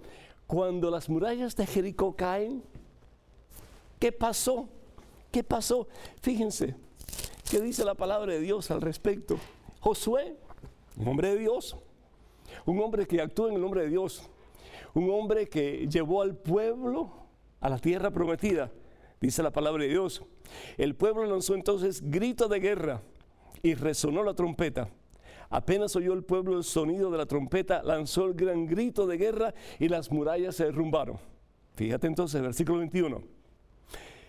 cuando 0.47 0.91
las 0.91 1.09
murallas 1.09 1.55
de 1.57 1.67
Jericó 1.67 2.15
caen, 2.17 2.63
¿qué 3.99 4.13
pasó? 4.13 4.69
¿Qué 5.31 5.45
pasó? 5.45 5.87
Fíjense, 6.21 6.75
¿qué 7.51 7.61
dice 7.61 7.85
la 7.85 7.95
palabra 7.95 8.33
de 8.33 8.41
Dios 8.41 8.71
al 8.71 8.81
respecto? 8.81 9.39
Josué, 9.81 10.37
un 10.97 11.09
hombre 11.09 11.31
de 11.31 11.39
Dios, 11.39 11.77
un 12.67 12.81
hombre 12.81 13.07
que 13.07 13.21
actúa 13.21 13.49
en 13.49 13.55
el 13.57 13.61
nombre 13.61 13.83
de 13.83 13.89
Dios, 13.89 14.29
un 14.95 15.11
hombre 15.11 15.49
que 15.49 15.87
llevó 15.89 16.23
al 16.23 16.37
pueblo 16.37 17.11
a 17.61 17.69
la 17.69 17.79
tierra 17.79 18.11
prometida, 18.11 18.71
dice 19.21 19.43
la 19.43 19.53
palabra 19.53 19.85
de 19.85 19.91
Dios. 19.91 20.23
El 20.77 20.95
pueblo 20.95 21.25
lanzó 21.25 21.55
entonces 21.55 22.03
grito 22.03 22.49
de 22.49 22.61
guerra 22.61 23.03
y 23.63 23.75
resonó 23.75 24.23
la 24.23 24.35
trompeta. 24.35 24.89
Apenas 25.51 25.95
oyó 25.97 26.15
el 26.15 26.25
pueblo 26.25 26.57
el 26.57 26.65
sonido 26.65 27.11
de 27.11 27.19
la 27.19 27.27
trompeta, 27.27 27.83
lanzó 27.83 28.27
el 28.27 28.35
gran 28.35 28.67
grito 28.67 29.07
de 29.07 29.19
guerra 29.19 29.55
y 29.79 29.89
las 29.89 30.11
murallas 30.11 30.57
se 30.57 30.65
derrumbaron. 30.65 31.19
Fíjate 31.75 32.07
entonces, 32.07 32.41
versículo 32.41 32.79
21. 32.79 33.23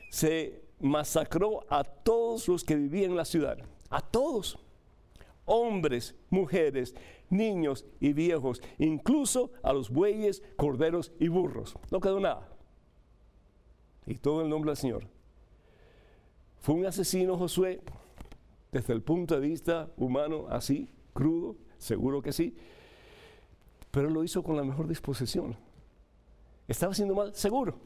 Se 0.09 0.63
masacró 0.79 1.65
a 1.69 1.83
todos 1.83 2.47
los 2.47 2.63
que 2.63 2.75
vivían 2.75 3.11
en 3.11 3.17
la 3.17 3.25
ciudad, 3.25 3.57
a 3.89 4.01
todos, 4.01 4.59
hombres, 5.45 6.13
mujeres, 6.29 6.93
niños 7.29 7.85
y 7.99 8.13
viejos, 8.13 8.61
incluso 8.77 9.51
a 9.63 9.73
los 9.73 9.89
bueyes, 9.89 10.43
corderos 10.57 11.11
y 11.19 11.29
burros. 11.29 11.75
No 11.89 11.99
quedó 11.99 12.19
nada. 12.19 12.49
Y 14.05 14.15
todo 14.15 14.41
el 14.41 14.49
nombre 14.49 14.71
del 14.71 14.77
Señor. 14.77 15.07
Fue 16.59 16.75
un 16.75 16.85
asesino 16.85 17.37
Josué, 17.37 17.81
desde 18.73 18.91
el 18.93 19.03
punto 19.03 19.39
de 19.39 19.47
vista 19.47 19.91
humano 19.97 20.47
así, 20.49 20.89
crudo, 21.13 21.55
seguro 21.77 22.23
que 22.23 22.33
sí, 22.33 22.55
pero 23.91 24.09
lo 24.09 24.23
hizo 24.23 24.41
con 24.43 24.57
la 24.57 24.63
mejor 24.63 24.87
disposición. 24.87 25.55
Estaba 26.67 26.91
haciendo 26.91 27.13
mal, 27.13 27.35
seguro, 27.35 27.77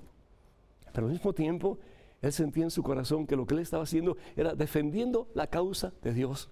pero 0.94 1.08
al 1.08 1.14
mismo 1.14 1.34
tiempo 1.34 1.78
él 2.22 2.32
sentía 2.32 2.64
en 2.64 2.72
su 2.72 2.82
corazón 2.84 3.28
que 3.28 3.36
lo 3.36 3.46
que 3.46 3.54
él 3.54 3.60
estaba 3.60 3.84
haciendo 3.84 4.16
era 4.38 4.56
defendiendo 4.56 5.28
la 5.34 5.48
causa 5.48 5.94
de 6.02 6.14
Dios. 6.14 6.50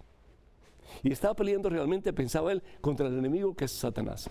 Y 1.01 1.11
estaba 1.11 1.33
peleando 1.33 1.69
realmente, 1.69 2.11
pensaba 2.11 2.51
él, 2.51 2.61
contra 2.81 3.07
el 3.07 3.17
enemigo 3.17 3.55
que 3.55 3.65
es 3.65 3.71
Satanás. 3.71 4.29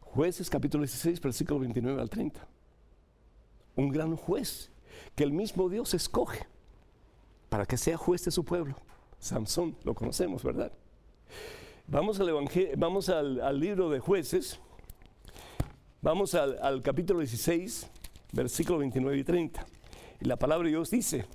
Jueces 0.00 0.48
capítulo 0.48 0.82
16, 0.82 1.20
versículo 1.20 1.58
29 1.60 2.00
al 2.00 2.08
30. 2.08 2.46
Un 3.74 3.88
gran 3.88 4.16
juez 4.16 4.70
que 5.16 5.24
el 5.24 5.32
mismo 5.32 5.68
Dios 5.68 5.92
escoge 5.92 6.46
para 7.48 7.66
que 7.66 7.76
sea 7.76 7.96
juez 7.96 8.24
de 8.24 8.30
su 8.30 8.44
pueblo. 8.44 8.76
Samson, 9.18 9.76
lo 9.84 9.94
conocemos, 9.94 10.42
¿verdad? 10.42 10.72
Vamos 11.88 12.18
al, 12.18 12.32
vamos 12.76 13.08
al, 13.08 13.60
libro 13.60 13.88
de 13.90 14.00
jueces, 14.00 14.58
vamos 16.02 16.34
al, 16.34 16.82
capítulo 16.82 17.20
16, 17.20 17.88
versículo 18.32 18.78
29 18.78 19.18
y 19.18 19.24
30. 19.24 19.66
Y 20.20 20.24
la 20.24 20.36
palabra 20.36 20.64
de 20.64 20.70
Dios 20.70 20.90
dice, 20.90 21.26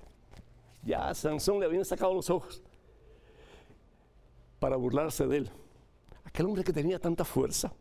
ya 0.84 1.14
Sansón 1.14 1.60
le 1.60 1.66
habían 1.66 1.86
sacado 1.86 2.14
los 2.14 2.30
ojos 2.30 2.62
para 4.60 4.76
burlarse 4.76 5.26
de 5.28 5.38
él. 5.38 5.50
Aquel 6.26 6.48
hombre 6.48 6.64
que 6.64 6.74
tenía 6.74 7.00
tanta 7.00 7.24
fuerza, 7.24 7.74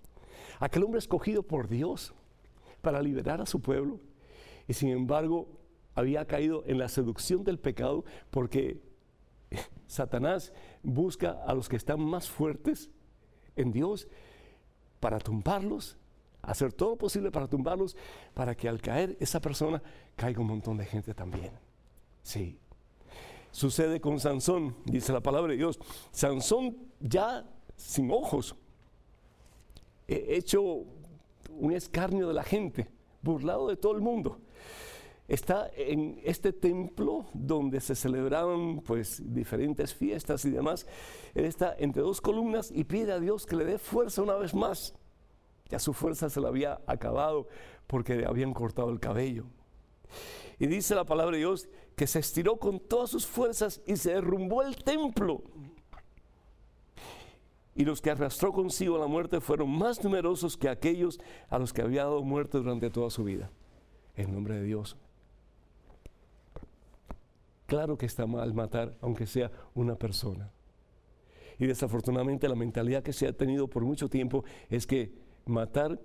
aquel 0.61 0.85
hombre 0.85 0.99
escogido 0.99 1.43
por 1.43 1.69
Dios 1.69 2.15
para 2.83 3.03
liberar 3.03 3.41
a 3.41 3.47
su 3.47 3.61
pueblo, 3.61 3.99
y 4.69 4.75
sin 4.75 4.91
embargo 4.91 5.49
había 6.01 6.27
caído 6.27 6.65
en 6.67 6.79
la 6.79 6.89
seducción 6.89 7.45
del 7.45 7.59
pecado 7.59 8.05
porque 8.31 8.81
Satanás 9.87 10.53
busca 10.83 11.43
a 11.47 11.55
los 11.55 11.69
que 11.69 11.77
están 11.77 12.01
más 12.01 12.29
fuertes 12.29 12.91
en 13.57 13.73
Dios 13.73 14.09
para 15.01 15.19
tumbarlos, 15.19 15.97
hacer 16.43 16.73
todo 16.73 16.91
lo 16.91 16.97
posible 16.97 17.31
para 17.31 17.49
tumbarlos, 17.49 17.97
para 18.35 18.55
que 18.55 18.69
al 18.69 18.81
caer 18.81 19.17
esa 19.21 19.41
persona 19.41 19.83
caiga 20.17 20.41
un 20.41 20.49
montón 20.49 20.77
de 20.77 20.85
gente 20.85 21.15
también. 21.15 21.53
Sí. 22.23 22.59
sucede 23.51 24.01
con 24.01 24.21
Sansón, 24.21 24.77
dice 24.85 25.13
la 25.13 25.21
palabra 25.21 25.51
de 25.51 25.59
Dios. 25.59 25.79
Sansón 26.13 26.77
ya 27.01 27.45
sin 27.77 28.11
ojos, 28.11 28.55
hecho 30.07 30.85
un 31.51 31.73
escarnio 31.73 32.29
de 32.29 32.35
la 32.35 32.45
gente, 32.45 32.89
burlado 33.23 33.69
de 33.69 33.77
todo 33.77 33.93
el 33.93 34.01
mundo. 34.01 34.41
Está 35.31 35.71
en 35.77 36.21
este 36.25 36.53
templo 36.53 37.25
donde 37.33 37.81
se 37.81 37.95
celebraban 37.95 38.81
pues 38.81 39.23
diferentes 39.33 39.95
fiestas 39.95 40.45
y 40.45 40.51
demás. 40.51 40.89
Él 41.37 41.45
está 41.45 41.73
entre 41.79 42.03
dos 42.03 42.21
columnas 42.21 42.73
y 42.75 42.83
pide 42.83 43.13
a 43.13 43.21
Dios 43.21 43.47
que 43.47 43.55
le 43.55 43.65
dé 43.65 43.79
fuerza 43.79 44.23
una 44.23 44.35
vez 44.35 44.55
más. 44.55 44.93
Ya 45.69 45.79
su 45.79 45.93
fuerza 45.93 46.29
se 46.31 46.41
le 46.41 46.49
había 46.49 46.81
acabado 46.85 47.47
porque 47.87 48.17
le 48.17 48.27
habían 48.27 48.53
cortado 48.53 48.91
el 48.91 48.99
cabello. 48.99 49.45
Y 50.59 50.67
dice 50.67 50.97
la 50.97 51.05
palabra 51.05 51.37
de 51.37 51.43
Dios 51.43 51.69
que 51.95 52.09
se 52.09 52.19
estiró 52.19 52.57
con 52.57 52.81
todas 52.81 53.11
sus 53.11 53.25
fuerzas 53.25 53.81
y 53.87 53.95
se 53.99 54.15
derrumbó 54.15 54.63
el 54.63 54.83
templo. 54.83 55.45
Y 57.77 57.85
los 57.85 58.01
que 58.01 58.11
arrastró 58.11 58.53
consigo 58.53 58.99
la 58.99 59.07
muerte 59.07 59.41
fueron 59.41 59.71
más 59.71 60.03
numerosos 60.03 60.57
que 60.57 60.69
aquellos 60.69 61.21
a 61.49 61.61
los 61.61 61.73
que 61.73 61.83
había 61.83 62.03
dado 62.03 62.25
muerte 62.25 62.59
durante 62.59 62.91
toda 62.91 63.11
su 63.11 63.23
vida. 63.23 63.53
En 64.17 64.35
nombre 64.35 64.57
de 64.57 64.65
Dios. 64.65 64.97
Claro 67.71 67.97
que 67.97 68.07
está 68.07 68.27
mal 68.27 68.53
matar, 68.53 68.97
aunque 69.01 69.29
sea 69.29 69.49
una 69.77 69.95
persona. 69.95 70.51
Y 71.57 71.67
desafortunadamente 71.67 72.49
la 72.49 72.57
mentalidad 72.57 73.05
que 73.05 73.13
se 73.13 73.29
ha 73.29 73.33
tenido 73.33 73.69
por 73.69 73.85
mucho 73.85 74.09
tiempo 74.09 74.43
es 74.71 74.89
que 74.89 75.13
matar 75.47 76.01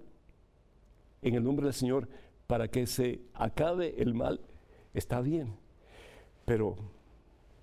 en 1.23 1.33
el 1.33 1.43
nombre 1.43 1.65
del 1.65 1.73
Señor 1.73 2.07
para 2.45 2.67
que 2.67 2.85
se 2.85 3.21
acabe 3.33 3.99
el 3.99 4.13
mal 4.13 4.41
está 4.93 5.21
bien. 5.21 5.55
Pero 6.45 6.75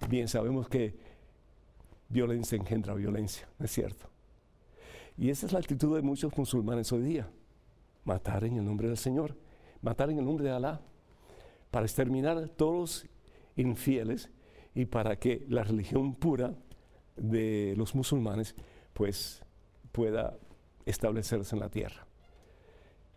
bien 0.08 0.26
sabemos 0.26 0.68
que 0.68 0.96
violencia 2.08 2.56
engendra 2.56 2.94
violencia, 2.94 3.48
¿no 3.56 3.66
es 3.66 3.70
cierto? 3.70 4.08
Y 5.16 5.30
esa 5.30 5.46
es 5.46 5.52
la 5.52 5.60
actitud 5.60 5.94
de 5.94 6.02
muchos 6.02 6.36
musulmanes 6.36 6.90
hoy 6.90 7.02
día. 7.02 7.30
Matar 8.02 8.42
en 8.42 8.56
el 8.56 8.64
nombre 8.64 8.88
del 8.88 8.96
Señor, 8.96 9.36
matar 9.80 10.10
en 10.10 10.18
el 10.18 10.24
nombre 10.24 10.46
de 10.46 10.50
Alá, 10.50 10.80
para 11.70 11.86
exterminar 11.86 12.48
todos 12.48 13.06
infieles 13.56 14.30
y 14.74 14.86
para 14.86 15.16
que 15.18 15.44
la 15.48 15.64
religión 15.64 16.14
pura 16.14 16.54
de 17.16 17.74
los 17.76 17.94
musulmanes 17.94 18.54
pues 18.94 19.42
pueda 19.92 20.38
establecerse 20.86 21.54
en 21.54 21.60
la 21.60 21.68
tierra. 21.68 22.06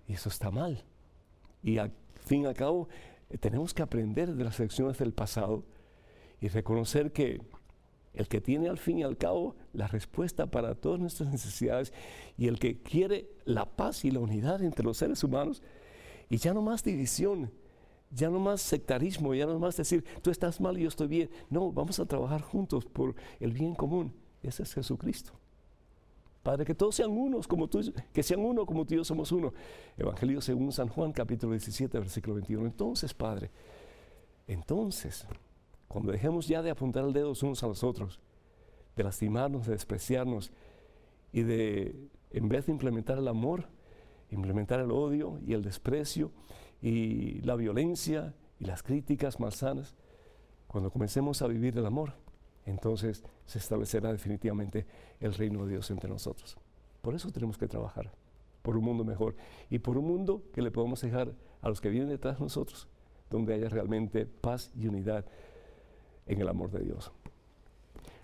Y 0.07 0.13
eso 0.13 0.29
está 0.29 0.51
mal. 0.51 0.83
Y 1.63 1.77
al 1.77 1.91
fin 2.25 2.43
y 2.43 2.45
al 2.45 2.53
cabo 2.53 2.87
eh, 3.29 3.37
tenemos 3.37 3.73
que 3.73 3.81
aprender 3.81 4.33
de 4.33 4.43
las 4.43 4.59
lecciones 4.59 4.97
del 4.97 5.13
pasado 5.13 5.63
y 6.41 6.47
reconocer 6.47 7.11
que 7.11 7.41
el 8.13 8.27
que 8.27 8.39
tiene 8.39 8.69
al 8.69 8.77
fin 8.77 8.99
y 8.99 9.03
al 9.03 9.17
cabo 9.17 9.55
la 9.73 9.87
respuesta 9.87 10.47
para 10.47 10.75
todas 10.75 10.99
nuestras 10.99 11.31
necesidades 11.31 11.91
y 12.37 12.47
el 12.47 12.59
que 12.59 12.81
quiere 12.81 13.29
la 13.43 13.65
paz 13.65 14.05
y 14.05 14.11
la 14.11 14.19
unidad 14.19 14.61
entre 14.63 14.85
los 14.85 14.97
seres 14.97 15.23
humanos 15.23 15.61
y 16.29 16.37
ya 16.37 16.53
no 16.53 16.61
más 16.61 16.83
división, 16.83 17.51
ya 18.15 18.29
no 18.29 18.39
más 18.39 18.61
sectarismo, 18.61 19.33
ya 19.33 19.45
no 19.45 19.59
más 19.59 19.75
decir 19.75 20.03
tú 20.21 20.31
estás 20.31 20.61
mal 20.61 20.77
y 20.77 20.83
yo 20.83 20.87
estoy 20.87 21.07
bien. 21.07 21.29
No, 21.49 21.71
vamos 21.71 21.99
a 21.99 22.05
trabajar 22.05 22.41
juntos 22.41 22.85
por 22.85 23.13
el 23.39 23.51
bien 23.51 23.75
común. 23.75 24.13
Ese 24.41 24.63
es 24.63 24.73
Jesucristo. 24.73 25.33
Padre, 26.41 26.63
que 26.63 26.75
todos 26.75 26.95
sean 26.95 27.11
unos 27.11 27.47
como 27.47 27.67
tú, 27.67 27.81
que 28.13 28.23
sean 28.23 28.39
uno 28.39 28.65
como 28.65 28.85
tú 28.85 28.93
y 28.93 28.97
yo 28.97 29.03
somos 29.03 29.31
uno. 29.31 29.51
Evangelio 29.97 30.41
según 30.41 30.71
San 30.71 30.87
Juan, 30.87 31.11
capítulo 31.11 31.51
17, 31.53 31.97
versículo 31.99 32.35
21. 32.35 32.67
Entonces, 32.67 33.13
Padre, 33.13 33.51
entonces, 34.47 35.25
cuando 35.87 36.11
dejemos 36.11 36.47
ya 36.47 36.61
de 36.61 36.69
apuntar 36.69 37.03
el 37.03 37.13
dedo 37.13 37.33
unos 37.41 37.63
a 37.63 37.67
los 37.67 37.83
otros, 37.83 38.19
de 38.95 39.03
lastimarnos, 39.03 39.65
de 39.65 39.73
despreciarnos 39.73 40.51
y 41.33 41.41
de, 41.41 41.95
en 42.29 42.47
vez 42.47 42.67
de 42.67 42.71
implementar 42.71 43.17
el 43.17 43.27
amor, 43.27 43.67
implementar 44.29 44.79
el 44.79 44.91
odio 44.91 45.39
y 45.45 45.53
el 45.53 45.63
desprecio 45.63 46.31
y 46.81 47.41
la 47.41 47.55
violencia 47.55 48.33
y 48.59 48.65
las 48.65 48.83
críticas 48.83 49.39
malsanas, 49.39 49.95
cuando 50.67 50.91
comencemos 50.91 51.41
a 51.41 51.47
vivir 51.47 51.77
el 51.77 51.85
amor, 51.85 52.13
entonces 52.65 53.23
se 53.45 53.59
establecerá 53.59 54.11
definitivamente 54.11 54.85
el 55.19 55.33
reino 55.33 55.65
de 55.65 55.71
Dios 55.71 55.89
entre 55.91 56.09
nosotros. 56.09 56.57
Por 57.01 57.15
eso 57.15 57.31
tenemos 57.31 57.57
que 57.57 57.67
trabajar, 57.67 58.11
por 58.61 58.77
un 58.77 58.83
mundo 58.83 59.03
mejor 59.03 59.35
y 59.69 59.79
por 59.79 59.97
un 59.97 60.07
mundo 60.07 60.41
que 60.53 60.61
le 60.61 60.71
podamos 60.71 61.01
dejar 61.01 61.31
a 61.61 61.69
los 61.69 61.79
que 61.81 61.89
vienen 61.89 62.09
detrás 62.09 62.37
de 62.37 62.43
nosotros, 62.43 62.87
donde 63.29 63.53
haya 63.53 63.69
realmente 63.69 64.25
paz 64.25 64.71
y 64.75 64.87
unidad 64.87 65.25
en 66.25 66.41
el 66.41 66.49
amor 66.49 66.71
de 66.71 66.79
Dios. 66.79 67.11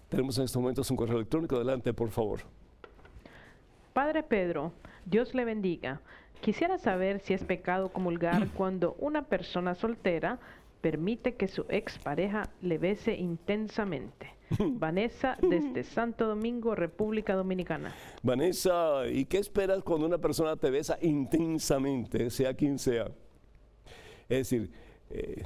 Tenemos 0.09 0.37
en 0.37 0.43
estos 0.43 0.61
momentos 0.61 0.91
un 0.91 0.97
correo 0.97 1.15
electrónico. 1.17 1.55
Adelante, 1.55 1.93
por 1.93 2.09
favor. 2.09 2.41
Padre 3.93 4.23
Pedro, 4.23 4.73
Dios 5.05 5.33
le 5.33 5.45
bendiga. 5.45 6.01
Quisiera 6.41 6.79
saber 6.79 7.19
si 7.19 7.33
es 7.33 7.43
pecado 7.43 7.89
comulgar 7.89 8.47
cuando 8.57 8.95
una 8.99 9.23
persona 9.23 9.75
soltera 9.75 10.39
permite 10.81 11.35
que 11.35 11.47
su 11.47 11.65
expareja 11.69 12.49
le 12.61 12.79
bese 12.79 13.15
intensamente. 13.15 14.33
Vanessa, 14.59 15.37
desde 15.41 15.83
Santo 15.83 16.27
Domingo, 16.27 16.75
República 16.75 17.35
Dominicana. 17.35 17.95
Vanessa, 18.23 19.07
¿y 19.07 19.25
qué 19.25 19.37
esperas 19.37 19.83
cuando 19.83 20.07
una 20.07 20.17
persona 20.17 20.57
te 20.57 20.71
besa 20.71 20.97
intensamente, 21.01 22.29
sea 22.31 22.53
quien 22.55 22.79
sea? 22.79 23.11
Es 24.27 24.49
decir, 24.49 24.71
eh, 25.11 25.43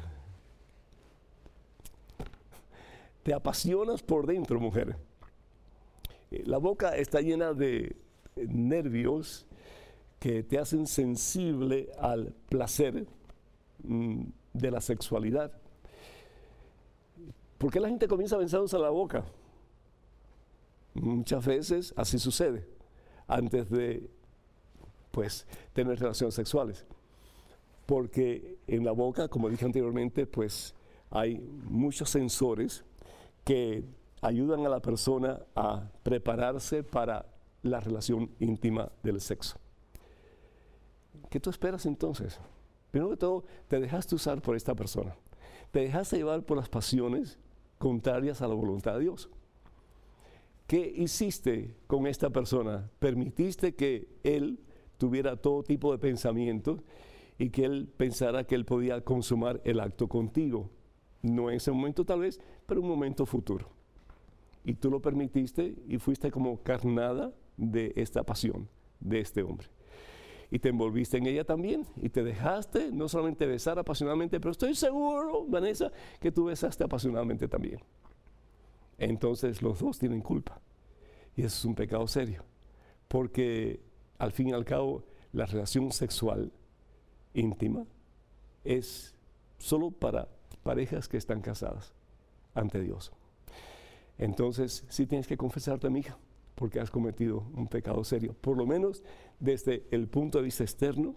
te 3.22 3.34
apasionas 3.34 4.02
por 4.02 4.26
dentro, 4.26 4.60
mujer. 4.60 4.96
Eh, 6.32 6.44
la 6.46 6.58
boca 6.58 6.96
está 6.96 7.20
llena 7.22 7.54
de 7.54 7.96
nervios 8.36 9.46
que 10.26 10.42
te 10.42 10.58
hacen 10.58 10.88
sensible 10.88 11.92
al 12.00 12.34
placer. 12.50 13.06
Mm, 13.84 14.24
de 14.56 14.72
la 14.72 14.82
sexualidad. 14.82 15.52
¿Por 17.60 17.72
qué 17.72 17.80
la 17.80 17.90
gente 17.90 18.08
comienza 18.08 18.38
besándose 18.38 18.80
la 18.80 18.90
boca? 18.90 19.24
Muchas 20.96 21.46
veces 21.46 21.94
así 21.96 22.18
sucede 22.18 22.66
antes 23.28 23.70
de 23.70 24.10
pues 25.12 25.46
tener 25.74 26.00
relaciones 26.00 26.34
sexuales. 26.34 26.86
Porque 27.86 28.58
en 28.66 28.84
la 28.84 28.94
boca, 28.94 29.28
como 29.28 29.50
dije 29.50 29.66
anteriormente, 29.66 30.26
pues 30.26 30.74
hay 31.12 31.38
muchos 31.66 32.10
sensores 32.10 32.84
que 33.44 33.84
ayudan 34.22 34.66
a 34.66 34.70
la 34.70 34.82
persona 34.82 35.40
a 35.56 35.92
prepararse 36.02 36.82
para 36.82 37.28
la 37.62 37.80
relación 37.80 38.32
íntima 38.40 38.92
del 39.04 39.22
sexo. 39.22 39.60
¿Qué 41.30 41.40
tú 41.40 41.50
esperas 41.50 41.86
entonces? 41.86 42.40
Primero 42.92 43.12
que 43.12 43.18
todo, 43.18 43.44
te 43.68 43.80
dejaste 43.80 44.16
usar 44.16 44.42
por 44.42 44.56
esta 44.56 44.74
persona. 44.74 45.16
Te 45.72 45.82
dejaste 45.82 46.18
llevar 46.18 46.44
por 46.46 46.58
las 46.58 46.70
pasiones 46.70 47.38
contrarias 47.78 48.42
a 48.42 48.48
la 48.48 48.54
voluntad 48.54 48.94
de 48.94 49.02
Dios. 49.02 49.30
¿Qué 50.68 50.94
hiciste 50.96 51.76
con 51.88 52.08
esta 52.08 52.30
persona? 52.30 52.90
Permitiste 53.00 53.76
que 53.76 54.08
él 54.24 54.60
tuviera 54.98 55.36
todo 55.36 55.62
tipo 55.64 55.92
de 55.92 55.98
pensamientos 55.98 56.82
y 57.38 57.50
que 57.50 57.66
él 57.66 57.90
pensara 57.98 58.46
que 58.46 58.56
él 58.56 58.64
podía 58.64 59.02
consumar 59.02 59.62
el 59.66 59.82
acto 59.82 60.08
contigo. 60.08 60.70
No 61.22 61.50
en 61.50 61.58
ese 61.58 61.72
momento 61.72 62.06
tal 62.06 62.22
vez, 62.22 62.40
pero 62.66 62.80
en 62.80 62.86
un 62.86 62.92
momento 62.92 63.26
futuro. 63.26 63.68
Y 64.64 64.76
tú 64.76 64.90
lo 64.90 65.02
permitiste 65.02 65.76
y 65.88 65.98
fuiste 65.98 66.32
como 66.32 66.64
carnada 66.64 67.34
de 67.58 67.92
esta 67.98 68.24
pasión, 68.24 68.70
de 69.02 69.20
este 69.20 69.44
hombre 69.44 69.75
y 70.52 70.60
te 70.60 70.70
envolviste 70.70 71.18
en 71.18 71.28
ella 71.28 71.44
también 71.44 71.86
y 71.98 72.10
te 72.10 72.24
dejaste 72.24 72.92
no 72.92 73.08
solamente 73.10 73.46
besar 73.46 73.80
apasionadamente, 73.80 74.40
pero 74.40 74.52
estoy 74.52 74.76
seguro, 74.76 75.46
Vanessa, 75.48 75.92
que 76.20 76.32
tú 76.32 76.46
besaste 76.46 76.84
apasionadamente 76.84 77.48
también. 77.48 77.80
Entonces 78.98 79.62
los 79.62 79.80
dos 79.80 80.00
tienen 80.00 80.22
culpa 80.22 80.62
y 81.36 81.42
eso 81.42 81.58
es 81.58 81.66
un 81.66 81.76
pecado 81.76 82.08
serio, 82.08 82.44
porque 83.08 83.82
al 84.18 84.32
fin 84.32 84.50
y 84.50 84.54
al 84.54 84.66
cabo 84.66 85.04
la 85.34 85.46
relación 85.46 85.92
sexual 85.92 86.52
íntima 87.34 87.86
es 88.64 89.14
solo 89.58 89.92
para 89.92 90.30
parejas 90.64 91.08
que 91.08 91.18
están 91.18 91.42
casadas 91.42 91.94
ante 92.54 92.80
Dios. 92.80 93.12
Entonces, 94.18 94.86
sí 94.88 95.06
tienes 95.06 95.28
que 95.28 95.36
confesarte, 95.36 95.90
mi 95.90 96.00
hija, 96.00 96.18
porque 96.56 96.80
has 96.80 96.90
cometido 96.90 97.44
un 97.54 97.68
pecado 97.68 98.04
serio. 98.04 98.36
Por 98.40 98.58
lo 98.58 98.66
menos 98.66 99.04
desde 99.40 99.86
el 99.92 100.08
punto 100.08 100.40
de 100.40 100.46
vista 100.46 100.64
externo, 100.64 101.16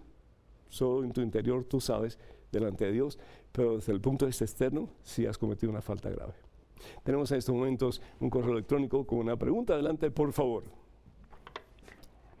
solo 0.67 1.03
en 1.03 1.11
tu 1.11 1.21
interior 1.21 1.63
tú 1.63 1.79
sabes 1.79 2.19
delante 2.51 2.85
de 2.85 2.91
Dios, 2.91 3.17
pero 3.51 3.77
desde 3.77 3.93
el 3.93 4.01
punto 4.01 4.25
de 4.25 4.29
vista 4.29 4.45
externo 4.45 4.89
sí 5.01 5.25
has 5.25 5.37
cometido 5.37 5.71
una 5.71 5.81
falta 5.81 6.09
grave. 6.09 6.33
Tenemos 7.03 7.31
en 7.31 7.37
estos 7.37 7.55
momentos 7.55 8.01
un 8.19 8.29
correo 8.29 8.53
electrónico 8.53 9.05
con 9.05 9.19
una 9.19 9.37
pregunta. 9.37 9.73
Adelante, 9.73 10.11
por 10.11 10.31
favor. 10.33 10.63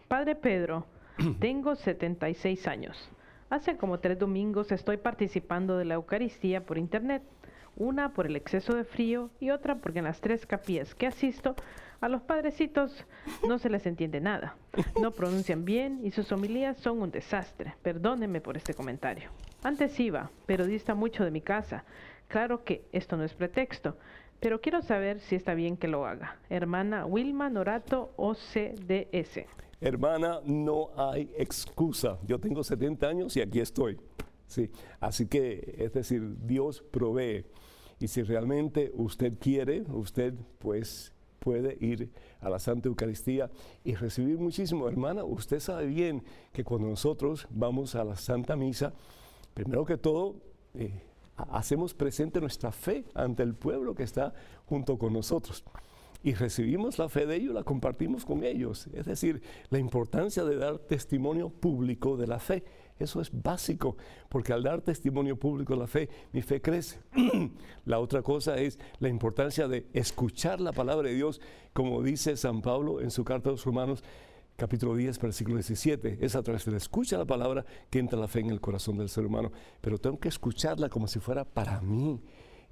Padre 0.07 0.35
Pedro, 0.35 0.85
tengo 1.39 1.75
76 1.75 2.67
años. 2.67 3.09
Hace 3.49 3.77
como 3.77 3.99
tres 3.99 4.19
domingos 4.19 4.71
estoy 4.71 4.97
participando 4.97 5.77
de 5.77 5.85
la 5.85 5.95
Eucaristía 5.95 6.65
por 6.65 6.77
Internet. 6.77 7.23
una 7.77 8.13
por 8.13 8.25
el 8.25 8.35
exceso 8.35 8.75
de 8.75 8.83
frío 8.83 9.29
y 9.39 9.51
otra 9.51 9.75
porque 9.75 9.99
en 9.99 10.05
las 10.05 10.19
tres 10.19 10.45
capillas 10.45 10.95
que 10.95 11.07
asisto 11.07 11.55
a 12.01 12.09
los 12.09 12.21
padrecitos 12.21 13.05
no 13.47 13.59
se 13.59 13.69
les 13.69 13.85
entiende 13.85 14.21
nada, 14.21 14.55
no 15.01 15.11
pronuncian 15.11 15.65
bien 15.65 15.99
y 16.03 16.11
sus 16.11 16.31
homilías 16.31 16.77
son 16.77 17.01
un 17.01 17.11
desastre. 17.11 17.75
Perdónenme 17.81 18.41
por 18.41 18.57
este 18.57 18.73
comentario. 18.73 19.29
Antes 19.63 19.99
iba, 19.99 20.31
pero 20.45 20.65
dista 20.65 20.95
mucho 20.95 21.23
de 21.23 21.31
mi 21.31 21.41
casa. 21.41 21.83
Claro 22.27 22.63
que 22.63 22.85
esto 22.91 23.17
no 23.17 23.23
es 23.23 23.33
pretexto, 23.33 23.97
pero 24.39 24.61
quiero 24.61 24.81
saber 24.81 25.19
si 25.19 25.35
está 25.35 25.53
bien 25.53 25.75
que 25.75 25.87
lo 25.87 26.05
haga. 26.05 26.37
Hermana 26.49 27.05
Wilma 27.05 27.49
Norato, 27.49 28.13
OCDS. 28.15 29.45
Hermana, 29.81 30.39
no 30.45 30.91
hay 30.97 31.31
excusa. 31.37 32.17
Yo 32.27 32.39
tengo 32.39 32.63
70 32.63 33.07
años 33.07 33.35
y 33.37 33.41
aquí 33.41 33.59
estoy. 33.59 33.97
Sí, 34.47 34.69
así 34.99 35.27
que, 35.27 35.75
es 35.77 35.93
decir, 35.93 36.35
Dios 36.45 36.81
provee. 36.81 37.45
Y 37.99 38.07
si 38.07 38.23
realmente 38.23 38.91
usted 38.95 39.37
quiere, 39.39 39.81
usted 39.89 40.33
pues 40.59 41.13
puede 41.39 41.77
ir 41.79 42.11
a 42.41 42.49
la 42.49 42.59
Santa 42.59 42.89
Eucaristía 42.89 43.49
y 43.83 43.95
recibir 43.95 44.37
muchísimo. 44.37 44.87
Hermana, 44.87 45.23
usted 45.23 45.59
sabe 45.59 45.87
bien 45.87 46.23
que 46.51 46.63
cuando 46.63 46.87
nosotros 46.87 47.47
vamos 47.49 47.95
a 47.95 48.03
la 48.03 48.15
Santa 48.15 48.55
Misa, 48.55 48.93
primero 49.53 49.85
que 49.85 49.97
todo, 49.97 50.35
eh, 50.73 51.01
hacemos 51.51 51.93
presente 51.93 52.41
nuestra 52.41 52.71
fe 52.71 53.05
ante 53.13 53.43
el 53.43 53.55
pueblo 53.55 53.95
que 53.95 54.03
está 54.03 54.33
junto 54.65 54.97
con 54.97 55.13
nosotros. 55.13 55.63
Y 56.21 56.33
recibimos 56.33 56.99
la 56.99 57.07
fe 57.07 57.25
de 57.25 57.37
ellos, 57.37 57.53
la 57.53 57.63
compartimos 57.63 58.25
con 58.25 58.43
ellos. 58.43 58.87
Es 58.93 59.05
decir, 59.05 59.41
la 59.69 59.79
importancia 59.79 60.43
de 60.43 60.57
dar 60.57 60.79
testimonio 60.79 61.49
público 61.49 62.17
de 62.17 62.27
la 62.27 62.39
fe. 62.39 62.63
Eso 62.99 63.21
es 63.21 63.31
básico, 63.31 63.95
porque 64.27 64.53
al 64.53 64.61
dar 64.61 64.81
testimonio 64.81 65.37
público 65.37 65.73
de 65.73 65.79
la 65.79 65.87
fe, 65.87 66.09
mi 66.33 66.41
fe 66.41 66.61
crece. 66.61 66.99
la 67.85 67.99
otra 67.99 68.21
cosa 68.21 68.57
es 68.57 68.77
la 68.99 69.07
importancia 69.07 69.67
de 69.67 69.87
escuchar 69.93 70.59
la 70.59 70.73
palabra 70.73 71.07
de 71.07 71.15
Dios, 71.15 71.41
como 71.73 72.03
dice 72.03 72.35
San 72.35 72.61
Pablo 72.61 72.99
en 72.99 73.09
su 73.09 73.23
carta 73.23 73.49
a 73.49 73.53
los 73.53 73.63
romanos, 73.63 74.03
capítulo 74.57 74.95
10, 74.95 75.17
versículo 75.19 75.55
17. 75.55 76.17
Es 76.19 76.35
a 76.35 76.43
través 76.43 76.65
de 76.65 76.71
la 76.71 76.77
escucha 76.77 77.17
la 77.17 77.25
palabra 77.25 77.65
que 77.89 77.99
entra 77.99 78.19
la 78.19 78.27
fe 78.27 78.41
en 78.41 78.49
el 78.49 78.59
corazón 78.59 78.97
del 78.97 79.07
ser 79.07 79.25
humano. 79.25 79.51
Pero 79.79 79.97
tengo 79.97 80.19
que 80.19 80.27
escucharla 80.27 80.89
como 80.89 81.07
si 81.07 81.19
fuera 81.19 81.45
para 81.45 81.79
mí 81.79 82.21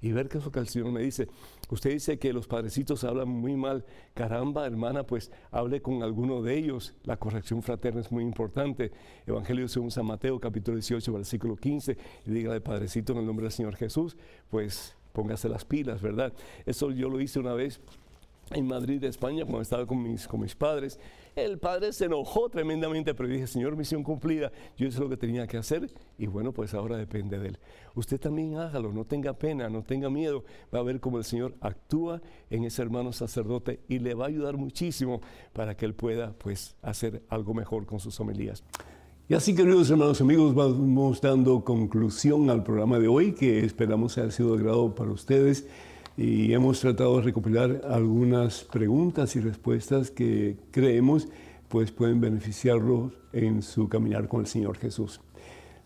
y 0.00 0.12
ver 0.12 0.28
qué 0.28 0.38
es 0.38 0.44
lo 0.44 0.52
que 0.52 0.60
el 0.60 0.68
Señor 0.68 0.92
me 0.92 1.02
dice. 1.02 1.28
Usted 1.70 1.90
dice 1.90 2.18
que 2.18 2.32
los 2.32 2.46
padrecitos 2.46 3.04
hablan 3.04 3.28
muy 3.28 3.56
mal. 3.56 3.84
Caramba, 4.14 4.66
hermana, 4.66 5.04
pues 5.04 5.30
hable 5.50 5.82
con 5.82 6.02
alguno 6.02 6.42
de 6.42 6.56
ellos. 6.56 6.94
La 7.04 7.16
corrección 7.16 7.62
fraterna 7.62 8.00
es 8.00 8.12
muy 8.12 8.22
importante. 8.22 8.92
Evangelio 9.26 9.68
según 9.68 9.90
San 9.90 10.06
Mateo, 10.06 10.38
capítulo 10.40 10.76
18, 10.76 11.12
versículo 11.12 11.56
15. 11.56 11.96
Y 12.26 12.30
dígale, 12.30 12.60
padrecito, 12.60 13.12
en 13.12 13.18
el 13.18 13.26
nombre 13.26 13.44
del 13.44 13.52
Señor 13.52 13.76
Jesús, 13.76 14.16
pues 14.50 14.96
póngase 15.12 15.48
las 15.48 15.64
pilas, 15.64 16.00
¿verdad? 16.00 16.32
Eso 16.64 16.90
yo 16.92 17.08
lo 17.08 17.20
hice 17.20 17.40
una 17.40 17.52
vez 17.52 17.80
en 18.52 18.66
Madrid, 18.66 19.02
España, 19.04 19.44
cuando 19.44 19.62
estaba 19.62 19.86
con 19.86 20.02
mis, 20.02 20.26
con 20.26 20.40
mis 20.40 20.54
padres. 20.54 20.98
El 21.36 21.58
padre 21.58 21.92
se 21.92 22.06
enojó 22.06 22.48
tremendamente, 22.48 23.14
pero 23.14 23.28
dije, 23.28 23.46
Señor, 23.46 23.76
misión 23.76 24.02
cumplida, 24.02 24.50
yo 24.76 24.86
hice 24.86 24.98
lo 24.98 25.08
que 25.08 25.16
tenía 25.16 25.46
que 25.46 25.56
hacer 25.56 25.88
y 26.18 26.26
bueno, 26.26 26.52
pues 26.52 26.74
ahora 26.74 26.96
depende 26.96 27.38
de 27.38 27.48
él. 27.48 27.58
Usted 27.94 28.18
también 28.18 28.56
hágalo, 28.56 28.92
no 28.92 29.04
tenga 29.04 29.32
pena, 29.34 29.68
no 29.68 29.82
tenga 29.82 30.10
miedo, 30.10 30.44
va 30.74 30.80
a 30.80 30.82
ver 30.82 30.98
cómo 30.98 31.18
el 31.18 31.24
Señor 31.24 31.54
actúa 31.60 32.20
en 32.50 32.64
ese 32.64 32.82
hermano 32.82 33.12
sacerdote 33.12 33.80
y 33.88 34.00
le 34.00 34.14
va 34.14 34.24
a 34.24 34.28
ayudar 34.28 34.56
muchísimo 34.56 35.20
para 35.52 35.76
que 35.76 35.86
él 35.86 35.94
pueda 35.94 36.32
pues 36.32 36.76
hacer 36.82 37.22
algo 37.28 37.54
mejor 37.54 37.86
con 37.86 38.00
sus 38.00 38.18
homilías. 38.18 38.64
Y 39.28 39.34
así, 39.34 39.54
queridos 39.54 39.90
hermanos 39.90 40.20
amigos, 40.22 40.54
vamos 40.54 41.20
dando 41.20 41.62
conclusión 41.62 42.48
al 42.48 42.64
programa 42.64 42.98
de 42.98 43.08
hoy 43.08 43.32
que 43.32 43.60
esperamos 43.60 44.16
haya 44.16 44.30
sido 44.30 44.56
de 44.56 44.62
agrado 44.62 44.94
para 44.94 45.10
ustedes 45.10 45.68
y 46.18 46.52
hemos 46.52 46.80
tratado 46.80 47.18
de 47.18 47.22
recopilar 47.22 47.82
algunas 47.88 48.64
preguntas 48.64 49.36
y 49.36 49.40
respuestas 49.40 50.10
que 50.10 50.56
creemos 50.72 51.28
pues 51.68 51.92
pueden 51.92 52.20
beneficiarlos 52.20 53.12
en 53.32 53.62
su 53.62 53.88
caminar 53.88 54.26
con 54.26 54.40
el 54.40 54.48
Señor 54.48 54.78
Jesús. 54.78 55.20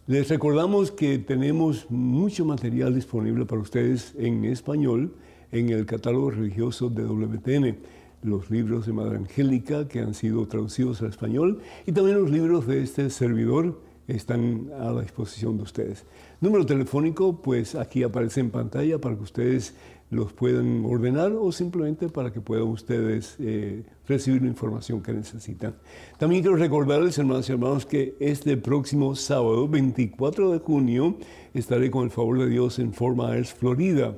Les 0.07 0.30
recordamos 0.30 0.91
que 0.91 1.18
tenemos 1.18 1.91
mucho 1.91 2.47
material 2.47 2.95
disponible 2.95 3.45
para 3.45 3.61
ustedes 3.61 4.14
en 4.16 4.47
español 4.47 5.14
en 5.51 5.68
el 5.68 5.85
catálogo 5.85 6.30
religioso 6.30 6.89
de 6.89 7.05
WTN, 7.05 7.76
los 8.22 8.51
libros 8.51 8.87
de 8.87 8.95
Madre 8.95 9.18
Angélica 9.18 9.87
que 9.87 10.01
han 10.01 10.14
sido 10.14 10.49
traducidos 10.49 11.03
al 11.03 11.11
español 11.11 11.61
y 11.87 11.93
también 11.93 12.18
los 12.18 12.30
libros 12.30 12.66
de 12.66 12.83
este 12.83 13.11
servidor 13.11 13.83
están 14.09 14.70
a 14.80 14.91
la 14.93 15.03
disposición 15.03 15.59
de 15.59 15.64
ustedes. 15.64 16.05
Número 16.41 16.64
telefónico, 16.64 17.41
pues 17.43 17.74
aquí 17.74 18.03
aparece 18.03 18.41
en 18.41 18.51
pantalla 18.51 18.99
para 18.99 19.14
que 19.14 19.22
ustedes 19.22 19.74
los 20.13 20.35
puedan 20.35 20.85
ordenar 20.85 21.33
o 21.33 21.51
simplemente 21.53 22.11
para 22.11 22.31
que 22.31 22.41
puedan 22.43 22.69
ustedes 22.69 23.37
eh, 23.41 23.83
recibir 24.07 24.43
la 24.43 24.49
información 24.49 25.01
que 25.01 25.15
necesitan. 25.15 25.75
También 26.19 26.43
quiero 26.43 26.59
recordarles, 26.59 27.17
hermanos 27.17 27.49
y 27.49 27.53
hermanos, 27.53 27.87
que 27.87 28.15
este 28.21 28.59
próximo 28.59 29.17
sábado, 29.17 29.67
24 29.67 30.53
de 30.53 30.59
junio, 30.59 31.17
estaré 31.55 31.91
con 31.91 32.05
el 32.05 32.11
favor 32.11 32.39
de 32.41 32.51
Dios 32.51 32.79
en 32.79 32.93
Fort 32.93 33.17
Myers, 33.17 33.55
Florida. 33.55 34.15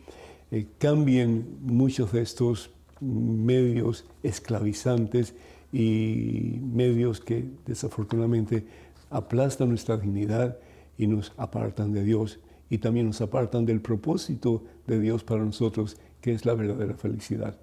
eh, 0.50 0.66
cambien 0.78 1.58
muchos 1.62 2.12
de 2.12 2.22
estos 2.22 2.70
medios 3.02 4.04
esclavizantes 4.22 5.34
y 5.72 6.60
medios 6.62 7.20
que 7.20 7.48
desafortunadamente 7.66 8.64
aplastan 9.10 9.70
nuestra 9.70 9.96
dignidad 9.96 10.58
y 10.96 11.06
nos 11.06 11.32
apartan 11.36 11.92
de 11.92 12.04
Dios 12.04 12.38
y 12.70 12.78
también 12.78 13.06
nos 13.06 13.20
apartan 13.20 13.66
del 13.66 13.80
propósito 13.80 14.62
de 14.86 15.00
Dios 15.00 15.24
para 15.24 15.44
nosotros, 15.44 15.96
que 16.20 16.32
es 16.32 16.46
la 16.46 16.54
verdadera 16.54 16.94
felicidad. 16.94 17.58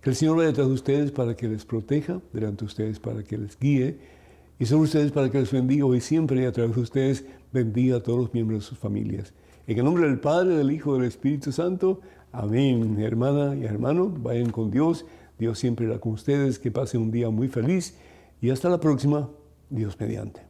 Que 0.00 0.10
el 0.10 0.16
Señor 0.16 0.36
vaya 0.36 0.48
detrás 0.48 0.68
de 0.68 0.74
ustedes 0.74 1.10
para 1.10 1.34
que 1.34 1.48
les 1.48 1.64
proteja, 1.64 2.20
delante 2.32 2.60
de 2.60 2.66
ustedes 2.66 3.00
para 3.00 3.22
que 3.24 3.38
les 3.38 3.58
guíe 3.58 3.98
y 4.58 4.66
sobre 4.66 4.84
ustedes 4.84 5.12
para 5.12 5.30
que 5.30 5.40
les 5.40 5.50
bendiga 5.50 5.84
hoy 5.84 6.00
siempre 6.00 6.42
y 6.42 6.44
a 6.44 6.52
través 6.52 6.76
de 6.76 6.82
ustedes 6.82 7.26
bendiga 7.52 7.96
a 7.96 8.02
todos 8.02 8.18
los 8.18 8.34
miembros 8.34 8.60
de 8.60 8.66
sus 8.66 8.78
familias. 8.78 9.34
En 9.66 9.78
el 9.78 9.84
nombre 9.84 10.06
del 10.06 10.20
Padre, 10.20 10.56
del 10.56 10.70
Hijo 10.70 10.94
del 10.94 11.04
Espíritu 11.04 11.50
Santo. 11.50 12.00
Amén, 12.38 13.00
hermana 13.00 13.56
y 13.56 13.64
hermano, 13.64 14.12
vayan 14.14 14.50
con 14.50 14.70
Dios. 14.70 15.06
Dios 15.38 15.58
siempre 15.58 15.86
irá 15.86 15.98
con 15.98 16.12
ustedes. 16.12 16.58
Que 16.58 16.70
pasen 16.70 17.00
un 17.00 17.10
día 17.10 17.30
muy 17.30 17.48
feliz 17.48 17.96
y 18.42 18.50
hasta 18.50 18.68
la 18.68 18.78
próxima. 18.78 19.30
Dios 19.70 19.98
mediante. 19.98 20.42